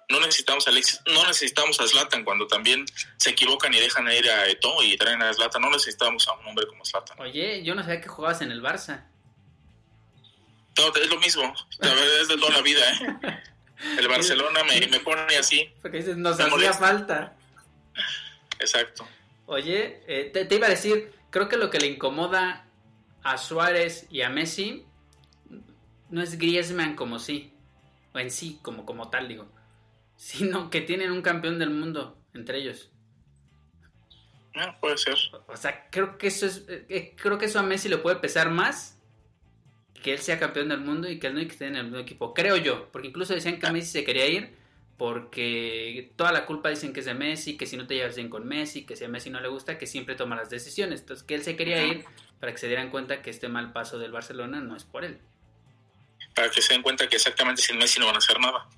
No 0.08 0.20
necesitamos 0.20 0.66
a 0.66 0.70
Alexis, 0.70 1.00
no 1.06 1.26
necesitamos 1.26 1.80
a 1.80 1.88
Zlatan 1.88 2.24
cuando 2.24 2.46
también 2.46 2.84
se 3.16 3.30
equivocan 3.30 3.72
y 3.74 3.80
dejan 3.80 4.06
ir 4.12 4.30
a 4.30 4.46
Eto 4.46 4.82
y 4.82 4.96
traen 4.96 5.22
a 5.22 5.32
Zlatan. 5.32 5.62
No 5.62 5.70
necesitamos 5.70 6.28
a 6.28 6.34
un 6.34 6.46
hombre 6.46 6.66
como 6.66 6.84
Zlatan. 6.84 7.18
Oye, 7.20 7.62
yo 7.64 7.74
no 7.74 7.82
sabía 7.82 8.00
que 8.00 8.08
jugabas 8.08 8.40
en 8.42 8.52
el 8.52 8.62
Barça. 8.62 9.04
No, 10.76 10.94
es 10.94 11.10
lo 11.10 11.18
mismo. 11.18 11.54
La 11.78 11.88
verdad 11.88 12.20
es 12.20 12.28
de 12.28 12.36
toda 12.36 12.52
la 12.52 12.60
vida, 12.60 12.80
¿eh? 12.92 13.42
El 13.98 14.08
Barcelona 14.08 14.64
me, 14.64 14.86
me 14.86 15.00
pone 15.00 15.36
así. 15.36 15.70
Porque 15.82 15.98
dices, 15.98 16.16
nos 16.16 16.34
hacía 16.34 16.48
molesta. 16.48 16.78
falta. 16.78 17.36
Exacto. 18.58 19.06
Oye, 19.46 20.02
eh, 20.06 20.30
te, 20.32 20.44
te 20.44 20.54
iba 20.56 20.66
a 20.66 20.70
decir, 20.70 21.12
creo 21.30 21.48
que 21.48 21.56
lo 21.56 21.70
que 21.70 21.78
le 21.78 21.86
incomoda 21.86 22.66
a 23.22 23.38
Suárez 23.38 24.06
y 24.10 24.22
a 24.22 24.30
Messi 24.30 24.86
no 26.10 26.22
es 26.22 26.38
Griezmann 26.38 26.96
como 26.96 27.18
sí, 27.18 27.52
o 28.14 28.18
en 28.18 28.30
sí, 28.30 28.58
como, 28.62 28.86
como 28.86 29.10
tal, 29.10 29.28
digo, 29.28 29.48
sino 30.16 30.70
que 30.70 30.80
tienen 30.80 31.12
un 31.12 31.22
campeón 31.22 31.58
del 31.58 31.70
mundo 31.70 32.18
entre 32.34 32.58
ellos. 32.58 32.90
Ah, 34.54 34.78
puede 34.80 34.96
ser. 34.96 35.16
O 35.48 35.56
sea, 35.56 35.88
creo 35.90 36.16
que 36.16 36.28
eso 36.28 36.46
es, 36.46 36.64
eh, 36.68 36.86
eh, 36.88 37.16
creo 37.20 37.36
que 37.36 37.44
eso 37.44 37.58
a 37.58 37.62
Messi 37.62 37.90
le 37.90 37.98
puede 37.98 38.16
pesar 38.16 38.50
más 38.50 38.95
que 40.06 40.12
él 40.12 40.20
sea 40.20 40.38
campeón 40.38 40.68
del 40.68 40.78
mundo 40.78 41.10
y 41.10 41.18
que 41.18 41.26
él 41.26 41.34
no 41.34 41.40
esté 41.40 41.66
en 41.66 41.74
el 41.74 41.82
mismo 41.82 41.98
equipo. 41.98 42.32
Creo 42.32 42.56
yo, 42.56 42.92
porque 42.92 43.08
incluso 43.08 43.34
decían 43.34 43.58
que 43.58 43.68
Messi 43.72 43.90
se 43.90 44.04
quería 44.04 44.24
ir 44.28 44.54
porque 44.96 46.12
toda 46.14 46.30
la 46.30 46.46
culpa 46.46 46.68
dicen 46.68 46.92
que 46.92 47.00
es 47.00 47.06
de 47.06 47.14
Messi, 47.14 47.56
que 47.56 47.66
si 47.66 47.76
no 47.76 47.88
te 47.88 47.96
llevas 47.96 48.14
bien 48.14 48.28
con 48.28 48.46
Messi, 48.46 48.86
que 48.86 48.94
si 48.94 49.02
a 49.02 49.08
Messi 49.08 49.30
no 49.30 49.40
le 49.40 49.48
gusta, 49.48 49.78
que 49.78 49.88
siempre 49.88 50.14
toma 50.14 50.36
las 50.36 50.48
decisiones. 50.48 51.00
Entonces, 51.00 51.26
que 51.26 51.34
él 51.34 51.42
se 51.42 51.56
quería 51.56 51.84
ir 51.84 52.04
para 52.38 52.52
que 52.52 52.58
se 52.58 52.68
dieran 52.68 52.90
cuenta 52.90 53.20
que 53.20 53.30
este 53.30 53.48
mal 53.48 53.72
paso 53.72 53.98
del 53.98 54.12
Barcelona 54.12 54.60
no 54.60 54.76
es 54.76 54.84
por 54.84 55.04
él. 55.04 55.18
Para 56.36 56.50
que 56.50 56.62
se 56.62 56.74
den 56.74 56.82
cuenta 56.82 57.08
que 57.08 57.16
exactamente 57.16 57.62
sin 57.62 57.76
Messi 57.76 57.98
no 57.98 58.06
van 58.06 58.14
a 58.14 58.18
hacer 58.18 58.38
nada. 58.38 58.68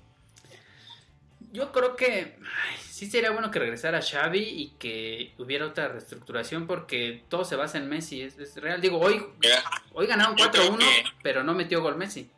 Yo 1.51 1.71
creo 1.71 1.95
que 1.95 2.37
ay, 2.39 2.75
sí 2.99 3.09
sería 3.09 3.31
bueno 3.31 3.49
que 3.49 3.59
regresara 3.59 4.01
Xavi 4.01 4.39
y 4.39 4.69
que 4.77 5.33
hubiera 5.37 5.65
otra 5.65 5.87
reestructuración 5.87 6.67
porque 6.67 7.23
todo 7.29 7.45
se 7.45 7.55
basa 7.55 7.77
en 7.77 7.87
Messi, 7.87 8.21
es, 8.21 8.37
es 8.37 8.55
real. 8.57 8.81
Digo, 8.81 8.99
hoy, 8.99 9.25
hoy 9.93 10.05
ganaron 10.05 10.35
Yo 10.35 10.51
creo 10.51 10.71
4-1, 10.73 10.77
que- 10.79 11.03
pero 11.23 11.43
no 11.43 11.53
metió 11.53 11.81
gol 11.81 11.95
Messi. 11.95 12.29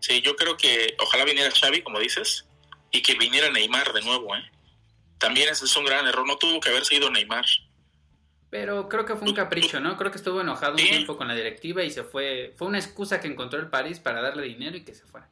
sí, 0.00 0.20
yo 0.20 0.36
creo 0.36 0.56
que 0.56 0.94
ojalá 1.00 1.24
viniera 1.24 1.50
Xavi, 1.50 1.80
como 1.82 1.98
dices, 1.98 2.44
y 2.90 3.00
que 3.02 3.14
viniera 3.14 3.50
Neymar 3.50 3.92
de 3.94 4.02
nuevo, 4.02 4.36
¿eh? 4.36 4.44
También 5.18 5.48
ese 5.48 5.64
es 5.64 5.74
un 5.76 5.86
gran 5.86 6.06
error. 6.06 6.26
No 6.26 6.36
tuvo 6.36 6.60
que 6.60 6.68
haber 6.68 6.84
sido 6.84 7.10
Neymar. 7.10 7.46
Pero 8.50 8.88
creo 8.88 9.06
que 9.06 9.16
fue 9.16 9.26
un 9.28 9.34
capricho, 9.34 9.80
¿no? 9.80 9.96
Creo 9.96 10.10
que 10.10 10.18
estuvo 10.18 10.40
enojado 10.40 10.72
un 10.72 10.76
tiempo 10.78 11.16
con 11.16 11.26
la 11.26 11.34
directiva 11.34 11.82
y 11.82 11.90
se 11.90 12.04
fue. 12.04 12.52
Fue 12.56 12.68
una 12.68 12.78
excusa 12.78 13.18
que 13.20 13.26
encontró 13.28 13.58
el 13.58 13.68
París 13.68 13.98
para 13.98 14.20
darle 14.20 14.42
dinero 14.44 14.76
y 14.76 14.84
que 14.84 14.94
se 14.94 15.04
fuera. 15.06 15.28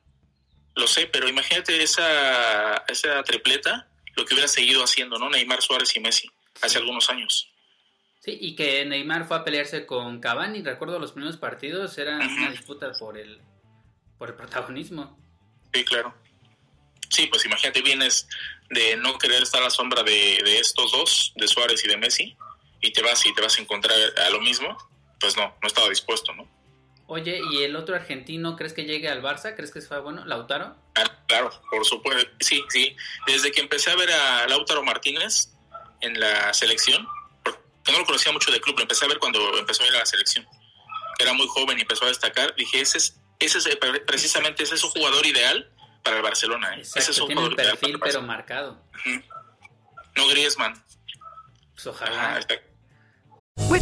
Lo 0.75 0.87
sé, 0.89 1.07
pero 1.07 1.29
imagínate 1.29 1.83
esa, 1.83 2.79
esa 2.89 3.23
tripleta, 3.23 3.87
lo 4.17 4.25
que 4.25 4.35
hubiera 4.35 4.49
seguido 4.49 4.83
haciendo, 4.83 5.19
¿no? 5.19 5.31
Neymar, 5.31 5.63
Suárez 5.63 5.95
y 5.97 6.01
Messi, 6.01 6.31
hace 6.61 6.79
algunos 6.79 7.11
años. 7.11 7.51
Sí, 8.21 8.39
y 8.41 8.55
que 8.57 8.85
Neymar 8.85 9.27
fue 9.27 9.37
a 9.37 9.45
pelearse 9.45 9.85
con 9.85 10.21
Cavani. 10.21 10.63
Recuerdo 10.63 10.99
los 10.99 11.13
primeros 11.13 11.37
partidos, 11.37 11.99
era 11.99 12.19
Ujú. 12.19 12.35
una 12.37 12.51
disputa 12.51 12.93
por 12.99 13.19
el, 13.19 13.41
por 14.19 14.31
el 14.31 14.35
protagonismo. 14.35 15.19
Sí, 15.73 15.85
claro. 15.85 16.15
Sí, 17.11 17.27
pues 17.27 17.45
imagínate, 17.45 17.83
vienes 17.83 18.27
de 18.71 18.97
no 18.97 19.19
querer 19.19 19.43
estar 19.43 19.61
a 19.61 19.65
la 19.65 19.71
sombra 19.71 20.03
de, 20.03 20.41
de 20.43 20.59
estos 20.59 20.91
dos, 20.91 21.33
de 21.37 21.47
Suárez 21.47 21.85
y 21.85 21.89
de 21.89 21.97
Messi, 21.97 22.37
y 22.81 22.93
te 22.93 23.03
vas 23.03 23.25
y 23.27 23.35
te 23.35 23.43
vas 23.43 23.59
a 23.59 23.63
encontrar 23.63 23.97
a 24.19 24.31
lo 24.31 24.41
mismo, 24.41 24.77
pues 25.21 25.37
no, 25.37 25.55
no 25.61 25.69
estaba 25.69 25.89
dispuesto, 25.89 26.33
¿no? 26.35 26.49
Oye, 27.07 27.41
¿y 27.53 27.63
el 27.65 27.77
otro 27.77 27.95
argentino 27.95 28.57
crees 28.57 28.73
que 28.73 28.85
llegue 28.85 29.09
al 29.09 29.23
Barça? 29.23 29.55
¿Crees 29.55 29.71
que 29.73 29.83
fue 29.83 30.01
bueno? 30.01 30.25
¿Lautaro? 30.25 30.75
Ah, 30.95 31.05
claro, 31.27 31.51
por 31.71 31.85
supuesto, 31.85 32.31
sí, 32.41 32.65
sí. 32.71 32.97
Desde 33.27 33.53
que 33.53 33.61
empecé 33.61 33.91
a 33.91 33.97
ver 33.97 34.11
a 34.11 34.47
Lautaro 34.49 34.83
Martínez 34.83 35.51
en 36.01 36.19
la 36.19 36.55
selección, 36.55 37.07
porque 37.43 37.61
no 37.93 37.99
lo 37.99 38.07
conocía 38.07 38.33
mucho 38.33 38.51
del 38.51 38.61
club, 38.63 38.77
lo 38.77 38.83
empecé 38.83 39.05
a 39.05 39.09
ver 39.09 39.19
cuando 39.19 39.59
empezó 39.59 39.83
a 39.83 39.87
ir 39.87 39.95
a 39.95 39.99
la 39.99 40.07
selección. 40.07 40.47
Era 41.19 41.35
muy 41.35 41.47
joven 41.49 41.79
y 41.79 41.83
empezó 41.83 42.07
a 42.07 42.09
destacar. 42.09 42.55
Dije, 42.57 42.81
ese 42.81 42.99
es, 42.99 43.21
ese 43.39 43.59
es 43.59 43.67
eh, 43.67 43.77
precisamente 44.07 44.63
ese 44.63 44.75
es 44.77 44.83
un 44.85 44.91
jugador 44.91 45.27
ideal 45.27 45.71
para 46.03 46.17
el 46.17 46.23
Barcelona. 46.23 46.75
¿eh? 46.77 46.81
ese 46.81 46.99
es 47.11 47.19
un 47.21 47.27
tiene 47.27 47.41
jugador 47.43 47.59
ideal 47.61 47.67
para 47.69 47.81
perfil 47.81 47.95
el 47.97 48.01
pero 48.01 48.23
marcado. 48.23 48.83
No 50.17 50.29
Griezmann. 50.29 50.83
Pues 51.75 51.87
Ajá, 51.87 52.05
ojalá. 52.07 52.39
está- 52.39 52.55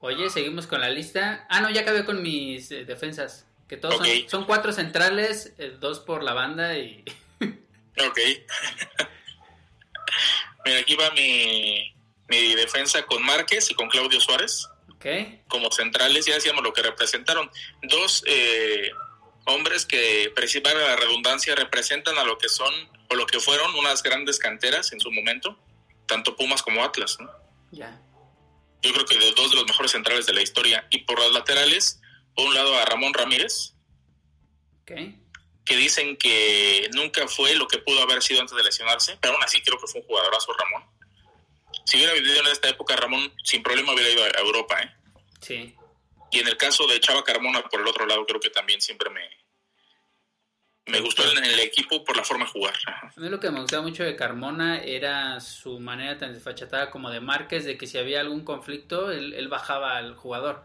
Oye, 0.00 0.30
seguimos 0.30 0.66
con 0.66 0.80
la 0.80 0.90
lista. 0.90 1.46
Ah, 1.48 1.60
no, 1.60 1.70
ya 1.70 1.80
acabé 1.82 2.04
con 2.04 2.22
mis 2.22 2.70
eh, 2.70 2.84
defensas. 2.84 3.46
Que 3.68 3.76
todos 3.76 4.00
son- 4.28 4.44
cuatro 4.44 4.72
centrales, 4.72 5.52
eh, 5.58 5.76
dos 5.78 6.00
por 6.00 6.22
la 6.22 6.32
banda 6.34 6.76
y... 6.78 7.04
Ok. 8.00 8.18
Mira, 10.64 10.80
aquí 10.80 10.94
va 10.96 11.10
mi, 11.10 11.94
mi 12.28 12.54
defensa 12.54 13.02
con 13.06 13.22
Márquez 13.24 13.70
y 13.70 13.74
con 13.74 13.88
Claudio 13.88 14.20
Suárez. 14.20 14.68
Ok. 14.94 15.06
como 15.46 15.70
centrales, 15.70 16.26
ya 16.26 16.34
decíamos 16.34 16.64
lo 16.64 16.72
que 16.72 16.82
representaron. 16.82 17.48
Dos 17.82 18.24
eh, 18.26 18.90
hombres 19.46 19.86
que, 19.86 20.32
para 20.62 20.74
la 20.80 20.96
redundancia, 20.96 21.54
representan 21.54 22.18
a 22.18 22.24
lo 22.24 22.36
que 22.36 22.48
son 22.48 22.72
o 23.08 23.14
lo 23.14 23.24
que 23.26 23.38
fueron 23.38 23.74
unas 23.76 24.02
grandes 24.02 24.38
canteras 24.40 24.92
en 24.92 24.98
su 25.00 25.10
momento, 25.12 25.56
tanto 26.06 26.34
Pumas 26.36 26.62
como 26.62 26.82
Atlas. 26.82 27.16
¿no? 27.20 27.30
Ya. 27.70 28.00
Yo 28.82 28.92
creo 28.92 29.04
que 29.06 29.18
de 29.18 29.32
dos 29.32 29.50
de 29.50 29.56
los 29.56 29.66
mejores 29.66 29.90
centrales 29.92 30.26
de 30.26 30.32
la 30.34 30.42
historia. 30.42 30.86
Y 30.90 30.98
por 30.98 31.18
las 31.18 31.32
laterales, 31.32 32.00
por 32.34 32.46
un 32.46 32.54
lado 32.54 32.76
a 32.78 32.84
Ramón 32.84 33.12
Ramírez, 33.14 33.74
Ok. 34.82 34.92
que 35.64 35.76
dicen 35.76 36.16
que 36.16 36.88
nunca 36.94 37.26
fue 37.28 37.54
lo 37.56 37.66
que 37.68 37.78
pudo 37.78 38.00
haber 38.02 38.22
sido 38.22 38.40
antes 38.40 38.56
de 38.56 38.62
lesionarse, 38.62 39.18
pero 39.20 39.34
aún 39.34 39.42
así 39.42 39.60
creo 39.62 39.78
que 39.78 39.86
fue 39.86 40.00
un 40.00 40.06
jugadorazo 40.06 40.52
Ramón. 40.52 40.88
Si 41.84 41.96
hubiera 41.96 42.12
vivido 42.14 42.40
en 42.40 42.46
esta 42.46 42.68
época, 42.68 42.96
Ramón 42.96 43.32
sin 43.44 43.62
problema 43.62 43.92
hubiera 43.92 44.10
ido 44.10 44.24
a 44.24 44.28
Europa, 44.40 44.80
¿eh? 44.80 44.94
Sí. 45.40 45.74
Y 46.30 46.40
en 46.40 46.48
el 46.48 46.56
caso 46.56 46.86
de 46.86 47.00
Chava 47.00 47.24
Carmona, 47.24 47.62
por 47.68 47.80
el 47.80 47.86
otro 47.86 48.06
lado, 48.06 48.24
creo 48.26 48.40
que 48.40 48.50
también 48.50 48.80
siempre 48.80 49.10
me, 49.10 49.20
me 50.88 51.00
gustó 51.00 51.22
en 51.30 51.44
el 51.44 51.60
equipo 51.60 52.04
por 52.04 52.16
la 52.16 52.24
forma 52.24 52.44
de 52.44 52.50
jugar. 52.50 52.74
A 52.86 53.12
mí 53.16 53.28
lo 53.28 53.40
que 53.40 53.50
me 53.50 53.60
gustaba 53.60 53.82
mucho 53.82 54.04
de 54.04 54.16
Carmona 54.16 54.78
era 54.78 55.40
su 55.40 55.78
manera 55.80 56.18
tan 56.18 56.32
desfachatada 56.32 56.90
como 56.90 57.10
de 57.10 57.20
Márquez, 57.20 57.64
de 57.64 57.76
que 57.76 57.86
si 57.86 57.98
había 57.98 58.20
algún 58.20 58.44
conflicto, 58.44 59.10
él, 59.10 59.34
él 59.34 59.48
bajaba 59.48 59.96
al 59.96 60.14
jugador. 60.14 60.64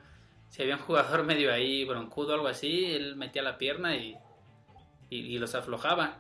Si 0.50 0.62
había 0.62 0.76
un 0.76 0.82
jugador 0.82 1.24
medio 1.26 1.54
ahí 1.54 1.86
broncudo 1.86 2.32
o 2.32 2.36
algo 2.36 2.48
así, 2.48 2.86
él 2.86 3.16
metía 3.16 3.42
la 3.42 3.58
pierna 3.58 3.96
y, 3.96 4.18
y, 5.10 5.18
y 5.18 5.38
los 5.40 5.56
aflojaba. 5.56 6.20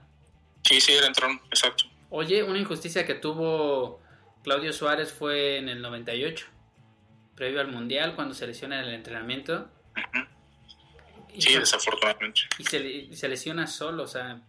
Sí, 0.63 0.79
sí, 0.79 0.93
era 0.93 1.07
entrón, 1.07 1.41
exacto. 1.45 1.85
Oye, 2.09 2.43
una 2.43 2.59
injusticia 2.59 3.05
que 3.05 3.15
tuvo 3.15 3.99
Claudio 4.43 4.71
Suárez 4.71 5.11
fue 5.11 5.57
en 5.57 5.67
el 5.69 5.81
98, 5.81 6.45
previo 7.35 7.59
al 7.59 7.67
Mundial, 7.67 8.15
cuando 8.15 8.33
se 8.33 8.45
lesiona 8.45 8.79
en 8.79 8.87
el 8.87 8.93
entrenamiento. 8.93 9.69
Sí, 11.39 11.53
desafortunadamente. 11.57 12.41
Y 12.57 12.63
se, 12.63 12.79
y 12.79 13.15
se 13.15 13.27
lesiona 13.27 13.67
solo, 13.67 14.03
o 14.03 14.07
sea. 14.07 14.41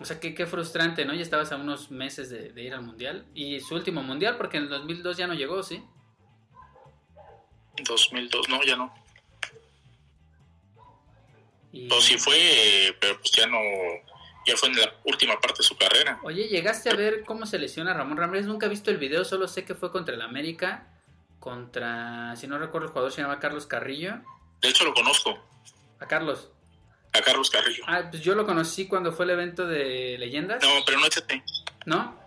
O 0.00 0.04
sea, 0.04 0.18
qué, 0.18 0.34
qué 0.34 0.46
frustrante, 0.46 1.04
¿no? 1.04 1.14
Ya 1.14 1.22
estabas 1.22 1.52
a 1.52 1.56
unos 1.56 1.90
meses 1.92 2.28
de, 2.28 2.52
de 2.52 2.62
ir 2.62 2.74
al 2.74 2.82
mundial. 2.82 3.24
Y 3.34 3.60
su 3.60 3.74
último 3.74 4.02
mundial, 4.02 4.36
porque 4.36 4.56
en 4.56 4.64
el 4.64 4.68
2002 4.68 5.16
ya 5.16 5.26
no 5.28 5.34
llegó, 5.34 5.62
¿sí? 5.62 5.82
2002, 7.84 8.48
no, 8.48 8.62
ya 8.64 8.76
no. 8.76 8.92
Y- 11.72 11.88
O 11.90 12.00
sí 12.00 12.18
fue, 12.18 12.96
pero 13.00 13.16
pues 13.18 13.30
ya 13.32 13.46
no, 13.46 13.58
ya 14.46 14.56
fue 14.56 14.68
en 14.68 14.76
la 14.76 14.92
última 15.04 15.38
parte 15.40 15.58
de 15.58 15.62
su 15.64 15.76
carrera. 15.76 16.18
Oye, 16.22 16.48
¿llegaste 16.48 16.90
a 16.90 16.94
ver 16.94 17.24
cómo 17.24 17.46
se 17.46 17.58
lesiona 17.58 17.94
Ramón 17.94 18.18
Ramírez? 18.18 18.46
Nunca 18.46 18.66
he 18.66 18.68
visto 18.68 18.90
el 18.90 18.98
video, 18.98 19.24
solo 19.24 19.48
sé 19.48 19.64
que 19.64 19.74
fue 19.74 19.90
contra 19.90 20.14
el 20.14 20.22
América. 20.22 20.88
Contra, 21.40 22.34
si 22.36 22.46
no 22.46 22.58
recuerdo, 22.58 22.86
el 22.88 22.92
jugador 22.92 23.12
se 23.12 23.22
llamaba 23.22 23.40
Carlos 23.40 23.66
Carrillo. 23.66 24.20
De 24.62 24.68
hecho 24.68 24.84
lo 24.84 24.94
conozco, 24.94 25.38
A 26.00 26.06
Carlos. 26.06 26.48
a 27.12 27.20
Carlos 27.20 27.50
Carrillo. 27.50 27.84
Ah, 27.86 28.08
pues 28.10 28.22
yo 28.22 28.34
lo 28.34 28.46
conocí 28.46 28.86
cuando 28.86 29.12
fue 29.12 29.24
el 29.26 29.32
evento 29.32 29.66
de 29.66 30.16
leyendas. 30.18 30.62
No, 30.62 30.70
pero 30.86 30.98
no 31.00 31.06
es 31.06 31.16
este. 31.16 31.42
¿No? 31.84 32.18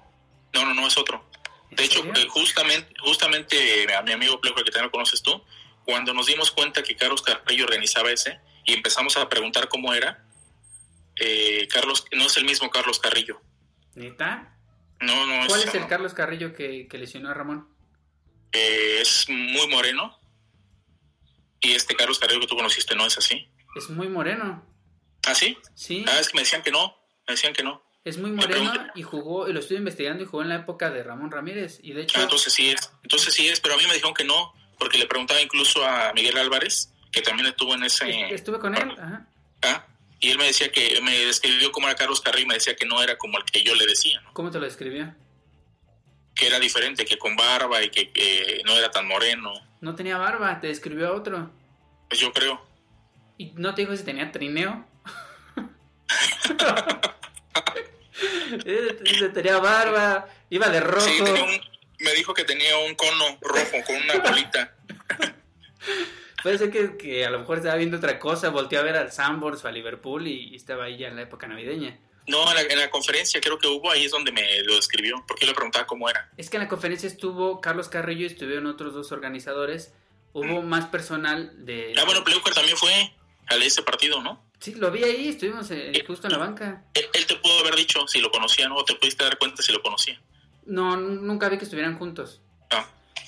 No, 0.53 0.65
no, 0.65 0.73
no, 0.73 0.87
es 0.87 0.97
otro. 0.97 1.25
De 1.71 1.83
hecho, 1.83 2.03
eh, 2.15 2.27
justamente, 2.29 2.93
justamente 2.99 3.93
a 3.95 4.01
mi 4.01 4.11
amigo 4.11 4.39
Plejo, 4.39 4.55
que 4.57 4.63
también 4.65 4.85
lo 4.85 4.91
conoces 4.91 5.21
tú, 5.21 5.41
cuando 5.85 6.13
nos 6.13 6.27
dimos 6.27 6.51
cuenta 6.51 6.83
que 6.83 6.95
Carlos 6.95 7.21
Carrillo 7.21 7.65
organizaba 7.65 8.11
ese 8.11 8.39
y 8.65 8.73
empezamos 8.73 9.17
a 9.17 9.27
preguntar 9.27 9.67
cómo 9.67 9.93
era, 9.93 10.23
eh, 11.17 11.67
Carlos, 11.69 12.05
no 12.13 12.25
es 12.25 12.37
el 12.37 12.45
mismo 12.45 12.69
Carlos 12.69 12.99
Carrillo. 12.99 13.41
¿Neta? 13.95 14.57
No, 15.01 15.25
no 15.25 15.47
¿Cuál 15.47 15.61
es, 15.61 15.67
es 15.67 15.75
el 15.75 15.87
Carlos 15.87 16.13
Carrillo 16.13 16.53
que, 16.53 16.87
que 16.87 16.97
lesionó 16.97 17.29
a 17.29 17.33
Ramón? 17.33 17.67
eh, 18.53 18.99
es 19.01 19.25
muy 19.29 19.67
moreno. 19.67 20.17
Y 21.65 21.71
este 21.73 21.95
Carlos 21.95 22.19
Carrillo 22.19 22.41
que 22.41 22.47
tú 22.47 22.55
conociste 22.55 22.95
no 22.95 23.07
es 23.07 23.17
así. 23.17 23.47
Es 23.75 23.89
muy 23.89 24.07
moreno. 24.07 24.63
¿Ah, 25.25 25.33
sí? 25.33 25.57
Sí. 25.73 26.05
Ah, 26.07 26.19
es 26.19 26.29
que 26.29 26.35
me 26.35 26.43
decían 26.43 26.61
que 26.61 26.69
no. 26.69 26.95
Me 27.27 27.33
decían 27.33 27.53
que 27.53 27.63
no. 27.63 27.83
Es 28.03 28.19
muy 28.19 28.29
moreno 28.29 28.71
y 28.93 29.01
jugó, 29.01 29.49
y 29.49 29.53
lo 29.53 29.59
estuve 29.61 29.79
investigando 29.79 30.21
y 30.23 30.27
jugó 30.27 30.43
en 30.43 30.49
la 30.49 30.57
época 30.57 30.91
de 30.91 31.01
Ramón 31.01 31.31
Ramírez. 31.31 31.79
Y 31.81 31.93
de 31.93 32.03
hecho, 32.03 32.19
Ah, 32.19 32.23
entonces 32.23 32.53
sí 32.53 32.69
es. 32.69 32.91
Entonces 33.01 33.33
sí 33.33 33.47
es, 33.47 33.59
pero 33.59 33.73
a 33.73 33.77
mí 33.77 33.83
me 33.87 33.95
dijeron 33.95 34.13
que 34.13 34.23
no, 34.23 34.53
porque 34.77 34.99
le 34.99 35.07
preguntaba 35.07 35.41
incluso 35.41 35.83
a 35.83 36.13
Miguel 36.13 36.37
Álvarez, 36.37 36.93
que 37.11 37.23
también 37.23 37.47
estuvo 37.47 37.73
en 37.73 37.83
ese... 37.83 38.31
estuve 38.31 38.59
con 38.59 38.75
él. 38.75 38.91
Ajá. 38.91 39.27
Ah, 39.63 39.87
y 40.19 40.29
él 40.29 40.37
me 40.37 40.45
decía 40.45 40.71
que 40.71 41.01
me 41.01 41.17
describió 41.25 41.71
cómo 41.71 41.87
era 41.87 41.95
Carlos 41.95 42.21
Carrillo 42.21 42.45
y 42.45 42.49
me 42.49 42.53
decía 42.53 42.75
que 42.75 42.85
no 42.85 43.01
era 43.01 43.17
como 43.17 43.39
el 43.39 43.43
que 43.45 43.63
yo 43.63 43.73
le 43.73 43.87
decía, 43.87 44.21
¿no? 44.21 44.33
¿Cómo 44.33 44.51
te 44.51 44.59
lo 44.59 44.65
describió? 44.65 45.15
que 46.35 46.47
era 46.47 46.59
diferente, 46.59 47.05
que 47.05 47.17
con 47.17 47.35
barba 47.35 47.81
y 47.81 47.89
que, 47.89 48.11
que 48.11 48.61
no 48.65 48.75
era 48.77 48.91
tan 48.91 49.07
moreno. 49.07 49.53
No 49.81 49.95
tenía 49.95 50.17
barba, 50.17 50.59
te 50.59 50.67
describió 50.67 51.09
a 51.09 51.13
otro. 51.13 51.51
Pues 52.09 52.19
yo 52.21 52.31
creo. 52.33 52.59
¿Y 53.37 53.51
no 53.55 53.75
te 53.75 53.81
dijo 53.81 53.95
si 53.95 54.03
tenía 54.03 54.31
trineo? 54.31 54.85
Tenía 59.33 59.57
barba, 59.59 60.27
iba 60.49 60.69
de 60.69 60.79
rojo. 60.79 61.01
Sí, 61.07 61.21
tenía 61.23 61.43
un- 61.43 61.61
me 61.99 62.11
dijo 62.13 62.33
que 62.33 62.43
tenía 62.43 62.77
un 62.77 62.95
cono 62.95 63.37
rojo 63.41 63.77
con 63.85 63.95
una 63.95 64.17
bolita. 64.29 64.75
Puede 66.43 66.57
ser 66.57 66.71
que, 66.71 66.97
que 66.97 67.25
a 67.25 67.29
lo 67.29 67.39
mejor 67.39 67.57
estaba 67.57 67.75
viendo 67.75 67.97
otra 67.97 68.19
cosa, 68.19 68.49
volteó 68.49 68.79
a 68.79 68.83
ver 68.83 68.95
al 68.97 69.11
Sambors 69.11 69.63
o 69.63 69.67
a 69.67 69.71
Liverpool 69.71 70.27
y, 70.27 70.49
y 70.49 70.55
estaba 70.55 70.85
ahí 70.85 70.97
ya 70.97 71.07
en 71.07 71.15
la 71.15 71.23
época 71.23 71.47
navideña. 71.47 71.97
No, 72.27 72.47
en 72.49 72.55
la, 72.55 72.61
en 72.61 72.79
la 72.79 72.89
conferencia 72.89 73.39
creo 73.41 73.59
que 73.59 73.67
hubo, 73.67 73.91
ahí 73.91 74.05
es 74.05 74.11
donde 74.11 74.31
me 74.31 74.61
lo 74.63 74.75
describió, 74.75 75.23
porque 75.27 75.45
yo 75.45 75.51
le 75.51 75.55
preguntaba 75.55 75.85
cómo 75.85 76.09
era. 76.09 76.29
Es 76.37 76.49
que 76.49 76.57
en 76.57 76.63
la 76.63 76.69
conferencia 76.69 77.07
estuvo 77.07 77.61
Carlos 77.61 77.87
Carrillo 77.89 78.23
y 78.23 78.27
estuvieron 78.27 78.65
otros 78.65 78.93
dos 78.93 79.11
organizadores. 79.11 79.93
Hubo 80.33 80.61
más 80.61 80.87
personal 80.87 81.65
de... 81.65 81.93
Ah, 81.97 82.03
bueno, 82.03 82.23
Pleuker 82.23 82.53
también 82.53 82.75
fue 82.77 82.91
a 83.47 83.55
ese 83.55 83.83
partido, 83.83 84.21
¿no? 84.21 84.43
Sí, 84.59 84.73
lo 84.75 84.91
vi 84.91 85.03
ahí, 85.03 85.29
estuvimos 85.29 85.69
eh, 85.71 85.91
justo 86.05 86.27
en 86.27 86.33
la 86.33 86.39
banca. 86.39 86.83
Él, 86.93 87.05
él 87.13 87.25
te 87.25 87.35
pudo 87.35 87.59
haber 87.59 87.75
dicho 87.75 88.05
si 88.07 88.19
lo 88.19 88.31
conocía, 88.31 88.67
¿no? 88.67 88.75
O 88.75 88.83
te 88.83 88.95
pudiste 88.95 89.23
dar 89.23 89.37
cuenta 89.37 89.61
si 89.61 89.71
lo 89.71 89.81
conocía. 89.81 90.19
No, 90.65 90.97
nunca 90.97 91.47
vi 91.47 91.57
que 91.57 91.63
estuvieran 91.65 91.97
juntos. 91.97 92.41
Ah. 92.71 92.85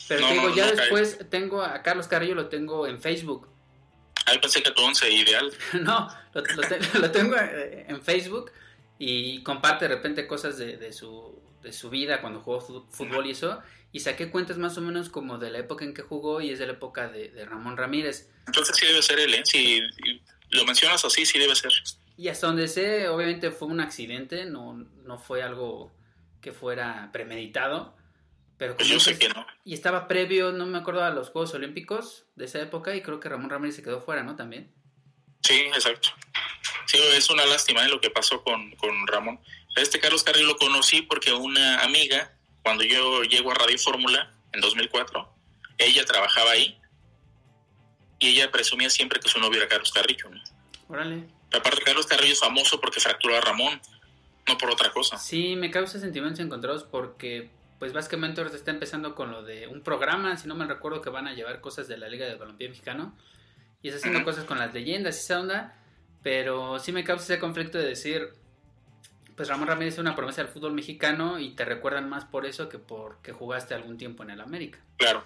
Pero 0.07 0.21
No, 0.21 0.27
te 0.27 0.33
digo, 0.33 0.49
no, 0.49 0.55
ya 0.55 0.71
después 0.71 1.19
tengo 1.29 1.61
a 1.61 1.81
Carlos 1.83 2.07
Carrillo, 2.07 2.33
lo 2.35 2.47
tengo 2.47 2.87
en 2.87 2.99
Facebook. 2.99 3.47
Ahí 4.25 4.39
pensé 4.39 4.61
que 4.63 4.71
tu 4.71 4.81
once 4.83 5.09
ideal. 5.09 5.53
no, 5.81 6.09
lo, 6.33 6.41
lo 6.41 6.61
te- 6.67 6.79
lo 6.99 7.11
tengo 7.11 7.35
eh, 7.37 7.85
en 7.87 8.01
Facebook 8.01 8.51
y 8.99 9.43
comparte 9.43 9.87
de 9.87 9.95
repente 9.95 10.27
cosas 10.27 10.57
de, 10.57 10.77
de 10.77 10.93
su, 10.93 11.41
de 11.61 11.73
su 11.73 11.89
vida 11.89 12.21
cuando 12.21 12.41
jugó 12.41 12.61
fútbol 12.89 13.27
y 13.27 13.31
eso. 13.31 13.61
Y 13.91 14.01
saqué 14.01 14.29
cuentas 14.29 14.57
más 14.57 14.77
o 14.77 14.81
menos 14.81 15.09
como 15.09 15.37
de 15.37 15.49
la 15.49 15.59
época 15.59 15.85
en 15.85 15.93
que 15.93 16.01
jugó 16.01 16.41
y 16.41 16.51
es 16.51 16.59
de 16.59 16.67
la 16.67 16.73
época 16.73 17.07
de, 17.07 17.29
de 17.29 17.45
Ramón 17.45 17.77
Ramírez. 17.77 18.29
Entonces 18.45 18.75
sí 18.75 18.85
debe 18.85 19.01
ser 19.01 19.19
él, 19.19 19.33
¿eh? 19.33 19.41
Si 19.45 19.81
lo 20.49 20.65
mencionas 20.65 21.03
así, 21.05 21.25
sí 21.25 21.39
debe 21.39 21.55
ser. 21.55 21.71
Y 22.17 22.29
hasta 22.29 22.47
donde 22.47 22.67
sé, 22.67 23.07
obviamente 23.09 23.51
fue 23.51 23.67
un 23.67 23.79
accidente, 23.79 24.45
no, 24.45 24.73
no 24.73 25.19
fue 25.19 25.43
algo 25.43 25.91
que 26.41 26.51
fuera 26.51 27.09
premeditado. 27.11 27.95
Pero 28.57 28.75
Pues 28.75 28.87
yo 28.87 28.99
sé 28.99 29.19
que 29.19 29.29
no. 29.29 29.45
Y 29.63 29.73
estaba 29.73 30.07
previo, 30.07 30.51
no 30.51 30.65
me 30.65 30.79
acuerdo, 30.79 31.03
a 31.03 31.11
los 31.11 31.29
Juegos 31.29 31.53
Olímpicos 31.53 32.25
de 32.35 32.45
esa 32.45 32.59
época 32.59 32.95
y 32.95 33.01
creo 33.01 33.19
que 33.19 33.29
Ramón 33.29 33.49
Ramírez 33.51 33.75
se 33.75 33.83
quedó 33.83 34.01
fuera, 34.01 34.23
¿no? 34.23 34.35
También. 34.35 34.71
Sí, 35.43 35.53
exacto. 35.73 36.09
Sí, 36.86 36.97
es 37.14 37.30
una 37.30 37.45
lástima 37.45 37.86
¿eh? 37.86 37.89
lo 37.89 38.01
que 38.01 38.10
pasó 38.10 38.43
con, 38.43 38.72
con 38.72 39.08
Ramón. 39.08 39.39
Este 39.76 39.99
Carlos 39.99 40.24
Carrillo 40.24 40.47
lo 40.47 40.58
conocí 40.58 41.01
porque 41.03 41.34
una 41.34 41.82
amiga, 41.84 42.34
cuando 42.64 42.84
yo 42.84 43.24
llego 43.24 43.51
a 43.51 43.55
Radio 43.55 43.78
Fórmula 43.78 44.34
en 44.53 44.62
2004, 44.62 45.34
ella 45.78 46.05
trabajaba 46.05 46.51
ahí 46.51 46.80
y 48.20 48.30
ella 48.30 48.51
presumía 48.51 48.89
siempre 48.89 49.20
que 49.20 49.30
su 49.30 49.39
novio 49.39 49.60
era 49.60 49.68
Carlos 49.68 49.91
Carrillo. 49.91 50.30
¿no? 50.30 50.41
Órale. 50.88 51.28
Aparte, 51.53 51.82
Carlos 51.84 52.08
Carrillo 52.08 52.34
es 52.34 52.39
famoso 52.39 52.80
porque 52.82 52.99
fracturó 52.99 53.36
a 53.38 53.41
Ramón, 53.41 53.80
no 54.47 54.58
por 54.58 54.70
otra 54.70 54.91
cosa. 54.91 55.18
Sí, 55.18 55.55
me 55.55 55.72
causa 55.72 55.99
sentimientos 55.99 56.39
encontrados 56.39 56.84
porque, 56.84 57.49
pues 57.80 57.93
básicamente 57.93 58.41
ahora 58.41 58.53
está 58.55 58.72
empezando 58.72 59.16
con 59.16 59.32
lo 59.32 59.43
de 59.43 59.68
un 59.68 59.82
programa, 59.82 60.36
si 60.38 60.47
no 60.47 60.55
me 60.55 60.66
recuerdo, 60.66 61.01
que 61.01 61.10
van 61.10 61.28
a 61.28 61.34
llevar 61.34 61.62
cosas 61.62 61.88
de 61.88 61.97
la 61.97 62.10
Liga 62.10 62.26
de 62.26 62.36
Balompié 62.36 62.70
Mexicano 62.70 63.16
y 63.82 63.89
está 63.89 63.99
haciendo 63.99 64.24
cosas 64.24 64.45
con 64.45 64.58
las 64.58 64.74
leyendas 64.74 65.18
y 65.18 65.20
esa 65.20 65.39
onda, 65.39 65.76
pero 66.24 66.80
sí 66.80 66.91
me 66.91 67.03
causa 67.03 67.24
ese 67.24 67.39
conflicto 67.39 67.78
de 67.78 67.86
decir, 67.86 68.34
pues 69.36 69.49
Ramón 69.49 69.68
Ramírez 69.68 69.93
es 69.93 69.99
una 69.99 70.15
promesa 70.15 70.41
del 70.41 70.51
fútbol 70.51 70.74
mexicano 70.74 71.39
y 71.39 71.51
te 71.51 71.63
recuerdan 71.63 72.09
más 72.09 72.26
por 72.26 72.45
eso 72.45 72.70
que 72.70 72.80
porque 72.80 73.34
jugaste 73.34 73.74
algún 73.74 73.97
tiempo 73.97 74.24
en 74.24 74.32
el 74.32 74.41
América. 74.41 74.80
Claro, 74.97 75.24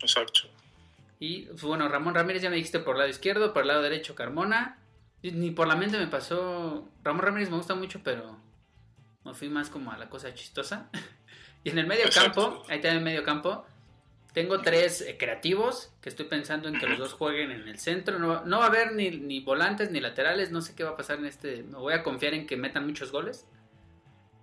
exacto. 0.00 0.42
Y 1.18 1.42
pues, 1.42 1.62
bueno, 1.62 1.88
Ramón 1.88 2.14
Ramírez 2.14 2.42
ya 2.42 2.50
me 2.50 2.56
dijiste 2.56 2.78
por 2.78 2.94
el 2.94 3.00
lado 3.00 3.10
izquierdo, 3.10 3.52
por 3.52 3.62
el 3.62 3.68
lado 3.68 3.82
derecho 3.82 4.14
Carmona. 4.14 4.78
Ni 5.22 5.50
por 5.50 5.68
la 5.68 5.76
mente 5.76 5.98
me 5.98 6.06
pasó. 6.06 6.88
Ramón 7.04 7.22
Ramírez 7.22 7.50
me 7.50 7.56
gusta 7.56 7.74
mucho, 7.74 8.00
pero 8.02 8.38
me 9.24 9.34
fui 9.34 9.50
más 9.50 9.68
como 9.68 9.92
a 9.92 9.98
la 9.98 10.08
cosa 10.08 10.32
chistosa. 10.34 10.88
y 11.64 11.70
en 11.70 11.78
el 11.78 11.86
medio 11.86 12.06
campo, 12.14 12.64
ahí 12.68 12.76
está 12.76 12.90
en 12.90 12.98
el 12.98 13.04
medio 13.04 13.22
campo, 13.22 13.66
tengo 14.32 14.60
tres 14.60 15.00
eh, 15.00 15.16
creativos 15.18 15.92
que 16.00 16.08
estoy 16.08 16.26
pensando 16.26 16.68
en 16.68 16.78
que 16.78 16.86
los 16.86 16.98
dos 16.98 17.12
jueguen 17.14 17.50
en 17.50 17.66
el 17.68 17.78
centro. 17.78 18.18
No, 18.18 18.28
va- 18.28 18.42
no 18.46 18.58
va 18.58 18.64
a 18.66 18.68
haber 18.68 18.92
ni, 18.92 19.10
ni 19.10 19.40
volantes 19.40 19.90
ni 19.90 20.00
laterales, 20.00 20.50
no 20.50 20.60
sé 20.62 20.74
qué 20.74 20.84
va 20.84 20.90
a 20.90 20.96
pasar 20.96 21.18
en 21.18 21.26
este. 21.26 21.62
Me 21.64 21.78
voy 21.78 21.92
a 21.94 22.02
confiar 22.02 22.34
en 22.34 22.46
que 22.46 22.56
metan 22.56 22.86
muchos 22.86 23.10
goles. 23.12 23.46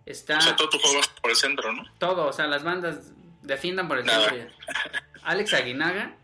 Está 0.06 0.38
O 0.38 0.42
sea, 0.42 0.56
todo 0.56 0.70
tu 0.70 0.80
juego 0.80 1.02
por 1.22 1.32
el 1.32 1.38
centro, 1.38 1.72
¿no? 1.74 1.84
todo, 2.00 2.28
o 2.28 2.34
sea, 2.34 2.48
las 2.48 2.64
bandas 2.64 3.12
defiendan 3.42 3.88
por 3.88 3.98
el 3.98 4.06
Nada. 4.06 4.30
centro. 4.30 4.50
Alex 5.24 5.54
Aguinaga, 5.54 6.16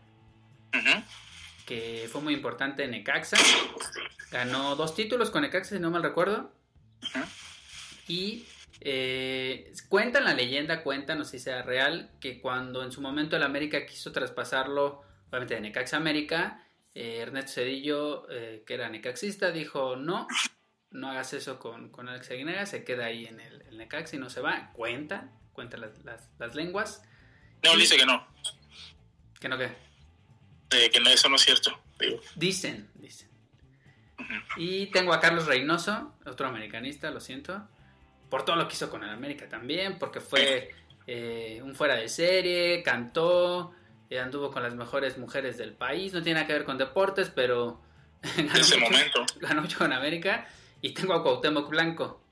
que 1.66 2.08
fue 2.10 2.20
muy 2.20 2.34
importante 2.34 2.84
en 2.84 2.90
Necaxa. 2.92 3.36
Ganó 4.30 4.74
dos 4.76 4.94
títulos 4.94 5.30
con 5.30 5.42
Necaxa, 5.42 5.74
si 5.76 5.80
no 5.80 5.90
mal 5.90 6.02
recuerdo. 6.02 6.50
Y 8.08 8.44
eh, 8.80 9.72
cuenta 9.88 10.18
en 10.18 10.24
la 10.24 10.34
leyenda, 10.34 10.82
cuenta, 10.82 11.14
no 11.14 11.24
sé 11.24 11.38
si 11.38 11.44
sea 11.44 11.62
real, 11.62 12.10
que 12.20 12.40
cuando 12.40 12.82
en 12.82 12.92
su 12.92 13.00
momento 13.00 13.36
el 13.36 13.42
América 13.42 13.86
quiso 13.86 14.12
traspasarlo, 14.12 15.02
obviamente 15.30 15.54
de 15.54 15.60
Necaxa 15.60 15.96
a 15.96 16.00
América, 16.00 16.66
eh, 16.94 17.18
Ernesto 17.18 17.52
Cedillo, 17.52 18.26
eh, 18.30 18.62
que 18.66 18.74
era 18.74 18.88
necaxista, 18.88 19.50
dijo 19.50 19.96
no, 19.96 20.26
no 20.90 21.10
hagas 21.10 21.32
eso 21.32 21.58
con, 21.58 21.88
con 21.90 22.08
Alex 22.08 22.30
Aguinaga, 22.30 22.66
se 22.66 22.84
queda 22.84 23.06
ahí 23.06 23.26
en 23.26 23.40
el, 23.40 23.62
el 23.62 23.78
Necaxa 23.78 24.16
y 24.16 24.18
no 24.18 24.30
se 24.30 24.40
va. 24.40 24.70
Cuenta, 24.72 25.30
cuenta 25.52 25.76
las, 25.76 26.04
las- 26.04 26.30
las 26.38 26.54
lenguas. 26.54 27.02
No, 27.64 27.76
dice 27.76 27.96
que 27.96 28.06
no, 28.06 28.26
Que 29.40 29.48
no, 29.48 29.56
que 29.58 29.64
eh, 30.70 30.90
que 30.90 31.00
no, 31.00 31.08
eso 31.10 31.28
no 31.28 31.36
es 31.36 31.42
cierto. 31.42 31.78
Digo. 31.98 32.20
Dicen, 32.36 32.90
dicen. 32.94 33.28
Y 34.56 34.86
tengo 34.86 35.12
a 35.12 35.20
Carlos 35.20 35.46
Reynoso, 35.46 36.14
otro 36.26 36.46
americanista, 36.48 37.10
lo 37.10 37.20
siento, 37.20 37.68
por 38.34 38.44
todo 38.44 38.56
lo 38.56 38.66
que 38.66 38.74
hizo 38.74 38.90
con 38.90 39.04
el 39.04 39.10
América 39.10 39.48
también, 39.48 39.96
porque 39.96 40.18
fue 40.18 40.74
eh, 41.06 41.60
un 41.62 41.76
fuera 41.76 41.94
de 41.94 42.08
serie, 42.08 42.82
cantó, 42.82 43.72
eh, 44.10 44.18
anduvo 44.18 44.50
con 44.50 44.64
las 44.64 44.74
mejores 44.74 45.18
mujeres 45.18 45.56
del 45.56 45.72
país, 45.72 46.12
no 46.12 46.20
tiene 46.20 46.40
nada 46.40 46.48
que 46.48 46.52
ver 46.52 46.64
con 46.64 46.76
deportes, 46.76 47.30
pero 47.32 47.80
ganó, 48.36 48.52
ese 48.54 48.76
mucho, 48.76 48.90
momento. 48.90 49.24
ganó 49.36 49.62
mucho 49.62 49.78
con 49.78 49.92
América. 49.92 50.48
Y 50.80 50.94
tengo 50.94 51.14
a 51.14 51.22
Cuauhtémoc 51.22 51.70
Blanco, 51.70 52.24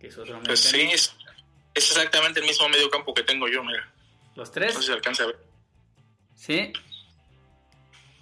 que 0.00 0.08
es 0.08 0.18
otro 0.18 0.42
Pues 0.42 0.58
sí, 0.58 0.80
es, 0.80 1.14
es 1.72 1.88
exactamente 1.88 2.40
el 2.40 2.46
mismo 2.46 2.68
medio 2.68 2.90
campo 2.90 3.14
que 3.14 3.22
tengo 3.22 3.46
yo, 3.46 3.62
mira. 3.62 3.88
Los 4.34 4.50
tres. 4.50 4.74
No 4.74 4.80
sé 4.80 4.88
si 4.88 4.92
alcanza 4.92 5.22
a 5.22 5.26
ver. 5.26 5.38
Sí. 6.34 6.72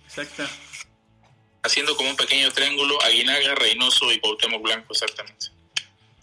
Exacto. 0.04 0.44
haciendo 1.62 1.96
como 1.96 2.10
un 2.10 2.16
pequeño 2.16 2.52
triángulo, 2.52 3.00
Aguinaga, 3.00 3.54
Reynoso 3.54 4.12
y 4.12 4.20
Cuauhtémoc 4.20 4.60
Blanco, 4.60 4.92
exactamente. 4.92 5.53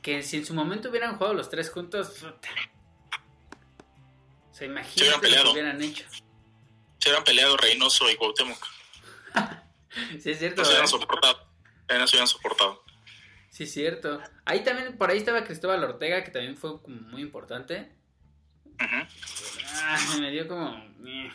Que 0.01 0.23
si 0.23 0.37
en 0.37 0.45
su 0.45 0.53
momento 0.53 0.89
hubieran 0.89 1.15
jugado 1.17 1.33
los 1.35 1.49
tres 1.49 1.69
juntos, 1.69 2.23
se 4.51 4.65
imagina 4.65 5.07
lo 5.11 5.15
que 5.15 5.27
peleado. 5.27 5.51
hubieran 5.51 5.81
hecho. 5.81 6.05
Se 6.99 7.09
hubieran 7.09 7.23
peleado 7.23 7.57
Reynoso 7.57 8.09
y 8.09 8.15
Cuauhtémoc. 8.15 8.57
Sí, 10.21 10.31
es 10.31 10.39
cierto. 10.39 10.61
No 10.61 10.65
se 10.65 10.71
hubieran 10.71 10.87
soportado. 10.87 11.47
No 11.89 12.07
se 12.07 12.15
hubieran 12.15 12.27
soportado. 12.27 12.81
Sí, 13.49 13.63
es 13.63 13.73
cierto. 13.73 14.21
Ahí 14.45 14.63
también, 14.63 14.97
por 14.97 15.09
ahí 15.11 15.17
estaba 15.17 15.43
Cristóbal 15.43 15.83
Ortega, 15.83 16.23
que 16.23 16.31
también 16.31 16.55
fue 16.55 16.81
como 16.81 16.95
muy 17.09 17.21
importante. 17.21 17.91
Ah, 18.79 19.99
me 20.19 20.31
dio 20.31 20.47
como... 20.47 20.69
eh, 21.05 21.29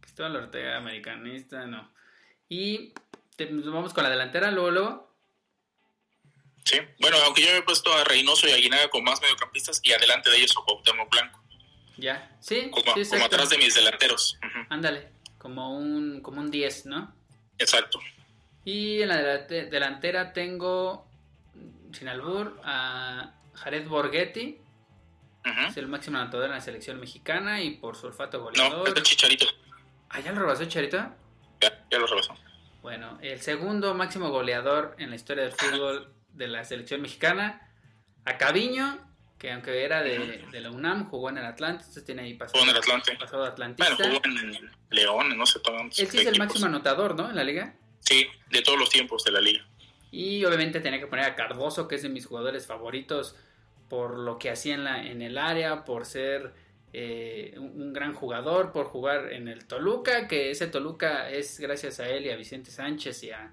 Cristóbal 0.00 0.36
Ortega, 0.36 0.76
americanista, 0.76 1.64
no. 1.64 1.90
Y 2.50 2.92
te- 3.36 3.50
nos 3.50 3.72
vamos 3.72 3.94
con 3.94 4.04
la 4.04 4.10
delantera, 4.10 4.50
luego, 4.50 4.70
luego. 4.70 5.11
Sí. 6.64 6.78
Bueno, 7.00 7.16
aunque 7.24 7.42
yo 7.42 7.50
me 7.52 7.58
he 7.58 7.62
puesto 7.62 7.92
a 7.92 8.04
Reynoso 8.04 8.46
y 8.48 8.52
Aguinaga 8.52 8.88
con 8.88 9.02
más 9.04 9.20
mediocampistas 9.20 9.80
y 9.82 9.92
adelante 9.92 10.30
de 10.30 10.36
ellos 10.38 10.54
a 10.56 10.64
Cuauhtémoc 10.64 11.10
Blanco. 11.10 11.40
Ya. 11.98 12.36
Sí, 12.40 12.70
Como, 12.70 12.94
sí, 12.94 13.08
como 13.10 13.24
atrás 13.24 13.50
de 13.50 13.58
mis 13.58 13.74
delanteros. 13.74 14.38
Ándale, 14.68 15.08
como 15.38 15.76
un, 15.76 16.20
como 16.20 16.40
un 16.40 16.50
10, 16.50 16.86
¿no? 16.86 17.14
Exacto. 17.58 17.98
Y 18.64 19.02
en 19.02 19.08
la 19.08 19.16
delante- 19.18 19.66
delantera 19.66 20.32
tengo, 20.32 21.06
sin 21.92 22.08
albur, 22.08 22.60
a 22.64 23.34
Jared 23.54 23.86
Borghetti. 23.88 24.58
Es 25.68 25.76
el 25.76 25.88
máximo 25.88 26.18
anotador 26.18 26.46
en 26.46 26.52
la 26.52 26.60
selección 26.60 27.00
mexicana 27.00 27.60
y 27.60 27.72
por 27.72 27.96
su 27.96 28.06
olfato 28.06 28.38
No, 28.38 28.44
goleador. 28.44 28.88
es 28.88 28.94
el 28.94 29.02
Chicharito. 29.02 29.46
¿Ah, 30.10 30.20
ya 30.20 30.30
lo 30.30 30.38
rebasó 30.40 30.64
Charito? 30.66 30.98
Ya, 31.60 31.84
ya 31.90 31.98
lo 31.98 32.06
rebasó. 32.06 32.36
Bueno, 32.80 33.18
el 33.22 33.40
segundo 33.40 33.92
máximo 33.94 34.30
goleador 34.30 34.94
en 34.98 35.10
la 35.10 35.16
historia 35.16 35.42
del 35.42 35.52
fútbol 35.52 36.12
de 36.34 36.48
la 36.48 36.64
selección 36.64 37.00
mexicana, 37.02 37.68
a 38.24 38.38
Caviño, 38.38 38.98
que 39.38 39.50
aunque 39.50 39.84
era 39.84 40.02
de, 40.02 40.44
de 40.52 40.60
la 40.60 40.70
UNAM, 40.70 41.08
jugó 41.10 41.28
en 41.30 41.38
el 41.38 41.44
Atlante, 41.44 41.80
entonces 41.80 42.04
tiene 42.04 42.22
ahí 42.22 42.34
pasado, 42.34 42.60
Jugó 42.60 42.70
en 42.70 42.76
el 42.76 42.82
Atlante. 42.82 43.16
pasado 43.16 43.44
atlantista. 43.44 43.96
Bueno, 43.96 44.20
jugó 44.20 44.24
en 44.24 44.70
León, 44.90 45.36
no 45.36 45.46
sé, 45.46 45.58
Él 45.98 46.08
sí 46.08 46.18
es 46.18 46.26
el 46.26 46.38
máximo 46.38 46.66
anotador, 46.66 47.16
¿no? 47.16 47.28
En 47.28 47.36
la 47.36 47.42
liga. 47.42 47.74
Sí, 48.00 48.26
de 48.50 48.62
todos 48.62 48.78
los 48.78 48.90
tiempos 48.90 49.24
de 49.24 49.32
la 49.32 49.40
liga. 49.40 49.66
Y 50.10 50.44
obviamente 50.44 50.80
tenía 50.80 51.00
que 51.00 51.06
poner 51.06 51.24
a 51.24 51.34
Cardoso, 51.34 51.88
que 51.88 51.96
es 51.96 52.02
de 52.02 52.08
mis 52.08 52.26
jugadores 52.26 52.66
favoritos, 52.66 53.34
por 53.88 54.18
lo 54.18 54.38
que 54.38 54.50
hacía 54.50 54.74
en, 54.74 54.84
la, 54.84 55.04
en 55.04 55.22
el 55.22 55.38
área, 55.38 55.84
por 55.84 56.04
ser 56.06 56.52
eh, 56.92 57.54
un, 57.56 57.80
un 57.82 57.92
gran 57.92 58.14
jugador, 58.14 58.70
por 58.72 58.86
jugar 58.86 59.32
en 59.32 59.48
el 59.48 59.66
Toluca, 59.66 60.28
que 60.28 60.50
ese 60.50 60.66
Toluca 60.68 61.30
es 61.30 61.58
gracias 61.58 61.98
a 61.98 62.08
él 62.08 62.26
y 62.26 62.30
a 62.30 62.36
Vicente 62.36 62.70
Sánchez 62.70 63.24
y 63.24 63.30
a, 63.30 63.52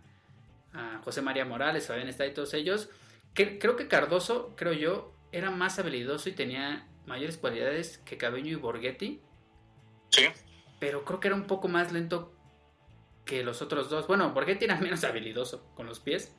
a 0.73 1.01
José 1.03 1.21
María 1.21 1.45
Morales, 1.45 1.87
Fabián 1.87 2.07
está 2.07 2.25
y 2.25 2.33
todos 2.33 2.53
ellos. 2.53 2.89
Que, 3.33 3.59
creo 3.59 3.75
que 3.75 3.87
Cardoso, 3.87 4.55
creo 4.55 4.73
yo, 4.73 5.13
era 5.31 5.51
más 5.51 5.79
habilidoso 5.79 6.29
y 6.29 6.33
tenía 6.33 6.87
mayores 7.05 7.37
cualidades 7.37 7.99
que 7.99 8.17
Cabeño 8.17 8.51
y 8.51 8.55
Borghetti. 8.55 9.21
Sí. 10.09 10.25
Pero 10.79 11.05
creo 11.05 11.19
que 11.19 11.27
era 11.27 11.35
un 11.35 11.47
poco 11.47 11.67
más 11.67 11.91
lento 11.91 12.33
que 13.25 13.43
los 13.43 13.61
otros 13.61 13.89
dos. 13.89 14.07
Bueno, 14.07 14.31
Borghetti 14.31 14.65
era 14.65 14.75
menos 14.79 15.03
habilidoso 15.03 15.63
con 15.75 15.85
los 15.85 15.99
pies. 15.99 16.33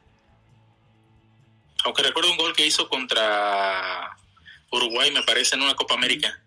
Aunque 1.85 2.03
recuerdo 2.03 2.31
un 2.31 2.37
gol 2.37 2.55
que 2.55 2.67
hizo 2.67 2.89
contra 2.89 4.17
Uruguay, 4.71 5.11
me 5.13 5.23
parece, 5.23 5.57
en 5.57 5.63
una 5.63 5.75
Copa 5.75 5.95
América. 5.95 6.43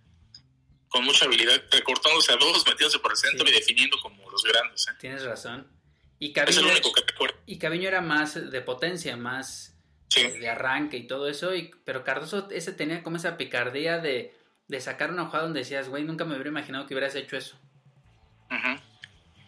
Con 0.89 1.05
mucha 1.05 1.25
habilidad, 1.25 1.63
recortándose 1.71 2.31
a 2.33 2.35
dos, 2.35 2.65
metiéndose 2.67 2.99
por 2.99 3.11
el 3.11 3.17
centro 3.17 3.47
y 3.49 3.51
definiendo 3.51 3.97
como 3.99 4.29
los 4.29 4.43
grandes. 4.43 4.87
¿eh? 4.87 4.91
Tienes 4.99 5.23
razón. 5.23 5.67
Y 6.23 6.27
Es 6.27 6.37
el 6.37 6.45
Caviño, 6.45 6.71
único 6.71 6.93
que 6.93 7.01
recuerdo. 7.05 7.35
y 7.45 7.57
Caviño 7.57 7.87
era 7.89 7.99
más 7.99 8.49
de 8.49 8.61
potencia, 8.61 9.17
más 9.17 9.77
de 10.15 10.47
arranque 10.47 10.95
y 10.95 11.05
todo 11.07 11.27
eso. 11.27 11.53
Y, 11.53 11.71
pero 11.83 12.05
Cardoso 12.05 12.47
ese 12.49 12.71
tenía 12.71 13.03
como 13.03 13.17
esa 13.17 13.35
picardía 13.35 13.97
de, 13.97 14.33
de 14.69 14.79
sacar 14.79 15.11
una 15.11 15.25
jugada 15.25 15.43
donde 15.45 15.59
decías, 15.59 15.89
güey, 15.89 16.03
nunca 16.05 16.23
me 16.23 16.35
hubiera 16.35 16.49
imaginado 16.49 16.85
que 16.85 16.93
hubieras 16.93 17.15
hecho 17.15 17.35
eso. 17.35 17.57
Ujú. 18.49 18.79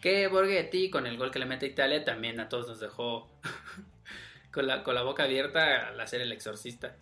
Que 0.02 0.26
Borghetti, 0.28 0.90
con 0.90 1.06
el 1.06 1.16
gol 1.16 1.30
que 1.30 1.38
le 1.38 1.46
mete 1.46 1.64
a 1.64 1.68
Italia, 1.70 2.04
también 2.04 2.40
a 2.40 2.48
todos 2.50 2.68
nos 2.68 2.80
dejó 2.80 3.30
con, 4.52 4.66
la, 4.66 4.82
con 4.82 4.94
la 4.94 5.02
boca 5.02 5.22
abierta 5.24 5.88
al 5.88 5.98
hacer 6.00 6.20
el 6.20 6.30
exorcista. 6.32 6.96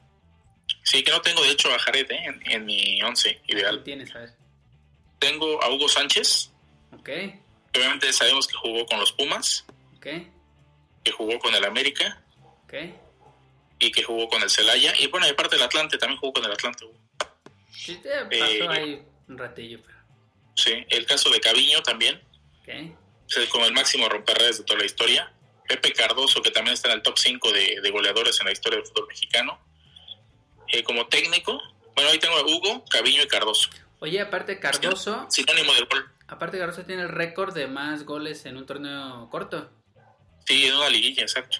Sí, 0.84 1.02
que 1.02 1.10
no 1.10 1.20
tengo 1.20 1.42
de 1.42 1.50
hecho 1.50 1.74
a 1.74 1.78
Jared 1.80 2.10
¿eh? 2.12 2.24
en, 2.26 2.50
en 2.52 2.64
mi 2.64 3.02
once 3.02 3.40
ideal. 3.48 3.82
Tienes, 3.82 4.14
a 4.14 4.20
ver. 4.20 4.30
Tengo 5.18 5.60
a 5.62 5.68
Hugo 5.74 5.88
Sánchez. 5.88 6.52
Ok, 6.92 7.08
Obviamente 7.74 8.12
sabemos 8.12 8.46
que 8.46 8.54
jugó 8.56 8.86
con 8.86 9.00
los 9.00 9.12
Pumas, 9.12 9.64
ok, 9.96 10.06
que 11.02 11.12
jugó 11.12 11.38
con 11.38 11.54
el 11.54 11.64
América 11.64 12.22
ok. 12.64 12.74
y 13.80 13.90
que 13.90 14.02
jugó 14.02 14.28
con 14.28 14.42
el 14.42 14.50
Celaya. 14.50 14.92
Y 14.98 15.08
bueno, 15.08 15.26
de 15.26 15.34
parte 15.34 15.56
del 15.56 15.64
Atlante, 15.64 15.98
también 15.98 16.18
jugó 16.20 16.34
con 16.34 16.44
el 16.44 16.52
Atlante. 16.52 16.86
Sí, 17.70 17.96
te 17.96 18.08
pasó 18.10 18.32
Eh, 18.32 18.68
ahí 18.68 19.02
un 19.28 19.38
ratillo, 19.38 19.80
pero. 19.84 19.98
Sí, 20.56 20.84
el 20.88 21.04
caso 21.06 21.30
de 21.30 21.40
Caviño 21.40 21.82
también, 21.82 22.22
es 22.66 23.48
como 23.50 23.66
el 23.66 23.72
máximo 23.72 24.08
romperredes 24.08 24.58
de 24.58 24.64
toda 24.64 24.78
la 24.78 24.86
historia. 24.86 25.32
Pepe 25.66 25.92
Cardoso, 25.92 26.42
que 26.42 26.50
también 26.50 26.74
está 26.74 26.88
en 26.90 26.94
el 26.96 27.02
top 27.02 27.18
5 27.18 27.50
de, 27.52 27.80
de 27.82 27.90
goleadores 27.90 28.38
en 28.40 28.46
la 28.46 28.52
historia 28.52 28.78
del 28.78 28.86
fútbol 28.86 29.08
mexicano. 29.08 29.58
Eh, 30.68 30.82
como 30.84 31.06
técnico, 31.08 31.60
bueno, 31.94 32.10
ahí 32.10 32.18
tengo 32.18 32.36
a 32.36 32.42
Hugo, 32.42 32.84
Caviño 32.90 33.22
y 33.22 33.28
Cardoso. 33.28 33.70
Oye, 34.00 34.20
aparte 34.20 34.60
Cardoso, 34.60 35.26
Sinónimo 35.30 35.72
del 35.74 35.86
gol. 35.86 36.10
Aparte 36.28 36.58
Cardoso 36.58 36.84
tiene 36.84 37.02
el 37.02 37.08
récord 37.08 37.54
de 37.54 37.66
más 37.66 38.04
goles 38.04 38.44
en 38.46 38.56
un 38.56 38.66
torneo 38.66 39.28
corto. 39.30 39.70
Sí, 40.46 40.66
en 40.66 40.74
una 40.74 40.88
liguilla, 40.88 41.22
exacto. 41.22 41.58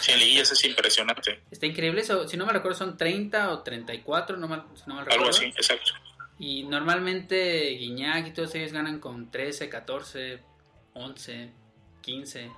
Sí, 0.00 0.12
en 0.12 0.20
liguillas 0.20 0.50
es 0.52 0.64
impresionante. 0.64 1.42
Está 1.50 1.66
increíble 1.66 2.00
eso. 2.00 2.26
Si 2.28 2.36
no 2.36 2.46
me 2.46 2.52
recuerdo, 2.52 2.78
son 2.78 2.96
30 2.96 3.50
o 3.50 3.62
34, 3.62 4.36
no 4.36 4.48
mal, 4.48 4.64
si 4.74 4.82
no 4.86 4.94
mal 4.94 5.04
recuerdo. 5.04 5.26
Algo 5.26 5.36
así, 5.36 5.46
exacto. 5.46 5.92
Y 6.38 6.64
normalmente 6.64 7.70
Guiñac 7.70 8.28
y 8.28 8.32
todos 8.32 8.54
ellos 8.54 8.72
ganan 8.72 8.98
con 9.00 9.30
13, 9.30 9.68
14, 9.68 10.40
11, 10.94 11.52
15. 12.00 12.50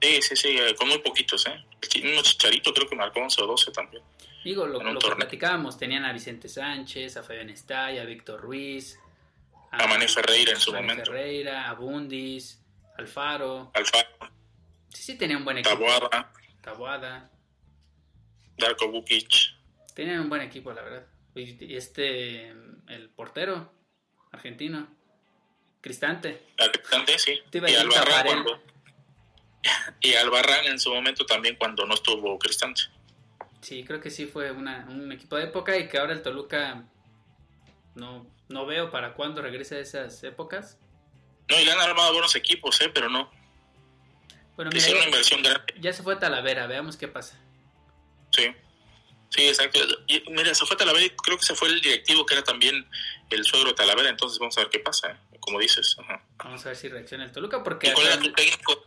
Sí, 0.00 0.22
sí, 0.22 0.36
sí, 0.36 0.48
eh, 0.58 0.74
con 0.76 0.88
muy 0.88 0.98
poquitos, 0.98 1.46
¿eh? 1.46 1.64
Un 2.04 2.22
chicharito 2.22 2.72
creo 2.74 2.88
que 2.88 2.96
marcó 2.96 3.20
11 3.20 3.42
o 3.42 3.46
12 3.46 3.70
también. 3.72 4.02
Digo, 4.44 4.66
lo, 4.66 4.80
lo 4.80 5.00
que 5.00 5.10
platicábamos, 5.16 5.76
tenían 5.76 6.04
a 6.04 6.12
Vicente 6.12 6.48
Sánchez, 6.48 7.16
a 7.16 7.22
Fabián 7.22 7.50
Estay, 7.50 7.98
a 7.98 8.04
Víctor 8.04 8.40
Ruiz, 8.40 8.98
A 9.78 9.86
Mané 9.86 10.08
Ferreira 10.08 10.52
en 10.52 10.60
su 10.60 10.72
Mané 10.72 10.86
momento. 10.86 11.10
Ferreira, 11.10 11.68
a 11.68 11.74
Bundis, 11.74 12.62
Alfaro. 12.98 13.70
Alfaro, 13.74 14.08
Sí, 14.88 15.02
sí, 15.02 15.18
tenían 15.18 15.40
un 15.40 15.44
buen 15.44 15.58
equipo. 15.58 15.74
Taboada, 15.76 16.32
Taboada. 16.62 17.30
Darko 18.56 18.90
Bukic. 18.90 19.28
Tenían 19.94 20.20
un 20.20 20.28
buen 20.28 20.42
equipo, 20.42 20.72
la 20.72 20.82
verdad. 20.82 21.06
Y 21.34 21.74
este, 21.76 22.48
el 22.48 23.10
portero 23.14 23.72
argentino, 24.32 24.88
Cristante. 25.82 26.46
Cristante, 26.56 27.18
sí. 27.18 27.42
A 27.62 27.70
Y 27.70 27.74
Albarrán 27.74 28.24
cuando... 28.24 28.62
Y 30.00 30.14
Albarrán 30.14 30.66
en 30.66 30.78
su 30.78 30.92
momento 30.92 31.26
también 31.26 31.56
cuando 31.56 31.86
no 31.86 31.94
estuvo 31.94 32.38
Cristante. 32.38 32.82
Sí, 33.60 33.84
creo 33.84 34.00
que 34.00 34.10
sí 34.10 34.26
fue 34.26 34.50
una, 34.50 34.86
un 34.88 35.12
equipo 35.12 35.36
de 35.36 35.44
época 35.44 35.76
y 35.76 35.88
que 35.88 35.98
ahora 35.98 36.12
el 36.12 36.22
Toluca 36.22 36.84
no, 37.94 38.26
no 38.48 38.66
veo 38.66 38.90
para 38.90 39.14
cuándo 39.14 39.42
regrese 39.42 39.76
a 39.76 39.80
esas 39.80 40.22
épocas. 40.24 40.78
No, 41.48 41.58
y 41.60 41.64
le 41.64 41.72
han 41.72 41.80
armado 41.80 42.12
buenos 42.12 42.34
equipos, 42.36 42.80
¿eh? 42.80 42.90
Pero 42.92 43.08
no. 43.08 43.30
Bueno, 44.56 44.70
mira, 44.72 44.90
una 44.90 45.04
inversión 45.04 45.42
grande. 45.42 45.74
ya 45.80 45.92
se 45.92 46.02
fue 46.02 46.14
a 46.14 46.18
Talavera, 46.18 46.66
veamos 46.66 46.96
qué 46.96 47.08
pasa. 47.08 47.38
Sí. 48.32 48.46
Sí, 49.28 49.48
exacto. 49.48 49.80
Y, 50.06 50.22
mira, 50.30 50.54
se 50.54 50.64
fue 50.64 50.74
a 50.76 50.78
Talavera 50.78 51.04
y 51.04 51.10
creo 51.10 51.36
que 51.36 51.44
se 51.44 51.54
fue 51.54 51.68
el 51.68 51.80
directivo 51.80 52.24
que 52.24 52.34
era 52.34 52.42
también 52.44 52.88
el 53.30 53.44
suegro 53.44 53.70
de 53.70 53.74
Talavera. 53.74 54.08
Entonces 54.08 54.38
vamos 54.38 54.56
a 54.56 54.62
ver 54.62 54.70
qué 54.70 54.78
pasa, 54.78 55.10
¿eh? 55.10 55.16
Como 55.40 55.58
dices. 55.60 55.96
Ajá. 55.98 56.24
Vamos 56.38 56.64
a 56.64 56.68
ver 56.70 56.76
si 56.76 56.88
reacciona 56.88 57.24
el 57.24 57.32
Toluca 57.32 57.62
porque 57.62 57.88
¿Y 57.88 57.92
cuál 57.92 58.06
era 58.06 58.14
hasta- 58.14 58.26
tu 58.26 58.32
técnico? 58.32 58.82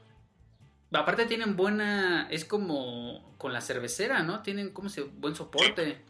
aparte 0.91 1.26
tienen 1.28 1.55
buena, 1.55 2.28
es 2.32 2.45
como 2.45 3.36
con 3.38 3.53
la 3.53 3.62
cervecera, 3.62 4.24
¿no? 4.24 4.41
Tienen 4.41 4.74
como 4.74 4.89
se 4.89 5.01
buen 5.01 5.36
soporte. 5.36 6.01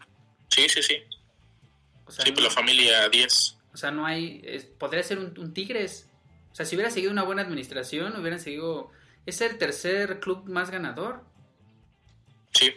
Sí, 0.50 0.70
sí, 0.70 0.82
sí. 0.82 1.04
O 2.10 2.12
sea, 2.12 2.26
Sí, 2.26 2.32
pues 2.32 2.44
la 2.44 2.50
familia 2.52 3.08
10. 3.10 3.58
O 3.74 3.78
sea, 3.78 3.92
no 3.92 4.06
hay. 4.06 4.42
es- 4.44 4.66
podría 4.66 5.04
ser 5.04 5.20
un, 5.20 5.34
un 5.40 5.54
Tigres. 5.54 6.10
O 6.52 6.56
sea, 6.56 6.66
si 6.66 6.76
hubiera 6.76 6.90
seguido 6.92 7.12
una 7.12 7.24
buena 7.24 7.42
administración, 7.44 8.20
hubieran 8.20 8.40
seguido. 8.40 8.92
Es 9.26 9.40
el 9.42 9.58
tercer 9.58 10.20
club 10.20 10.50
más 10.50 10.72
ganador. 10.72 11.24
Sí. 12.52 12.74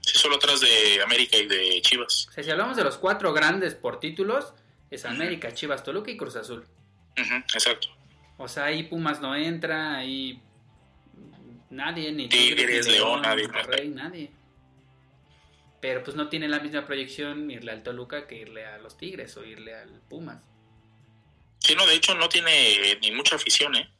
Sí, 0.00 0.16
solo 0.18 0.36
atrás 0.36 0.60
de 0.60 1.02
América 1.02 1.36
y 1.36 1.46
de 1.46 1.80
Chivas. 1.82 2.26
O 2.28 2.32
sea, 2.32 2.42
si 2.44 2.50
hablamos 2.50 2.76
de 2.76 2.84
los 2.84 2.98
cuatro 2.98 3.32
grandes 3.32 3.74
por 3.74 3.98
títulos, 4.00 4.52
es 4.90 5.04
América, 5.04 5.52
Chivas, 5.54 5.82
Toluca 5.84 6.10
y 6.10 6.16
Cruz 6.16 6.36
Azul. 6.36 6.64
Exacto. 7.16 7.88
O 8.38 8.48
sea, 8.48 8.64
ahí 8.66 8.84
Pumas 8.84 9.20
no 9.20 9.34
entra, 9.36 9.96
ahí 9.96 10.40
nadie, 11.70 12.12
ni 12.12 12.28
Tigres, 12.28 12.86
ni 12.86 12.92
León, 12.94 13.22
nadie. 13.22 13.48
Monterrey, 13.48 13.88
nadie. 13.88 14.30
Pero 15.82 16.02
pues 16.04 16.16
no 16.16 16.28
tiene 16.30 16.48
la 16.48 16.60
misma 16.60 16.86
proyección 16.86 17.50
irle 17.50 17.72
al 17.72 17.82
Toluca 17.82 18.26
que 18.26 18.36
irle 18.36 18.64
a 18.64 18.78
los 18.78 18.96
Tigres 18.96 19.36
o 19.36 19.44
irle 19.44 19.74
al 19.74 20.00
Pumas. 20.08 20.40
Sí, 21.58 21.74
no, 21.74 21.84
de 21.86 21.94
hecho 21.94 22.14
no 22.14 22.28
tiene 22.28 22.98
ni 23.02 23.10
mucha 23.12 23.36
afición, 23.36 23.74
¿eh? 23.76 23.92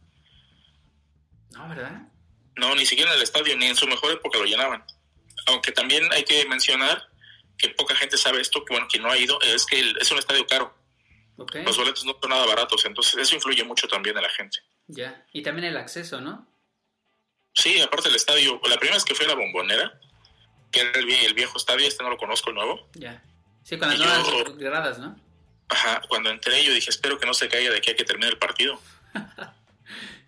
No, 1.51 1.69
¿verdad? 1.69 2.03
No, 2.57 2.75
ni 2.75 2.87
siquiera 2.87 3.11
en 3.11 3.17
el 3.19 3.23
estadio, 3.23 3.57
ni 3.57 3.67
en 3.67 3.77
su 3.77 3.87
mejor 3.87 4.13
época 4.13 4.39
lo 4.39 4.45
llenaban. 4.45 4.85
Aunque 5.47 5.73
también 5.73 6.11
hay 6.13 6.25
que 6.25 6.45
mencionar 6.47 7.03
que 7.59 7.69
poca 7.71 7.95
gente 7.97 8.17
sabe 8.17 8.41
esto, 8.41 8.65
que 8.65 8.73
bueno, 8.75 8.87
quien 8.89 9.03
no 9.03 9.11
ha 9.11 9.19
ido, 9.19 9.41
es 9.43 9.67
que 9.67 9.81
el- 9.81 9.97
es 10.01 10.11
un 10.11 10.19
estadio 10.19 10.47
caro. 10.47 10.75
Ok. 11.37 11.57
Los 11.65 11.77
boletos 11.77 12.05
no 12.05 12.17
son 12.21 12.31
nada 12.31 12.47
baratos, 12.47 12.85
entonces 12.85 13.15
eso 13.19 13.35
influye 13.35 13.65
mucho 13.65 13.89
también 13.89 14.17
en 14.17 14.23
la 14.23 14.31
gente. 14.31 14.59
Ya. 14.87 15.27
Y 15.33 15.43
también 15.43 15.67
el 15.69 15.77
acceso, 15.77 16.21
¿no? 16.21 16.47
Sí, 17.55 17.81
aparte 17.81 18.09
del 18.09 18.17
estadio, 18.17 18.61
la 18.69 18.77
primera 18.77 18.95
vez 18.97 19.05
que 19.05 19.15
fui 19.15 19.25
a 19.27 19.31
la 19.31 19.35
bombonera, 19.35 19.99
que 20.73 20.81
era 20.81 20.99
el, 20.99 21.09
el 21.11 21.35
viejo 21.35 21.57
estadio, 21.59 21.87
este 21.87 22.03
no 22.03 22.11
lo 22.11 22.17
conozco 22.17 22.51
el 22.51 22.57
nuevo. 22.57 22.89
Ya. 22.95 23.23
Sí, 23.63 23.79
con 23.79 23.89
las 23.91 23.99
Y 23.99 24.03
nuevas 24.03 24.27
yo- 24.27 24.57
gradas, 24.57 24.99
¿no? 24.99 25.17
Ajá, 25.69 26.03
cuando 26.09 26.29
entré 26.31 26.65
yo 26.65 26.73
dije, 26.75 26.91
espero 26.91 27.19
que 27.19 27.27
no 27.27 27.33
se 27.35 27.49
caiga 27.49 27.71
de 27.71 27.79
aquí 27.79 27.91
a 27.93 27.97
que 27.97 28.05
termine 28.05 28.29
el 28.31 28.39
partido. 28.39 28.81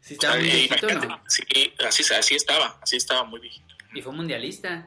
Sí, 0.00 0.14
estaba 0.14 0.34
O 0.34 0.36
sea, 0.36 0.44
muy 0.46 0.50
viejito, 0.68 1.06
¿no? 1.08 1.22
sí, 1.28 1.42
así, 1.88 2.12
así 2.12 2.34
estaba, 2.34 2.78
así 2.82 2.96
estaba 2.96 3.24
muy 3.24 3.40
viejito. 3.40 3.74
Y 3.94 4.02
fue 4.02 4.12
mundialista. 4.12 4.86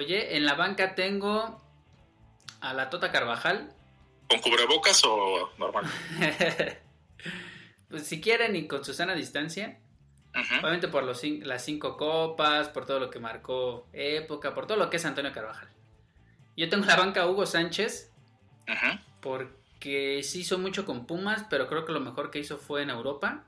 Oye, 0.00 0.34
en 0.34 0.46
la 0.46 0.54
banca 0.54 0.94
tengo 0.94 1.60
a 2.62 2.72
la 2.72 2.88
Tota 2.88 3.12
Carvajal. 3.12 3.70
¿Con 4.30 4.38
cubrebocas 4.38 5.02
o 5.04 5.50
normal? 5.58 5.84
pues 7.90 8.06
si 8.06 8.18
quieren 8.22 8.56
y 8.56 8.66
con 8.66 8.82
su 8.82 8.94
sana 8.94 9.14
distancia. 9.14 9.78
Obviamente 10.32 10.88
por 10.88 11.02
los, 11.04 11.22
las 11.22 11.62
cinco 11.66 11.98
copas, 11.98 12.70
por 12.70 12.86
todo 12.86 12.98
lo 12.98 13.10
que 13.10 13.18
marcó 13.18 13.88
época, 13.92 14.54
por 14.54 14.66
todo 14.66 14.78
lo 14.78 14.88
que 14.88 14.96
es 14.96 15.04
Antonio 15.04 15.34
Carvajal. 15.34 15.68
Yo 16.56 16.70
tengo 16.70 16.84
en 16.84 16.88
la 16.88 16.96
banca 16.96 17.24
a 17.24 17.28
Hugo 17.28 17.44
Sánchez, 17.44 18.10
porque 19.20 20.22
sí 20.22 20.40
hizo 20.40 20.56
mucho 20.56 20.86
con 20.86 21.04
Pumas, 21.04 21.44
pero 21.50 21.68
creo 21.68 21.84
que 21.84 21.92
lo 21.92 22.00
mejor 22.00 22.30
que 22.30 22.38
hizo 22.38 22.56
fue 22.56 22.80
en 22.80 22.88
Europa. 22.88 23.44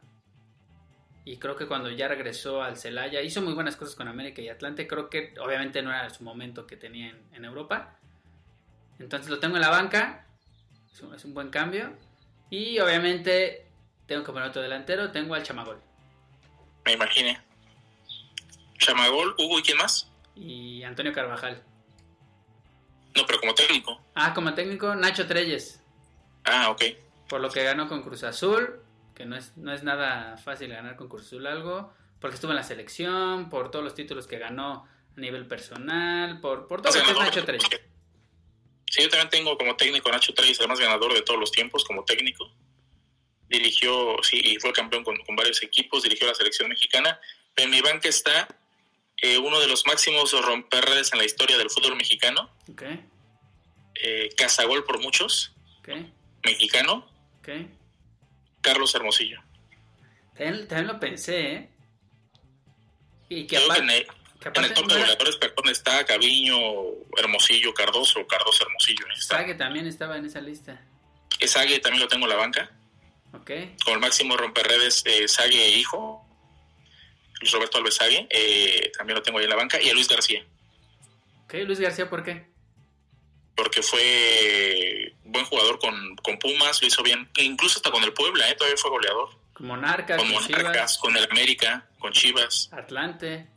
Y 1.24 1.38
creo 1.38 1.54
que 1.56 1.66
cuando 1.66 1.90
ya 1.90 2.08
regresó 2.08 2.62
al 2.62 2.76
Celaya, 2.76 3.22
hizo 3.22 3.42
muy 3.42 3.54
buenas 3.54 3.76
cosas 3.76 3.94
con 3.94 4.08
América 4.08 4.42
y 4.42 4.48
Atlante. 4.48 4.88
Creo 4.88 5.08
que 5.08 5.34
obviamente 5.40 5.80
no 5.82 5.90
era 5.90 6.10
su 6.10 6.24
momento 6.24 6.66
que 6.66 6.76
tenía 6.76 7.10
en, 7.10 7.28
en 7.32 7.44
Europa. 7.44 7.96
Entonces 8.98 9.30
lo 9.30 9.38
tengo 9.38 9.56
en 9.56 9.62
la 9.62 9.70
banca. 9.70 10.26
Es 10.92 11.00
un, 11.00 11.14
es 11.14 11.24
un 11.24 11.32
buen 11.32 11.50
cambio. 11.50 11.96
Y 12.50 12.78
obviamente 12.80 13.68
tengo 14.06 14.24
que 14.24 14.32
poner 14.32 14.48
otro 14.48 14.62
delantero. 14.62 15.12
Tengo 15.12 15.34
al 15.34 15.42
Chamagol. 15.44 15.80
Me 16.84 16.92
imaginé. 16.92 17.40
Chamagol, 18.78 19.34
Hugo 19.38 19.60
y 19.60 19.62
quién 19.62 19.78
más? 19.78 20.10
Y 20.34 20.82
Antonio 20.82 21.12
Carvajal. 21.12 21.62
No, 23.14 23.24
pero 23.26 23.38
como 23.40 23.54
técnico. 23.54 24.00
Ah, 24.14 24.34
como 24.34 24.54
técnico, 24.54 24.94
Nacho 24.94 25.26
Treyes. 25.26 25.80
Ah, 26.44 26.70
ok. 26.70 26.82
Por 27.28 27.40
lo 27.40 27.50
que 27.50 27.62
ganó 27.62 27.88
con 27.88 28.02
Cruz 28.02 28.24
Azul. 28.24 28.81
Que 29.14 29.26
no 29.26 29.36
es, 29.36 29.56
no 29.56 29.72
es 29.72 29.82
nada 29.82 30.36
fácil 30.38 30.70
ganar 30.70 30.96
con 30.96 31.08
Azul 31.18 31.46
algo. 31.46 31.92
Porque 32.20 32.36
estuvo 32.36 32.52
en 32.52 32.56
la 32.56 32.62
selección. 32.62 33.50
Por 33.50 33.70
todos 33.70 33.84
los 33.84 33.94
títulos 33.94 34.26
que 34.26 34.38
ganó 34.38 34.88
a 35.16 35.20
nivel 35.20 35.46
personal. 35.46 36.40
Por, 36.40 36.66
por 36.66 36.82
todo 36.82 36.94
lo 36.94 37.04
que 37.04 37.10
es 37.10 37.18
Nacho 37.18 37.44
Treyes. 37.44 37.68
Sí, 38.90 39.02
yo 39.02 39.08
también 39.08 39.30
tengo 39.30 39.56
como 39.56 39.74
técnico 39.74 40.10
Nacho 40.10 40.34
Treyes, 40.34 40.60
el 40.60 40.68
más 40.68 40.78
ganador 40.78 41.14
de 41.14 41.22
todos 41.22 41.40
los 41.40 41.50
tiempos 41.50 41.84
como 41.84 42.04
técnico. 42.04 42.52
Dirigió, 43.48 44.16
sí, 44.22 44.40
y 44.42 44.58
fue 44.58 44.72
campeón 44.72 45.02
con, 45.02 45.16
con 45.24 45.34
varios 45.36 45.62
equipos, 45.62 46.02
dirigió 46.02 46.26
la 46.26 46.34
selección 46.34 46.68
mexicana. 46.68 47.18
Pero 47.54 47.66
en 47.66 47.70
mi 47.70 47.80
banca 47.80 48.08
está 48.08 48.48
eh, 49.22 49.38
uno 49.38 49.60
de 49.60 49.68
los 49.68 49.86
máximos 49.86 50.32
romperredes 50.44 51.12
en 51.12 51.18
la 51.18 51.24
historia 51.24 51.56
del 51.56 51.70
fútbol 51.70 51.94
mexicano, 51.94 52.50
Ok, 52.68 52.82
eh, 53.94 54.28
Cazagol 54.36 54.84
por 54.84 55.00
muchos, 55.00 55.52
ok, 55.78 55.90
mexicano, 56.44 57.08
ok. 57.38 57.48
Carlos 58.62 58.94
Hermosillo. 58.94 59.42
También, 60.34 60.66
también 60.66 60.86
lo 60.86 60.98
pensé, 60.98 61.52
¿eh? 61.52 61.68
Y 63.28 63.46
que 63.46 63.58
aparte. 63.58 63.82
en 63.82 63.90
el, 63.90 64.06
que 64.06 64.12
en 64.12 64.14
el 64.46 64.48
aparte 64.50 64.74
top 64.74 64.88
de 64.88 65.00
goleadores, 65.00 65.36
perdón, 65.36 65.68
está 65.68 66.04
Caviño, 66.06 66.56
Hermosillo, 67.16 67.74
Cardoso, 67.74 68.26
Cardoso 68.26 68.64
Hermosillo. 68.64 69.06
¿eh? 69.06 69.14
Está. 69.18 69.38
Sague 69.38 69.54
también 69.54 69.86
estaba 69.86 70.16
en 70.16 70.26
esa 70.26 70.40
lista. 70.40 70.80
Sague 71.46 71.80
también 71.80 72.02
lo 72.02 72.08
tengo 72.08 72.24
en 72.26 72.30
la 72.30 72.36
banca. 72.36 72.70
Ok. 73.32 73.50
Con 73.84 73.94
el 73.94 74.00
máximo 74.00 74.36
romperredes, 74.36 75.02
eh, 75.06 75.26
Sague 75.26 75.70
hijo, 75.70 76.26
Luis 77.40 77.52
Roberto 77.52 77.78
Alves 77.78 77.94
Sague, 77.94 78.26
eh, 78.30 78.92
también 78.96 79.16
lo 79.16 79.22
tengo 79.22 79.38
ahí 79.38 79.44
en 79.44 79.50
la 79.50 79.56
banca. 79.56 79.80
Y 79.80 79.88
a 79.88 79.94
Luis 79.94 80.08
García, 80.08 80.44
Ok, 81.44 81.54
Luis 81.66 81.80
García, 81.80 82.08
¿por 82.08 82.22
qué? 82.22 82.51
Porque 83.56 83.82
fue 83.82 85.14
buen 85.24 85.44
jugador 85.46 85.78
con, 85.78 86.16
con 86.16 86.38
Pumas, 86.38 86.80
lo 86.82 86.88
hizo 86.88 87.02
bien, 87.02 87.28
e 87.36 87.44
incluso 87.44 87.78
hasta 87.78 87.90
con 87.90 88.02
el 88.02 88.12
Puebla, 88.12 88.48
eh, 88.50 88.54
todavía 88.54 88.76
fue 88.76 88.90
goleador. 88.90 89.28
Con 89.52 89.66
Monarcas, 89.66 90.18
Con 90.18 90.30
Monarcas, 90.30 90.72
Chivas, 90.72 90.98
con 90.98 91.16
el 91.16 91.24
América, 91.30 91.86
con 91.98 92.12
Chivas. 92.12 92.70
Atlante. 92.72 93.48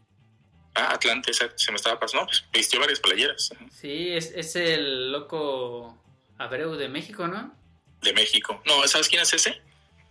Ah, 0.73 0.91
Atlante, 0.93 1.31
se 1.33 1.71
me 1.71 1.77
estaba 1.77 1.99
pasando. 1.99 2.23
No, 2.23 2.27
pues 2.27 2.43
vistió 2.51 2.79
varias 2.81 2.99
playeras 2.99 3.49
ajá, 3.55 3.65
Sí, 3.71 4.09
es, 4.09 4.31
es 4.35 4.55
el 4.57 5.11
loco 5.11 5.97
Abreu 6.37 6.75
de 6.75 6.89
México, 6.89 7.27
¿no? 7.27 7.53
de 8.01 8.13
México. 8.13 8.61
No, 8.65 8.85
¿sabes 8.87 9.07
quién 9.09 9.21
es 9.21 9.33
ese? 9.33 9.61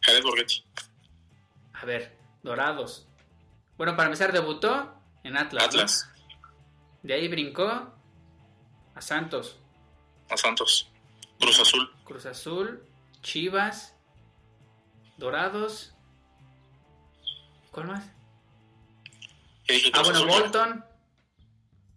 Jared 0.01 0.23
Borghetti. 0.23 0.65
A 1.75 1.85
ver, 1.85 2.17
Dorados. 2.43 3.07
Bueno, 3.77 3.95
para 3.97 4.07
empezar, 4.07 4.33
debutó 4.33 4.95
en 5.23 5.37
Atlas. 5.37 5.63
¿no? 5.63 5.69
Atlas, 5.69 6.11
De 7.03 7.15
ahí 7.15 7.29
brincó 7.29 7.93
a 8.95 9.01
Santos, 9.01 9.59
a 10.31 10.37
Santos. 10.37 10.89
Cruz 11.39 11.59
Azul. 11.61 11.91
Cruz 12.05 12.27
Azul, 12.27 12.83
Chivas, 13.23 13.95
Dorados. 15.17 15.95
¿Cuál 17.71 17.89
más? 17.89 18.05
Ah, 19.93 20.03
bueno, 20.03 20.19
Azul. 20.19 20.29
Bolton, 20.29 20.85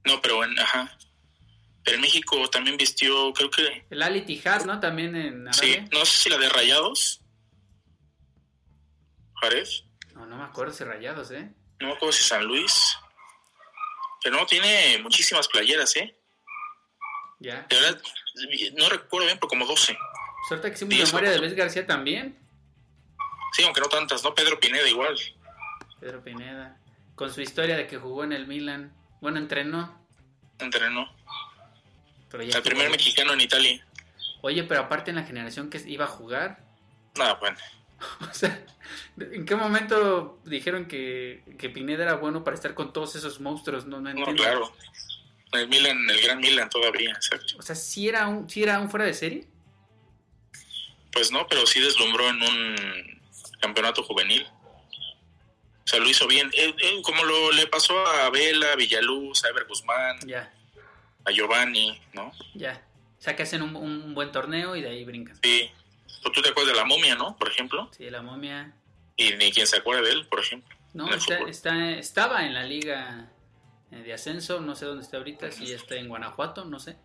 No, 0.05 0.21
pero 0.21 0.43
en, 0.43 0.57
ajá. 0.59 0.97
Pero 1.83 1.95
en 1.95 2.01
México 2.01 2.49
también 2.49 2.77
vistió, 2.77 3.31
creo 3.33 3.49
que, 3.49 3.85
el 3.89 4.01
Ali 4.01 4.21
Tijad, 4.21 4.65
¿no? 4.65 4.79
También 4.79 5.15
en 5.15 5.53
sí, 5.53 5.73
Arabia. 5.73 5.89
no 5.93 6.05
sé 6.05 6.17
si 6.17 6.29
la 6.29 6.37
de 6.37 6.49
Rayados. 6.49 7.21
Jared. 9.41 9.67
No, 10.13 10.25
no 10.25 10.37
me 10.37 10.43
acuerdo 10.43 10.73
si 10.73 10.83
rayados, 10.83 11.29
¿eh? 11.31 11.53
No 11.79 11.87
me 11.87 11.93
acuerdo 11.93 12.11
si 12.11 12.23
San 12.23 12.43
Luis. 12.43 12.97
Pero 14.23 14.35
no, 14.35 14.45
tiene 14.47 14.97
muchísimas 15.03 15.47
playeras, 15.47 15.95
¿eh? 15.95 16.16
Ya. 17.39 17.65
De 17.69 17.75
verdad, 17.79 18.01
no 18.77 18.89
recuerdo 18.89 19.25
bien, 19.27 19.37
pero 19.37 19.47
como 19.49 19.65
12. 19.65 19.97
Suerte 20.47 20.71
que 20.71 20.77
sí, 20.77 20.85
mi 20.85 20.95
Diez, 20.95 21.09
memoria 21.13 21.31
de. 21.31 21.39
Luis 21.39 21.53
García 21.55 21.85
también. 21.85 22.37
Sí, 23.53 23.63
aunque 23.63 23.81
no 23.81 23.87
tantas, 23.87 24.23
¿no? 24.23 24.33
Pedro 24.33 24.59
Pineda 24.59 24.87
igual. 24.87 25.17
Pedro 25.99 26.23
Pineda. 26.23 26.77
Con 27.15 27.33
su 27.33 27.41
historia 27.41 27.75
de 27.77 27.87
que 27.87 27.97
jugó 27.97 28.23
en 28.23 28.31
el 28.33 28.47
Milan. 28.47 28.93
Bueno, 29.21 29.37
entrenó. 29.39 29.97
Entrenó. 30.59 31.07
Pero 32.29 32.43
ya 32.43 32.57
El 32.57 32.63
primer 32.63 32.89
mexicano 32.89 33.33
en 33.33 33.41
Italia. 33.41 33.85
Oye, 34.41 34.63
pero 34.63 34.81
aparte 34.81 35.09
en 35.11 35.15
la 35.17 35.23
generación 35.23 35.69
que 35.69 35.77
iba 35.87 36.05
a 36.05 36.09
jugar. 36.09 36.63
Nada, 37.15 37.35
bueno. 37.35 37.57
O 38.29 38.33
sea, 38.33 38.63
¿en 39.19 39.43
qué 39.47 39.55
momento 39.55 40.39
dijeron 40.45 40.85
que, 40.85 41.43
que 41.57 41.69
Pineda 41.69 42.03
era 42.03 42.13
bueno 42.13 42.43
para 42.43 42.53
estar 42.55 42.75
con 42.75 42.93
todos 42.93 43.15
esos 43.15 43.39
monstruos? 43.39 43.87
No, 43.87 43.97
no 43.97 44.03
No, 44.03 44.09
entiendo. 44.19 44.43
claro. 44.43 44.71
El 45.53 45.67
Milan, 45.69 46.09
el 46.09 46.21
gran 46.21 46.39
Milan 46.39 46.69
todavía, 46.69 47.11
exacto. 47.11 47.55
O 47.57 47.61
sea, 47.61 47.75
¿sí 47.75 48.07
era, 48.09 48.27
un, 48.27 48.49
¿sí 48.49 48.63
era 48.63 48.79
un 48.79 48.89
fuera 48.89 49.05
de 49.05 49.13
serie? 49.13 49.47
Pues 51.11 51.31
no, 51.31 51.47
pero 51.47 51.65
sí 51.65 51.79
deslumbró 51.79 52.29
en 52.29 52.41
un 52.43 53.21
campeonato 53.59 54.03
juvenil. 54.03 54.45
O 54.49 55.89
sea, 55.89 55.99
lo 55.99 56.09
hizo 56.09 56.27
bien. 56.27 56.49
Eh, 56.53 56.75
eh, 56.77 57.01
como 57.01 57.23
lo 57.23 57.51
le 57.53 57.65
pasó 57.67 57.97
a 58.05 58.29
Vela, 58.29 58.75
Villaluz, 58.75 59.43
a 59.45 59.49
Ever 59.49 59.65
Guzmán, 59.65 60.19
Ya, 60.25 60.53
a 61.25 61.31
Giovanni, 61.31 61.99
¿no? 62.13 62.31
ya. 62.53 62.83
O 63.17 63.21
sea, 63.21 63.35
que 63.35 63.43
hacen 63.43 63.61
un, 63.63 63.75
un 63.75 64.13
buen 64.13 64.31
torneo 64.31 64.75
y 64.75 64.81
de 64.81 64.89
ahí 64.89 65.03
brincan. 65.05 65.39
Sí. 65.41 65.71
Tú 66.21 66.41
te 66.41 66.49
acuerdas 66.49 66.73
de 66.73 66.79
la 66.79 66.85
momia, 66.85 67.15
¿no? 67.15 67.35
Por 67.37 67.49
ejemplo. 67.49 67.89
Sí, 67.97 68.09
la 68.09 68.21
momia. 68.21 68.73
Y 69.15 69.31
ni 69.33 69.51
quien 69.51 69.65
se 69.65 69.77
acuerde 69.77 70.03
de 70.03 70.11
él, 70.11 70.27
por 70.27 70.39
ejemplo. 70.39 70.75
No, 70.93 71.11
está, 71.13 71.39
está- 71.47 71.91
estaba 71.91 72.45
en 72.45 72.53
la 72.53 72.63
liga 72.63 73.29
de 73.91 74.13
ascenso, 74.13 74.59
no 74.59 74.75
sé 74.75 74.85
dónde 74.85 75.03
está 75.03 75.17
ahorita, 75.17 75.51
si 75.51 75.71
está 75.71 75.95
en 75.95 76.09
Guanajuato, 76.09 76.65
no 76.65 76.79
sé. 76.79 76.97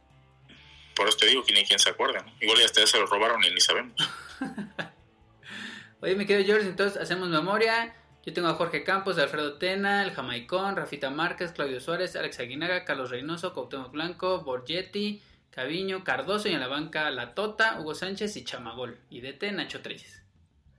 Por 0.94 1.08
eso 1.08 1.16
te 1.18 1.26
digo 1.26 1.42
que 1.44 1.52
ni 1.52 1.64
quien 1.64 1.78
se 1.78 1.90
acuerda, 1.90 2.20
¿no? 2.20 2.32
Igual 2.40 2.58
ya 2.58 2.66
hasta 2.66 2.86
se 2.86 2.98
lo 2.98 3.06
robaron 3.06 3.42
y 3.44 3.50
ni 3.50 3.60
sabemos. 3.60 3.96
Oye, 6.00 6.16
mi 6.16 6.26
querido 6.26 6.46
George, 6.46 6.68
entonces 6.68 7.00
hacemos 7.00 7.28
memoria. 7.28 7.96
Yo 8.24 8.32
tengo 8.32 8.48
a 8.48 8.54
Jorge 8.54 8.84
Campos, 8.84 9.18
Alfredo 9.18 9.58
Tena, 9.58 10.02
el 10.02 10.12
Jamaicón, 10.12 10.76
Rafita 10.76 11.10
Márquez, 11.10 11.52
Claudio 11.52 11.80
Suárez, 11.80 12.14
Alex 12.14 12.38
Aguinaga, 12.40 12.84
Carlos 12.84 13.10
Reynoso, 13.10 13.52
Cuauhtémoc 13.54 13.90
Blanco, 13.90 14.42
Borgetti, 14.42 15.22
Caviño, 15.50 16.04
Cardoso 16.04 16.48
y 16.48 16.52
en 16.52 16.60
la 16.60 16.68
banca 16.68 17.10
La 17.10 17.34
Tota, 17.34 17.80
Hugo 17.80 17.94
Sánchez 17.94 18.36
y 18.36 18.44
Chamagol. 18.44 19.00
Y 19.10 19.20
DT, 19.20 19.52
Nacho 19.52 19.82
Treyes. 19.82 20.22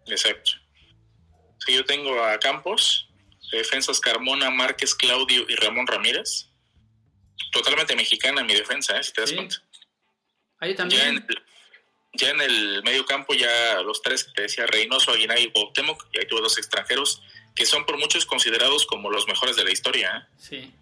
Exacto. 0.08 0.52
Sí, 1.60 1.76
yo 1.76 1.86
tengo 1.86 2.24
a 2.24 2.38
Campos, 2.40 3.10
defensas 3.58 4.00
Carmona, 4.00 4.50
Márquez, 4.50 4.96
Claudio 4.96 5.46
y 5.48 5.56
Ramón 5.56 5.88
Ramírez. 5.88 6.48
Totalmente 7.52 7.96
mexicana 7.96 8.42
en 8.42 8.48
mi 8.48 8.54
defensa, 8.54 8.98
¿eh? 8.98 9.04
Si 9.04 9.14
te 9.14 9.22
das 9.22 9.32
cuenta. 9.34 9.56
Ah, 10.60 10.68
yo 10.68 10.68
Ya 10.68 10.70
en, 10.72 10.76
también. 10.78 11.26
el, 11.30 11.44
ya 12.14 12.30
en 12.30 12.42
el 12.42 12.84
medio 12.84 13.06
campo, 13.06 13.34
ya 13.34 13.82
los 13.82 14.02
tres 14.02 14.24
que 14.24 14.32
te 14.34 14.42
decía, 14.44 14.66
Reynoso, 14.66 15.12
Aguinaga 15.12 15.40
y 15.40 15.52
Cuauhtémoc, 15.52 16.06
y 16.14 16.20
ahí 16.20 16.28
tuve 16.28 16.42
dos 16.42 16.58
extranjeros 16.58 17.22
que 17.56 17.66
son 17.66 17.86
por 17.86 17.98
muchos 17.98 18.26
considerados 18.26 18.86
como 18.88 19.12
los 19.12 19.28
mejores 19.28 19.56
de 19.56 19.64
la 19.64 19.72
historia, 19.72 20.18
¿eh? 20.18 20.36
Sí. 20.40 20.74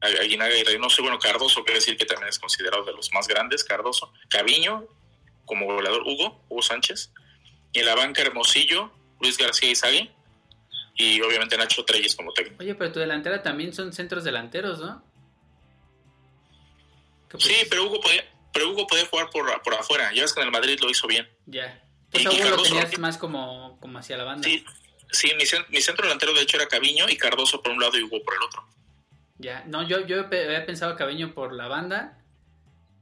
Aguinaga 0.00 0.56
y 0.56 0.64
Reynoso, 0.64 1.00
y 1.00 1.02
bueno, 1.02 1.18
Cardoso, 1.18 1.62
quiere 1.62 1.78
decir 1.78 1.96
que 1.96 2.06
también 2.06 2.28
es 2.30 2.38
considerado 2.38 2.84
de 2.84 2.92
los 2.94 3.12
más 3.12 3.28
grandes, 3.28 3.62
Cardoso. 3.64 4.12
Caviño, 4.28 4.86
como 5.44 5.66
goleador, 5.66 6.02
Hugo, 6.06 6.42
Hugo 6.48 6.62
Sánchez. 6.62 7.12
Y 7.72 7.80
en 7.80 7.86
la 7.86 7.94
banca, 7.94 8.22
Hermosillo, 8.22 8.90
Luis 9.20 9.36
García 9.36 9.70
Izagui. 9.70 10.10
Y 11.02 11.20
obviamente 11.22 11.56
Nacho 11.56 11.82
Treyes 11.84 12.14
como 12.14 12.30
técnico. 12.32 12.62
Oye, 12.62 12.74
pero 12.74 12.92
tu 12.92 12.98
delantera 13.00 13.42
también 13.42 13.72
son 13.72 13.92
centros 13.92 14.22
delanteros, 14.22 14.80
¿no? 14.80 15.02
Sí, 17.38 17.54
pero 17.68 17.86
Hugo 17.86 18.00
podía, 18.00 18.24
pero 18.52 18.70
Hugo 18.70 18.86
podía 18.86 19.06
jugar 19.06 19.30
por, 19.30 19.62
por 19.62 19.74
afuera. 19.74 20.12
Ya 20.12 20.22
ves 20.22 20.32
que 20.34 20.40
en 20.40 20.46
el 20.46 20.52
Madrid 20.52 20.78
lo 20.82 20.90
hizo 20.90 21.06
bien. 21.06 21.28
Ya. 21.46 21.82
Y- 22.08 22.10
Pues 22.10 22.26
a 22.26 22.32
y 22.32 22.40
Hugo 22.40 22.50
lo 22.50 22.56
Cardoso- 22.56 22.68
tenías 22.70 22.98
más 22.98 23.18
como, 23.18 23.78
como 23.80 23.98
hacia 23.98 24.16
la 24.16 24.24
banda. 24.24 24.46
Sí, 24.48 24.64
sí 25.12 25.28
mi, 25.36 25.44
mi 25.70 25.80
centro 25.80 26.04
delantero 26.06 26.34
de 26.34 26.42
hecho 26.42 26.56
era 26.56 26.66
Caviño 26.66 27.08
y 27.08 27.16
Cardoso 27.16 27.62
por 27.62 27.72
un 27.72 27.80
lado 27.80 27.96
y 27.98 28.02
Hugo 28.02 28.22
por 28.22 28.34
el 28.34 28.42
otro. 28.42 28.66
Ya. 29.38 29.64
No, 29.66 29.86
yo, 29.86 30.04
yo 30.06 30.20
había 30.26 30.66
pensado 30.66 30.96
Caviño 30.96 31.32
por 31.32 31.52
la 31.54 31.68
banda 31.68 32.18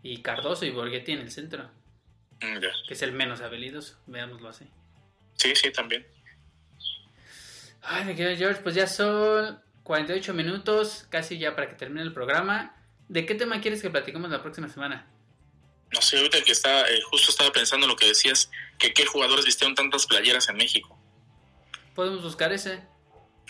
y 0.03 0.23
Cardoso 0.23 0.67
y 0.67 0.71
Borghetti 0.71 1.13
en 1.13 1.21
el 1.21 1.31
centro, 1.33 1.69
Mm, 2.41 2.61
ya. 2.61 2.69
que 2.87 2.95
es 2.95 3.03
el 3.03 3.13
menos 3.13 3.41
habilidoso, 3.41 3.97
veámoslo 4.07 4.51
así. 4.51 4.67
Sí, 5.35 5.57
sí, 5.57 5.73
también. 5.73 6.07
Ay, 7.83 8.05
mi 8.05 8.15
querido 8.15 8.37
George, 8.37 8.61
pues 8.63 8.75
ya 8.75 8.87
son 8.87 9.61
48 9.83 10.35
minutos, 10.35 11.07
casi 11.09 11.39
ya 11.39 11.55
para 11.55 11.69
que 11.69 11.75
termine 11.75 12.03
el 12.03 12.13
programa. 12.13 12.77
¿De 13.09 13.25
qué 13.25 13.35
tema 13.35 13.61
quieres 13.61 13.81
que 13.81 13.91
platiquemos 13.91 14.31
la 14.31 14.43
próxima 14.43 14.69
semana? 14.69 15.07
No 15.93 16.03
sé, 16.03 16.19
ahorita 16.19 16.43
que 16.43 16.53
está, 16.53 16.91
eh, 16.91 17.01
justo 17.11 17.31
estaba 17.31 17.51
pensando 17.51 17.87
en 17.87 17.91
lo 17.91 17.97
que 17.97 18.07
decías, 18.07 18.51
que 18.79 18.93
qué 18.93 19.07
jugadores 19.07 19.47
vistieron 19.47 19.75
tantas 19.75 20.07
playeras 20.07 20.49
en 20.49 20.57
México, 20.57 20.99
Podemos 21.95 22.23
buscar 22.23 22.53
ese, 22.53 22.81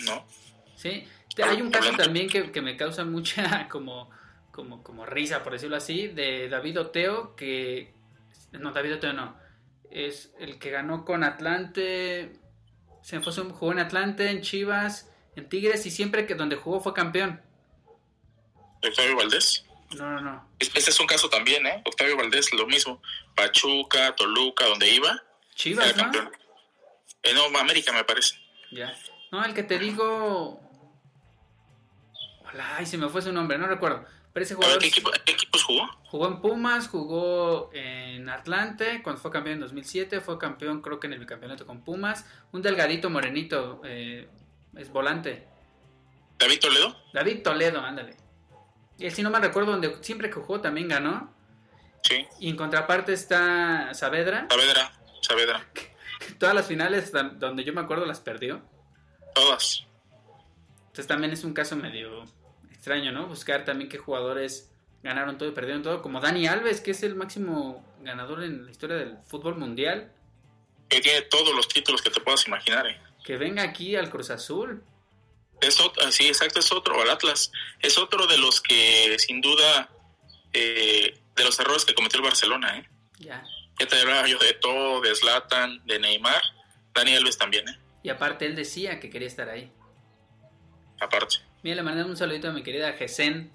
¿no? 0.06 0.26
¿sí? 0.74 1.06
Hay 1.42 1.60
un 1.60 1.70
caso 1.70 1.92
también 1.92 2.30
que, 2.30 2.50
que 2.50 2.62
me 2.62 2.78
causa 2.78 3.04
mucha 3.04 3.68
como, 3.70 4.08
como, 4.50 4.82
como 4.82 5.04
risa, 5.04 5.42
por 5.42 5.52
decirlo 5.52 5.76
así, 5.76 6.08
de 6.08 6.48
David 6.48 6.80
Oteo, 6.80 7.36
que... 7.36 7.92
No, 8.52 8.72
David 8.72 8.94
Oteo 8.94 9.12
no. 9.12 9.36
Es 9.90 10.32
el 10.38 10.58
que 10.58 10.70
ganó 10.70 11.04
con 11.04 11.24
Atlante, 11.24 12.38
se 13.02 13.20
fue, 13.20 13.32
su- 13.32 13.50
jugó 13.52 13.72
en 13.72 13.78
Atlante, 13.80 14.30
en 14.30 14.42
Chivas, 14.42 15.10
en 15.36 15.48
Tigres 15.48 15.84
y 15.86 15.90
siempre 15.90 16.26
que 16.26 16.34
donde 16.34 16.56
jugó 16.56 16.80
fue 16.80 16.92
campeón. 16.94 17.40
Octavio 18.82 19.16
Valdés. 19.16 19.64
No, 19.96 20.10
no, 20.10 20.20
no. 20.20 20.48
Es- 20.58 20.70
Este 20.74 20.90
es 20.90 21.00
un 21.00 21.06
caso 21.06 21.28
también, 21.30 21.66
¿eh? 21.66 21.82
Octavio 21.86 22.16
Valdés, 22.16 22.52
lo 22.52 22.66
mismo. 22.66 23.00
Pachuca, 23.34 24.14
Toluca, 24.16 24.66
donde 24.66 24.88
iba. 24.90 25.22
Chivas, 25.54 25.86
era 25.88 25.96
¿no? 25.96 26.02
campeón. 26.04 26.30
Eh, 27.22 27.32
no, 27.34 27.58
América 27.58 27.92
me 27.92 28.04
parece. 28.04 28.34
Ya. 28.70 28.94
No, 29.32 29.44
el 29.44 29.54
que 29.54 29.62
te 29.62 29.78
digo. 29.78 30.60
Hola, 32.52 32.76
ay, 32.76 32.86
se 32.86 32.96
me 32.96 33.08
fue 33.08 33.20
su 33.22 33.32
nombre, 33.32 33.58
no 33.58 33.66
recuerdo. 33.66 34.06
Pero 34.38 34.44
ese 34.44 34.54
A 34.54 34.56
ver, 34.58 34.64
jugador 34.66 34.82
¿qué, 34.82 34.86
equipo- 34.88 35.10
qué 35.24 35.32
equipos 35.32 35.64
jugó? 35.64 35.88
jugó 36.04 36.28
en 36.28 36.40
Pumas, 36.40 36.86
jugó 36.86 37.70
en 37.72 38.28
Atlante, 38.28 39.02
cuando 39.02 39.20
fue 39.20 39.32
campeón 39.32 39.54
en 39.54 39.60
2007, 39.62 40.20
fue 40.20 40.38
campeón 40.38 40.80
creo 40.80 41.00
que 41.00 41.08
en 41.08 41.14
el 41.14 41.18
bicampeonato 41.18 41.66
con 41.66 41.82
Pumas. 41.82 42.24
Un 42.52 42.62
delgadito 42.62 43.10
morenito, 43.10 43.80
eh, 43.84 44.28
es 44.76 44.92
volante. 44.92 45.48
¿David 46.38 46.60
Toledo? 46.60 46.96
David 47.12 47.42
Toledo, 47.42 47.80
ándale. 47.80 48.14
Y 48.96 49.06
él, 49.06 49.12
si 49.12 49.22
no 49.24 49.30
me 49.30 49.40
recuerdo, 49.40 49.72
donde 49.72 49.96
siempre 50.02 50.28
que 50.30 50.36
jugó 50.36 50.60
también 50.60 50.86
ganó. 50.86 51.34
Sí. 52.04 52.24
Y 52.38 52.48
en 52.50 52.54
contraparte 52.56 53.12
está 53.12 53.92
Saavedra. 53.92 54.46
Saavedra, 54.48 54.92
Saavedra. 55.20 55.66
Todas 56.38 56.54
las 56.54 56.68
finales 56.68 57.10
donde 57.40 57.64
yo 57.64 57.72
me 57.72 57.80
acuerdo 57.80 58.06
las 58.06 58.20
perdió. 58.20 58.62
Todas. 59.34 59.84
Entonces 60.78 61.08
también 61.08 61.32
es 61.32 61.42
un 61.42 61.54
caso 61.54 61.74
medio 61.74 62.24
extraño, 62.78 63.10
¿no? 63.10 63.26
Buscar 63.26 63.64
también 63.64 63.90
qué 63.90 63.98
jugadores 63.98 64.70
ganaron 65.02 65.36
todo 65.36 65.48
y 65.48 65.52
perdieron 65.52 65.82
todo, 65.82 66.00
como 66.00 66.20
Dani 66.20 66.46
Alves, 66.46 66.80
que 66.80 66.92
es 66.92 67.02
el 67.02 67.16
máximo 67.16 67.84
ganador 68.02 68.44
en 68.44 68.64
la 68.64 68.70
historia 68.70 68.96
del 68.96 69.18
fútbol 69.26 69.56
mundial, 69.56 70.12
Que 70.88 71.00
tiene 71.00 71.22
todos 71.22 71.54
los 71.54 71.68
títulos 71.68 72.00
que 72.00 72.10
te 72.10 72.20
puedas 72.20 72.46
imaginar, 72.46 72.86
¿eh? 72.86 72.98
que 73.24 73.36
venga 73.36 73.62
aquí 73.62 73.96
al 73.96 74.08
Cruz 74.08 74.30
Azul. 74.30 74.82
Es 75.60 75.80
otro, 75.80 76.10
sí, 76.12 76.28
exacto, 76.28 76.60
es 76.60 76.72
otro, 76.72 77.02
al 77.02 77.10
Atlas. 77.10 77.50
Es 77.80 77.98
otro 77.98 78.26
de 78.26 78.38
los 78.38 78.60
que, 78.60 79.16
sin 79.18 79.40
duda, 79.40 79.90
eh, 80.52 81.20
de 81.36 81.44
los 81.44 81.58
errores 81.60 81.84
que 81.84 81.94
cometió 81.94 82.20
el 82.20 82.24
Barcelona, 82.24 82.78
¿eh? 82.78 82.88
Ya. 83.18 83.44
Ya 83.78 83.86
te 83.86 84.00
hablaba 84.00 84.26
yo 84.26 84.38
de 84.38 84.54
todo, 84.54 85.00
de 85.00 85.14
Zlatan, 85.14 85.84
de 85.84 85.98
Neymar. 85.98 86.40
Dani 86.94 87.16
Alves 87.16 87.36
también, 87.36 87.68
¿eh? 87.68 87.78
Y 88.04 88.08
aparte 88.08 88.46
él 88.46 88.54
decía 88.54 88.98
que 89.00 89.10
quería 89.10 89.28
estar 89.28 89.48
ahí. 89.48 89.70
Aparte. 91.00 91.47
Mira, 91.62 91.76
le 91.76 91.82
mandamos 91.82 92.10
un 92.10 92.16
saludito 92.16 92.48
a 92.48 92.52
mi 92.52 92.62
querida 92.62 92.92
Gesen. 92.92 93.52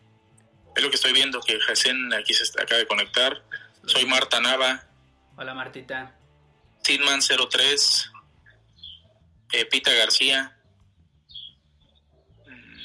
Es 0.75 0.83
lo 0.83 0.89
que 0.89 0.95
estoy 0.95 1.13
viendo, 1.13 1.39
que 1.41 1.59
Jacen 1.59 2.13
aquí 2.13 2.33
se 2.33 2.43
acaba 2.61 2.79
de 2.79 2.87
conectar. 2.87 3.43
Soy 3.85 4.05
Marta 4.05 4.39
Nava, 4.39 4.87
Hola 5.35 5.55
Martita. 5.55 6.15
Sidman03, 6.83 8.11
eh, 9.53 9.65
Pita 9.65 9.91
García. 9.93 10.59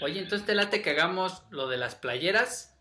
Oye, 0.00 0.20
entonces 0.20 0.46
te 0.46 0.54
late 0.54 0.80
que 0.80 0.90
hagamos 0.90 1.42
lo 1.50 1.68
de 1.68 1.76
las 1.76 1.94
playeras. 1.94 2.74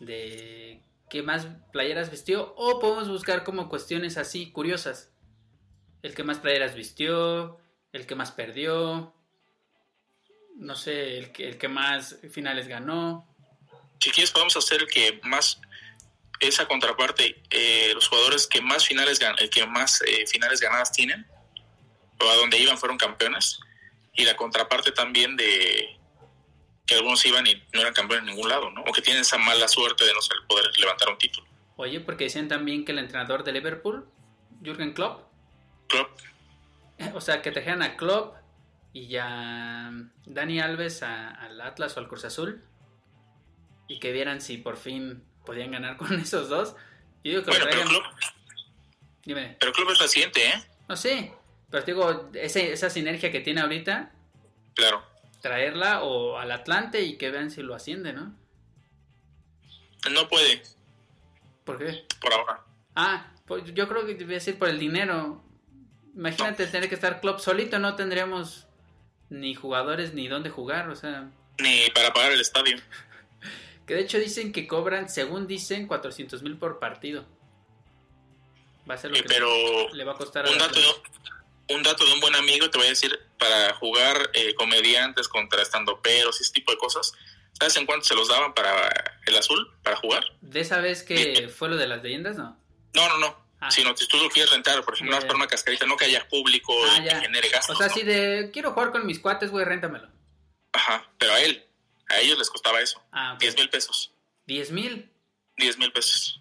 De 0.00 0.82
qué 1.10 1.22
más 1.22 1.46
playeras 1.72 2.10
vistió. 2.10 2.54
O 2.56 2.80
podemos 2.80 3.08
buscar 3.08 3.44
como 3.44 3.68
cuestiones 3.68 4.16
así, 4.16 4.50
curiosas. 4.50 5.12
El 6.02 6.14
que 6.14 6.24
más 6.24 6.38
playeras 6.38 6.74
vistió. 6.74 7.58
El 7.92 8.06
que 8.06 8.14
más 8.14 8.32
perdió. 8.32 9.14
No 10.58 10.74
sé, 10.74 11.18
el 11.18 11.32
que, 11.32 11.48
el 11.48 11.58
que 11.58 11.68
más 11.68 12.16
finales 12.32 12.66
ganó. 12.68 13.24
Si 14.00 14.10
quieres, 14.10 14.30
podemos 14.32 14.56
hacer 14.56 14.82
el 14.82 14.88
que 14.88 15.20
más, 15.22 15.60
esa 16.40 16.66
contraparte, 16.66 17.40
eh, 17.50 17.92
los 17.94 18.08
jugadores 18.08 18.46
que 18.46 18.60
más 18.60 18.84
finales, 18.86 19.20
gan- 19.20 19.36
eh, 19.40 19.48
que 19.50 19.64
más 19.66 20.02
eh, 20.02 20.26
finales 20.26 20.60
ganadas 20.60 20.92
tienen, 20.92 21.26
o 22.20 22.28
a 22.28 22.34
donde 22.34 22.58
iban 22.58 22.76
fueron 22.76 22.98
campeones, 22.98 23.60
y 24.14 24.24
la 24.24 24.36
contraparte 24.36 24.90
también 24.92 25.36
de 25.36 25.96
que 26.86 26.94
algunos 26.94 27.24
iban 27.26 27.46
y 27.46 27.54
no 27.72 27.80
eran 27.80 27.92
campeones 27.92 28.28
en 28.28 28.34
ningún 28.34 28.48
lado, 28.48 28.70
¿no? 28.70 28.82
O 28.82 28.92
que 28.92 29.02
tienen 29.02 29.22
esa 29.22 29.38
mala 29.38 29.68
suerte 29.68 30.04
de 30.04 30.12
no 30.12 30.18
poder 30.48 30.76
levantar 30.78 31.08
un 31.10 31.18
título. 31.18 31.46
Oye, 31.76 32.00
porque 32.00 32.24
decían 32.24 32.48
también 32.48 32.84
que 32.84 32.90
el 32.92 32.98
entrenador 32.98 33.44
de 33.44 33.52
Liverpool, 33.52 34.08
Jürgen 34.64 34.92
Klopp, 34.92 35.22
Klopp, 35.86 36.18
o 37.14 37.20
sea, 37.20 37.42
que 37.42 37.52
trajeran 37.52 37.82
a 37.82 37.96
Klopp 37.96 38.37
y 38.98 39.06
ya 39.08 39.92
Dani 40.26 40.60
Alves 40.60 41.02
a- 41.02 41.30
al 41.30 41.60
Atlas 41.60 41.96
o 41.96 42.00
al 42.00 42.08
Cruz 42.08 42.24
Azul 42.24 42.64
y 43.86 44.00
que 44.00 44.10
vieran 44.12 44.40
si 44.40 44.56
por 44.58 44.76
fin 44.76 45.22
podían 45.46 45.70
ganar 45.70 45.96
con 45.96 46.08
esos 46.20 46.48
dos. 46.48 46.74
Yo 47.22 47.30
digo 47.32 47.42
que 47.44 47.50
bueno, 47.50 47.66
pero 47.70 47.84
Dime. 49.24 49.56
pero 49.60 49.72
Klopp 49.72 49.90
es 49.90 49.98
reciente, 49.98 50.48
¿eh? 50.48 50.54
No 50.88 50.96
sé, 50.96 51.32
pero 51.70 51.84
te 51.84 51.92
digo, 51.92 52.30
ese- 52.34 52.72
esa 52.72 52.90
sinergia 52.90 53.30
que 53.30 53.40
tiene 53.40 53.60
ahorita, 53.60 54.10
Claro. 54.74 55.02
traerla 55.42 56.02
o 56.02 56.38
al 56.38 56.50
Atlante 56.50 57.02
y 57.02 57.18
que 57.18 57.30
vean 57.30 57.50
si 57.50 57.62
lo 57.62 57.74
asciende, 57.74 58.12
¿no? 58.12 58.34
No 60.10 60.28
puede, 60.28 60.62
¿Por 61.64 61.78
qué? 61.78 62.04
por 62.20 62.32
ahora. 62.32 62.64
Ah, 62.94 63.32
pues 63.46 63.64
yo 63.74 63.88
creo 63.88 64.06
que 64.06 64.14
debe 64.14 64.40
ser 64.40 64.58
por 64.58 64.68
el 64.68 64.78
dinero. 64.78 65.44
Imagínate 66.16 66.66
tener 66.66 66.88
que 66.88 66.94
estar 66.94 67.20
Klopp 67.20 67.40
solito, 67.40 67.78
no 67.78 67.94
tendríamos 67.96 68.67
ni 69.30 69.54
jugadores 69.54 70.14
ni 70.14 70.28
dónde 70.28 70.50
jugar, 70.50 70.88
o 70.88 70.96
sea, 70.96 71.30
Ni 71.58 71.90
para 71.90 72.12
pagar 72.12 72.32
el 72.32 72.40
estadio. 72.40 72.76
que 73.86 73.94
de 73.94 74.00
hecho 74.00 74.18
dicen 74.18 74.52
que 74.52 74.66
cobran, 74.66 75.08
según 75.08 75.46
dicen, 75.46 75.86
400 75.86 76.42
mil 76.42 76.56
por 76.56 76.78
partido. 76.78 77.24
Va 78.88 78.94
a 78.94 78.98
ser 78.98 79.10
lo 79.10 79.16
Eh, 79.16 79.22
que 79.22 79.28
pero 79.28 79.92
le, 79.92 80.04
va 80.04 80.12
a 80.12 80.16
costar 80.16 80.46
un 80.48 80.58
dato, 80.58 80.80
un 81.68 81.82
dato 81.82 82.06
de 82.06 82.12
un 82.12 82.20
buen 82.20 82.34
amigo, 82.34 82.70
te 82.70 82.78
voy 82.78 82.86
a 82.86 82.90
decir, 82.90 83.18
para 83.38 83.74
jugar 83.74 84.30
eh, 84.34 84.54
comediantes 84.54 85.28
contra 85.28 85.62
estandoperos 85.62 86.40
y 86.40 86.42
ese 86.42 86.52
tipo 86.52 86.72
de 86.72 86.78
cosas, 86.78 87.12
¿sabes 87.52 87.76
en 87.76 87.86
cuánto 87.86 88.06
se 88.06 88.14
los 88.14 88.28
daban 88.28 88.54
para 88.54 89.20
el 89.26 89.36
azul, 89.36 89.70
para 89.82 89.96
jugar? 89.96 90.24
De 90.40 90.60
esa 90.60 90.80
vez 90.80 91.02
que 91.02 91.48
fue 91.48 91.68
lo 91.68 91.76
de 91.76 91.86
las 91.86 92.02
leyendas, 92.02 92.36
¿no? 92.36 92.56
No, 92.94 93.08
no, 93.08 93.18
no. 93.18 93.47
Ah. 93.60 93.70
Sino 93.70 93.96
si 93.96 94.06
tú 94.06 94.16
lo 94.18 94.28
quieres 94.30 94.52
rentar, 94.52 94.84
por 94.84 94.94
ejemplo, 94.94 95.16
más 95.16 95.24
para 95.24 95.36
una 95.36 95.46
cascarita, 95.48 95.84
no 95.86 95.96
que 95.96 96.04
haya 96.04 96.28
público 96.28 96.72
Ah, 96.90 96.98
y 97.00 97.08
que 97.08 97.14
genere 97.16 97.48
gastos. 97.48 97.74
O 97.74 97.78
sea, 97.78 97.88
¿no? 97.88 97.94
si 97.94 98.02
de 98.04 98.50
quiero 98.52 98.72
jugar 98.72 98.92
con 98.92 99.04
mis 99.06 99.18
cuates, 99.18 99.50
güey, 99.50 99.64
réntamelo. 99.64 100.08
Ajá, 100.72 101.10
pero 101.18 101.32
a 101.32 101.40
él, 101.40 101.64
a 102.08 102.18
ellos 102.20 102.38
les 102.38 102.50
costaba 102.50 102.80
eso. 102.80 103.02
Ah, 103.10 103.32
ok. 103.34 103.40
10 103.40 103.56
mil 103.56 103.68
pesos. 103.70 104.12
10 104.46 104.70
mil. 104.70 105.10
10 105.56 105.76
mil 105.78 105.90
pesos. 105.92 106.40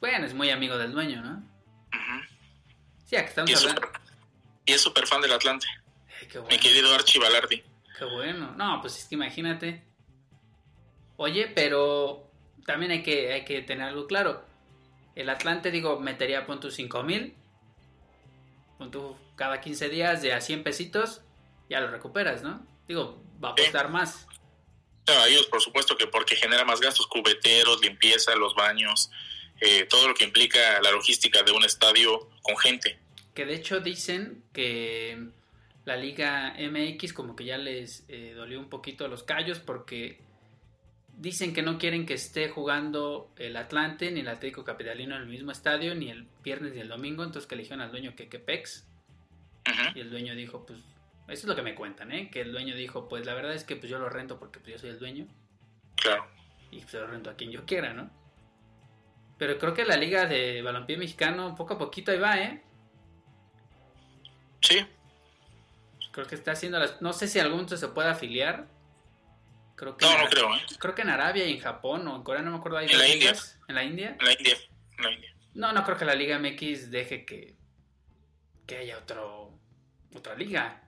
Bueno, 0.00 0.26
es 0.26 0.34
muy 0.34 0.50
amigo 0.50 0.76
del 0.76 0.90
dueño, 0.92 1.22
¿no? 1.22 1.42
Sí, 3.06 3.14
aquí 3.16 3.28
estamos 3.28 3.50
Y 3.50 3.52
es 3.54 3.60
hablando. 3.60 3.82
súper- 3.82 4.00
y 4.64 4.72
es 4.72 4.80
súper 4.80 5.06
fan 5.06 5.20
del 5.20 5.32
Atlante. 5.32 5.66
Ay, 6.20 6.26
qué 6.28 6.38
Mi 6.38 6.44
bueno. 6.46 6.60
querido 6.62 6.94
Archie 6.94 7.20
Balardi. 7.20 7.62
Qué 7.98 8.04
bueno. 8.06 8.52
No, 8.56 8.80
pues 8.80 8.96
es 8.98 9.04
que 9.04 9.14
imagínate. 9.14 9.84
Oye, 11.16 11.46
pero 11.54 12.30
también 12.66 12.90
hay 12.90 13.02
que, 13.02 13.32
hay 13.32 13.44
que 13.44 13.62
tener 13.62 13.86
algo 13.88 14.06
claro. 14.06 14.44
El 15.14 15.28
Atlante, 15.28 15.70
digo, 15.70 16.00
metería 16.00 16.46
pon 16.46 16.60
tus 16.60 16.74
5 16.74 17.02
mil. 17.02 17.34
Pon 18.78 18.90
tú 18.90 19.16
cada 19.36 19.60
15 19.60 19.88
días 19.88 20.22
de 20.22 20.32
a 20.32 20.40
100 20.40 20.62
pesitos. 20.62 21.22
Ya 21.68 21.80
lo 21.80 21.90
recuperas, 21.90 22.42
¿no? 22.42 22.66
Digo, 22.88 23.22
va 23.42 23.50
a 23.50 23.54
costar 23.54 23.88
más. 23.90 24.26
No, 25.06 25.24
ellos, 25.26 25.46
por 25.46 25.60
supuesto, 25.60 25.96
que 25.96 26.06
porque 26.06 26.36
genera 26.36 26.64
más 26.64 26.80
gastos, 26.80 27.06
cubeteros, 27.06 27.80
limpieza, 27.80 28.34
los 28.36 28.54
baños, 28.54 29.10
eh, 29.60 29.86
todo 29.88 30.08
lo 30.08 30.14
que 30.14 30.24
implica 30.24 30.80
la 30.80 30.90
logística 30.90 31.42
de 31.42 31.52
un 31.52 31.64
estadio 31.64 32.28
con 32.42 32.56
gente. 32.56 32.98
Que 33.34 33.44
de 33.44 33.54
hecho 33.54 33.80
dicen 33.80 34.44
que 34.52 35.28
la 35.84 35.96
Liga 35.96 36.54
MX 36.58 37.12
como 37.12 37.34
que 37.34 37.44
ya 37.44 37.58
les 37.58 38.04
eh, 38.08 38.34
dolió 38.36 38.60
un 38.60 38.68
poquito 38.68 39.08
los 39.08 39.22
callos 39.24 39.58
porque 39.58 40.20
dicen 41.22 41.54
que 41.54 41.62
no 41.62 41.78
quieren 41.78 42.04
que 42.04 42.14
esté 42.14 42.48
jugando 42.48 43.32
el 43.36 43.56
Atlante 43.56 44.10
ni 44.10 44.20
el 44.20 44.28
Atlético 44.28 44.64
Capitalino 44.64 45.14
en 45.14 45.22
el 45.22 45.28
mismo 45.28 45.52
estadio 45.52 45.94
ni 45.94 46.10
el 46.10 46.26
viernes 46.42 46.74
ni 46.74 46.80
el 46.80 46.88
domingo, 46.88 47.22
entonces 47.22 47.48
que 47.48 47.54
eligieron 47.54 47.80
al 47.80 47.92
dueño 47.92 48.14
que 48.16 48.26
Pex 48.26 48.88
y 49.94 50.00
el 50.00 50.10
dueño 50.10 50.34
dijo 50.34 50.66
pues 50.66 50.80
eso 51.28 51.42
es 51.42 51.44
lo 51.44 51.54
que 51.54 51.62
me 51.62 51.76
cuentan, 51.76 52.10
¿eh? 52.10 52.28
que 52.28 52.40
el 52.40 52.50
dueño 52.50 52.74
dijo 52.74 53.08
pues 53.08 53.24
la 53.24 53.34
verdad 53.34 53.54
es 53.54 53.62
que 53.62 53.76
pues 53.76 53.88
yo 53.88 54.00
lo 54.00 54.08
rento 54.08 54.40
porque 54.40 54.58
pues 54.58 54.72
yo 54.72 54.78
soy 54.80 54.90
el 54.90 54.98
dueño 54.98 55.28
Claro. 55.94 56.26
y 56.72 56.80
pues 56.80 56.94
lo 56.94 57.06
rento 57.06 57.30
a 57.30 57.36
quien 57.36 57.52
yo 57.52 57.64
quiera, 57.64 57.92
¿no? 57.92 58.10
Pero 59.38 59.58
creo 59.58 59.74
que 59.74 59.84
la 59.84 59.96
liga 59.96 60.26
de 60.26 60.60
balompié 60.62 60.96
mexicano 60.96 61.54
poco 61.54 61.74
a 61.74 61.78
poquito 61.78 62.10
ahí 62.10 62.18
va, 62.18 62.40
¿eh? 62.40 62.62
Sí. 64.60 64.84
Creo 66.10 66.26
que 66.26 66.34
está 66.34 66.52
haciendo 66.52 66.78
las... 66.78 67.00
No 67.00 67.12
sé 67.12 67.26
si 67.28 67.38
algún 67.38 67.68
se 67.68 67.88
puede 67.88 68.08
afiliar. 68.08 68.66
Creo 69.82 69.96
que 69.96 70.06
No, 70.06 70.16
no 70.16 70.28
creo, 70.28 70.54
¿eh? 70.54 70.60
Creo 70.78 70.94
que 70.94 71.02
en 71.02 71.10
Arabia 71.10 71.44
y 71.44 71.54
en 71.54 71.58
Japón 71.58 72.06
o 72.06 72.14
en 72.14 72.22
Corea, 72.22 72.40
no 72.40 72.52
me 72.52 72.58
acuerdo. 72.58 72.78
hay 72.78 72.86
En 72.86 72.98
la 72.98 73.08
India. 73.08 73.34
¿En 73.66 73.74
la 73.74 73.82
India? 73.82 74.16
En 74.20 74.26
la 74.26 74.32
India. 74.32 74.56
En 74.96 75.04
la 75.04 75.10
India. 75.10 75.34
No, 75.54 75.72
no 75.72 75.82
creo 75.82 75.98
que 75.98 76.04
la 76.04 76.14
Liga 76.14 76.38
MX 76.38 76.92
deje 76.92 77.24
que, 77.24 77.56
que 78.64 78.76
haya 78.76 78.96
otro, 78.96 79.58
otra 80.14 80.36
liga. 80.36 80.84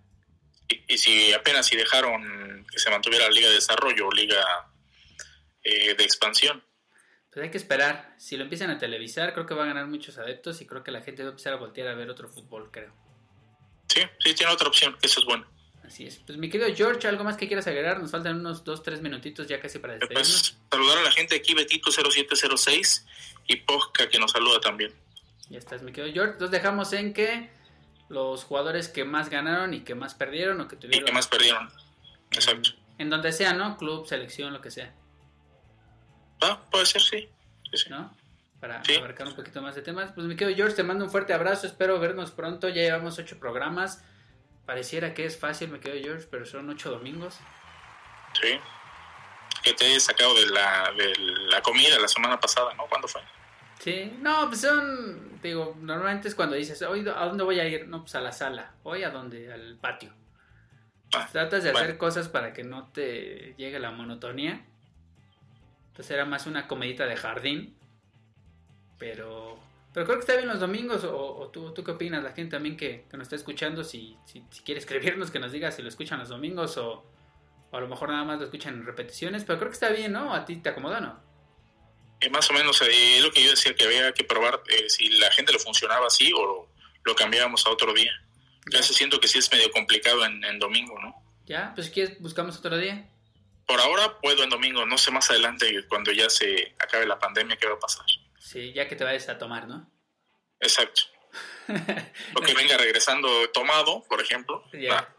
Y, 0.69 0.95
y 0.95 0.97
si 0.97 1.33
apenas 1.33 1.67
si 1.67 1.77
dejaron 1.77 2.65
que 2.71 2.79
se 2.79 2.89
mantuviera 2.89 3.25
la 3.25 3.33
Liga 3.33 3.49
de 3.49 3.55
Desarrollo 3.55 4.07
o 4.07 4.13
Liga 4.13 4.45
eh, 5.65 5.97
de 5.97 6.05
Expansión. 6.05 6.63
Pues 7.33 7.43
hay 7.43 7.51
que 7.51 7.59
esperar. 7.59 8.15
Si 8.17 8.37
lo 8.37 8.45
empiezan 8.45 8.71
a 8.71 8.79
televisar, 8.79 9.33
creo 9.33 9.45
que 9.45 9.55
va 9.55 9.65
a 9.65 9.67
ganar 9.67 9.89
muchos 9.89 10.19
adeptos 10.19 10.61
y 10.61 10.67
creo 10.69 10.85
que 10.85 10.93
la 10.93 11.01
gente 11.01 11.25
va 11.25 11.31
a 11.31 11.33
empezar 11.33 11.55
a 11.55 11.57
voltear 11.57 11.89
a 11.89 11.95
ver 11.95 12.11
otro 12.11 12.29
fútbol, 12.29 12.71
creo. 12.71 12.95
Sí, 13.89 14.03
sí, 14.21 14.35
tiene 14.35 14.53
otra 14.53 14.69
opción, 14.69 14.97
eso 15.03 15.19
es 15.19 15.27
bueno. 15.27 15.53
Así 15.87 16.07
es. 16.07 16.17
Pues 16.19 16.39
mi 16.39 16.49
querido 16.49 16.75
George, 16.75 17.07
¿algo 17.07 17.25
más 17.25 17.37
que 17.37 17.47
quieras 17.47 17.67
agregar? 17.67 18.01
Nos 18.01 18.11
faltan 18.11 18.41
unos 18.41 18.65
2-3 18.65 19.01
minutitos 19.01 19.47
ya 19.47 19.61
casi 19.61 19.79
para 19.79 19.95
despedirnos. 19.95 20.29
Pues 20.29 20.57
saludar 20.71 20.99
a 20.99 21.03
la 21.03 21.11
gente 21.13 21.37
aquí, 21.37 21.55
Betito0706 21.55 23.05
y 23.47 23.57
Posca 23.57 24.09
que 24.09 24.19
nos 24.19 24.33
saluda 24.33 24.61
también. 24.61 24.93
Ya 25.51 25.59
estás, 25.59 25.83
mi 25.83 25.93
querido 25.93 26.13
George. 26.15 26.33
Entonces 26.33 26.53
dejamos 26.53 26.93
en 26.95 27.13
que 27.13 27.51
los 28.09 28.45
jugadores 28.45 28.89
que 28.89 29.05
más 29.05 29.29
ganaron 29.29 29.75
y 29.75 29.81
que 29.81 29.95
más 29.95 30.15
perdieron 30.15 30.61
o 30.61 30.69
que 30.69 30.77
Y 30.77 30.79
tuvieron... 30.79 31.05
que 31.05 31.13
más 31.13 31.29
perdieron. 31.29 31.71
Exacto. 32.31 32.71
En 32.99 33.11
donde 33.11 33.33
sea, 33.33 33.53
¿no? 33.53 33.77
Club, 33.77 34.07
selección, 34.07 34.53
lo 34.53 34.63
que 34.63 34.71
sea. 34.71 34.95
Ah, 36.41 36.63
puede 36.71 36.87
ser, 36.87 37.03
sí. 37.03 37.29
¿No? 37.91 38.15
Para 38.61 38.81
abarcar 38.81 39.27
un 39.27 39.35
poquito 39.35 39.61
más 39.61 39.75
de 39.75 39.83
temas. 39.83 40.13
Pues 40.15 40.27
mi 40.27 40.37
querido 40.37 40.57
George, 40.57 40.77
te 40.77 40.83
mando 40.83 41.05
un 41.05 41.11
fuerte 41.11 41.35
abrazo. 41.35 41.67
Espero 41.67 41.99
vernos 41.99 42.31
pronto. 42.31 42.69
Ya 42.69 42.83
llevamos 42.83 43.19
ocho 43.19 43.39
programas. 43.39 44.03
Pareciera 44.67 45.15
que 45.15 45.27
es 45.27 45.39
fácil, 45.39 45.69
me 45.71 45.81
querido 45.81 46.05
George, 46.05 46.27
pero 46.31 46.47
son 46.47 46.69
ocho 46.71 46.91
domingos. 46.91 47.39
Sí. 48.41 48.59
Que 49.63 49.75
te 49.75 49.95
he 49.95 50.01
sacado 50.01 50.35
de 50.35 50.47
la, 50.47 50.93
de 50.97 51.15
la 51.19 51.61
comida 51.61 51.99
la 51.99 52.09
semana 52.09 52.41
pasada, 52.41 52.75
¿no? 52.75 52.87
¿Cuándo 52.87 53.09
fue? 53.09 53.21
Sí, 53.79 54.17
no, 54.21 54.49
pues 54.49 54.63
son, 54.63 55.41
digo, 55.43 55.77
normalmente 55.81 56.29
es 56.29 56.35
cuando 56.35 56.57
dices, 56.57 56.81
hoy, 56.83 57.07
¿a 57.09 57.27
dónde 57.27 57.45
voy 57.45 57.61
a 57.61 57.69
ir? 57.69 57.87
No, 57.89 58.01
pues 58.03 58.15
a 58.15 58.21
la 58.21 58.33
sala. 58.33 58.73
¿Hoy 58.83 59.03
a 59.03 59.11
dónde? 59.11 59.53
Al 59.53 59.77
patio. 59.77 60.13
Ah, 61.15 61.29
Tratas 61.31 61.63
de 61.63 61.71
hacer 61.71 61.99
cosas 61.99 62.29
para 62.29 62.53
que 62.53 62.65
no 62.65 62.89
te 62.89 63.55
llegue 63.57 63.79
la 63.79 63.91
monotonía. 63.91 64.65
Entonces 65.89 66.11
era 66.11 66.25
más 66.25 66.47
una 66.47 66.67
comedita 66.67 67.07
de 67.07 67.17
jardín. 67.17 67.77
Pero, 68.99 69.59
pero 69.95 70.07
creo 70.07 70.19
que 70.19 70.23
está 70.23 70.35
bien 70.35 70.49
los 70.49 70.59
domingos. 70.59 71.05
O, 71.05 71.37
o 71.39 71.49
tú, 71.51 71.73
tú 71.73 71.85
qué 71.85 71.93
opinas? 71.93 72.23
La 72.25 72.33
gente 72.33 72.57
también 72.57 72.77
que, 72.77 73.07
que 73.09 73.17
nos 73.17 73.27
está 73.27 73.37
escuchando, 73.37 73.85
si, 73.85 74.19
si, 74.27 74.43
si 74.51 74.63
quiere 74.63 74.81
escribirnos, 74.81 75.31
que 75.31 75.39
nos 75.39 75.53
diga 75.53 75.71
si 75.71 75.83
lo 75.83 75.89
escuchan 75.89 76.19
los 76.19 76.29
domingos 76.29 76.77
o, 76.79 77.07
o 77.71 77.77
a 77.77 77.81
lo 77.81 77.87
mejor 77.87 78.09
nada 78.09 78.25
más 78.25 78.41
lo 78.41 78.45
escuchan 78.47 78.75
en 78.75 78.85
repeticiones. 78.85 79.45
Pero 79.45 79.61
creo 79.61 79.71
que 79.71 79.75
está 79.75 79.91
bien, 79.91 80.11
¿no? 80.11 80.35
¿A 80.35 80.45
ti 80.45 80.57
te 80.57 80.71
acomoda 80.71 80.99
o 80.99 81.01
no? 81.01 81.21
Eh, 82.21 82.29
más 82.29 82.51
o 82.51 82.55
menos 82.55 82.83
eh, 82.83 83.19
es 83.19 83.23
lo 83.23 83.31
que 83.31 83.45
yo 83.45 83.51
decía, 83.51 83.77
que 83.77 83.85
había 83.85 84.13
que 84.13 84.25
probar 84.25 84.63
eh, 84.69 84.91
si 84.91 85.09
la 85.11 85.31
gente 85.31 85.53
lo 85.53 85.61
funcionaba 85.61 86.09
así 86.09 86.33
o 86.33 86.69
lo 87.05 87.15
cambiábamos 87.15 87.65
a 87.65 87.71
otro 87.71 87.95
día. 87.95 88.13
Ya 88.73 88.83
se 88.83 88.95
siento 88.95 89.21
que 89.21 89.29
sí 89.29 89.39
es 89.39 89.53
medio 89.53 89.71
complicado 89.71 90.25
en, 90.25 90.43
en 90.43 90.59
domingo, 90.59 90.99
¿no? 91.01 91.15
Ya, 91.47 91.73
pues 91.75 91.87
si 91.87 91.93
quieres, 91.93 92.21
buscamos 92.21 92.59
otro 92.59 92.77
día. 92.79 93.09
Por 93.67 93.79
ahora 93.79 94.19
puedo 94.19 94.43
en 94.43 94.51
domingo, 94.51 94.85
no 94.87 94.99
sé 94.99 95.13
más 95.13 95.31
adelante 95.31 95.87
cuando 95.89 96.11
ya 96.11 96.29
se 96.29 96.75
acabe 96.81 97.07
la 97.07 97.19
pandemia 97.19 97.57
qué 97.57 97.69
va 97.69 97.75
a 97.75 97.79
pasar. 97.79 98.05
Sí, 98.45 98.75
ya 98.75 98.87
que 98.87 98.95
te 98.95 99.05
vayas 99.05 99.27
a 99.31 99.39
tomar, 99.39 99.67
¿no? 99.67 99.91
Exacto. 100.61 101.03
O 102.37 102.41
que 102.43 102.53
venga 102.53 102.77
regresando 102.77 103.29
tomado, 103.51 104.05
por 104.05 104.21
ejemplo. 104.21 104.63
Ya. 104.73 104.95
va. 104.95 105.15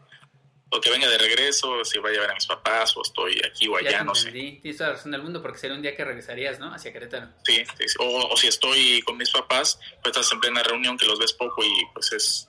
O 0.70 0.80
que 0.80 0.90
venga 0.90 1.08
de 1.08 1.18
regreso, 1.18 1.84
si 1.84 1.98
va 1.98 2.08
a 2.08 2.12
llevar 2.12 2.30
a 2.30 2.34
mis 2.34 2.46
papás 2.46 2.96
o 2.96 3.02
estoy 3.02 3.40
aquí 3.44 3.66
o 3.68 3.80
Ya 3.80 3.88
allá, 3.88 3.98
te 3.98 4.04
no 4.04 4.14
sé. 4.14 4.30
Tienes 4.30 4.76
toda 4.76 4.90
la 4.90 4.96
razón 4.96 5.10
del 5.10 5.22
mundo 5.22 5.42
porque 5.42 5.58
sería 5.58 5.74
un 5.74 5.82
día 5.82 5.96
que 5.96 6.04
regresarías, 6.04 6.60
¿no? 6.60 6.72
Hacia 6.72 6.92
Querétaro. 6.92 7.28
Sí, 7.44 7.64
sí, 7.76 7.88
sí. 7.88 7.96
O, 7.98 8.28
o 8.28 8.36
si 8.36 8.46
estoy 8.46 9.02
con 9.02 9.16
mis 9.16 9.30
papás, 9.30 9.80
pues 10.02 10.16
estás 10.16 10.30
en 10.32 10.40
plena 10.40 10.62
reunión 10.62 10.96
que 10.96 11.06
los 11.06 11.18
ves 11.18 11.32
poco 11.32 11.64
y 11.64 11.84
pues 11.94 12.12
es 12.12 12.48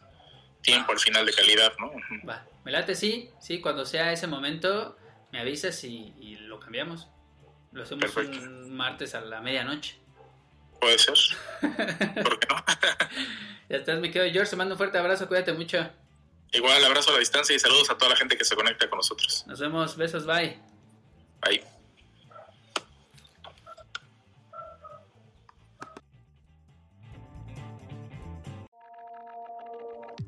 tiempo 0.61 0.91
al 0.91 0.99
final 0.99 1.25
de 1.25 1.34
calidad, 1.34 1.73
¿no? 1.80 1.91
Va, 2.28 2.45
me 2.63 2.71
late, 2.71 2.93
sí, 2.93 3.32
sí, 3.39 3.61
cuando 3.61 3.84
sea 3.86 4.11
ese 4.11 4.28
momento 4.28 4.95
me 5.32 5.39
avisas 5.39 5.84
y, 5.84 6.13
y 6.19 6.36
lo 6.38 6.59
cambiamos. 6.59 7.07
Lo 7.71 7.84
hacemos 7.84 8.15
un 8.15 8.75
martes 8.75 9.15
a 9.15 9.21
la 9.21 9.41
medianoche. 9.41 10.06
Puede 10.80 10.97
ser. 10.99 11.17
Ya 13.69 13.75
estás, 13.75 13.99
mi 13.99 14.09
querido 14.09 14.32
George, 14.32 14.51
te 14.51 14.55
mando 14.55 14.75
un 14.75 14.78
fuerte 14.78 14.97
abrazo, 14.97 15.28
cuídate 15.28 15.51
mucho. 15.51 15.89
Igual, 16.53 16.86
abrazo 16.86 17.09
a 17.09 17.13
la 17.13 17.19
distancia 17.19 17.53
y 17.53 17.59
saludos 17.59 17.89
a 17.89 17.97
toda 17.97 18.11
la 18.11 18.15
gente 18.15 18.38
que 18.38 18.45
se 18.45 18.55
conecta 18.55 18.89
con 18.89 18.97
nosotros. 18.97 19.43
Nos 19.45 19.59
vemos, 19.59 19.97
besos, 19.97 20.25
bye. 20.25 20.57
Bye. 21.41 21.63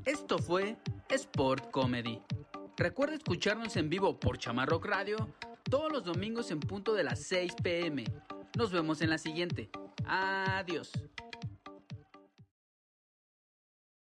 Esto 0.05 0.37
fue 0.39 0.75
Sport 1.09 1.71
Comedy. 1.71 2.21
Recuerda 2.75 3.15
escucharnos 3.15 3.77
en 3.77 3.89
vivo 3.89 4.19
por 4.19 4.37
Chamarrock 4.37 4.85
Radio 4.85 5.33
todos 5.69 5.91
los 5.91 6.03
domingos 6.03 6.51
en 6.51 6.59
punto 6.59 6.93
de 6.93 7.03
las 7.03 7.23
6 7.23 7.55
pm. 7.63 8.03
Nos 8.57 8.71
vemos 8.71 9.01
en 9.01 9.09
la 9.09 9.17
siguiente. 9.17 9.69
Adiós. 10.05 10.91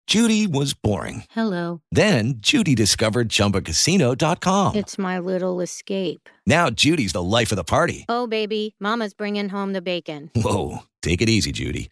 Judy 0.07 0.47
was 0.47 0.73
boring. 0.73 1.25
Hello. 1.29 1.81
Then 1.91 2.39
Judy 2.39 2.73
discovered 2.73 3.29
ChumbaCasino.com. 3.29 4.75
It's 4.75 4.97
my 4.97 5.19
little 5.19 5.61
escape. 5.61 6.27
Now 6.47 6.71
Judy's 6.71 7.13
the 7.13 7.21
life 7.21 7.51
of 7.51 7.57
the 7.57 7.63
party. 7.63 8.05
Oh, 8.09 8.25
baby, 8.25 8.73
Mama's 8.79 9.13
bringing 9.13 9.49
home 9.49 9.73
the 9.73 9.83
bacon. 9.83 10.31
Whoa, 10.35 10.79
take 11.03 11.21
it 11.21 11.29
easy, 11.29 11.51
Judy. 11.51 11.91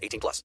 18 0.01 0.19
plus. 0.19 0.39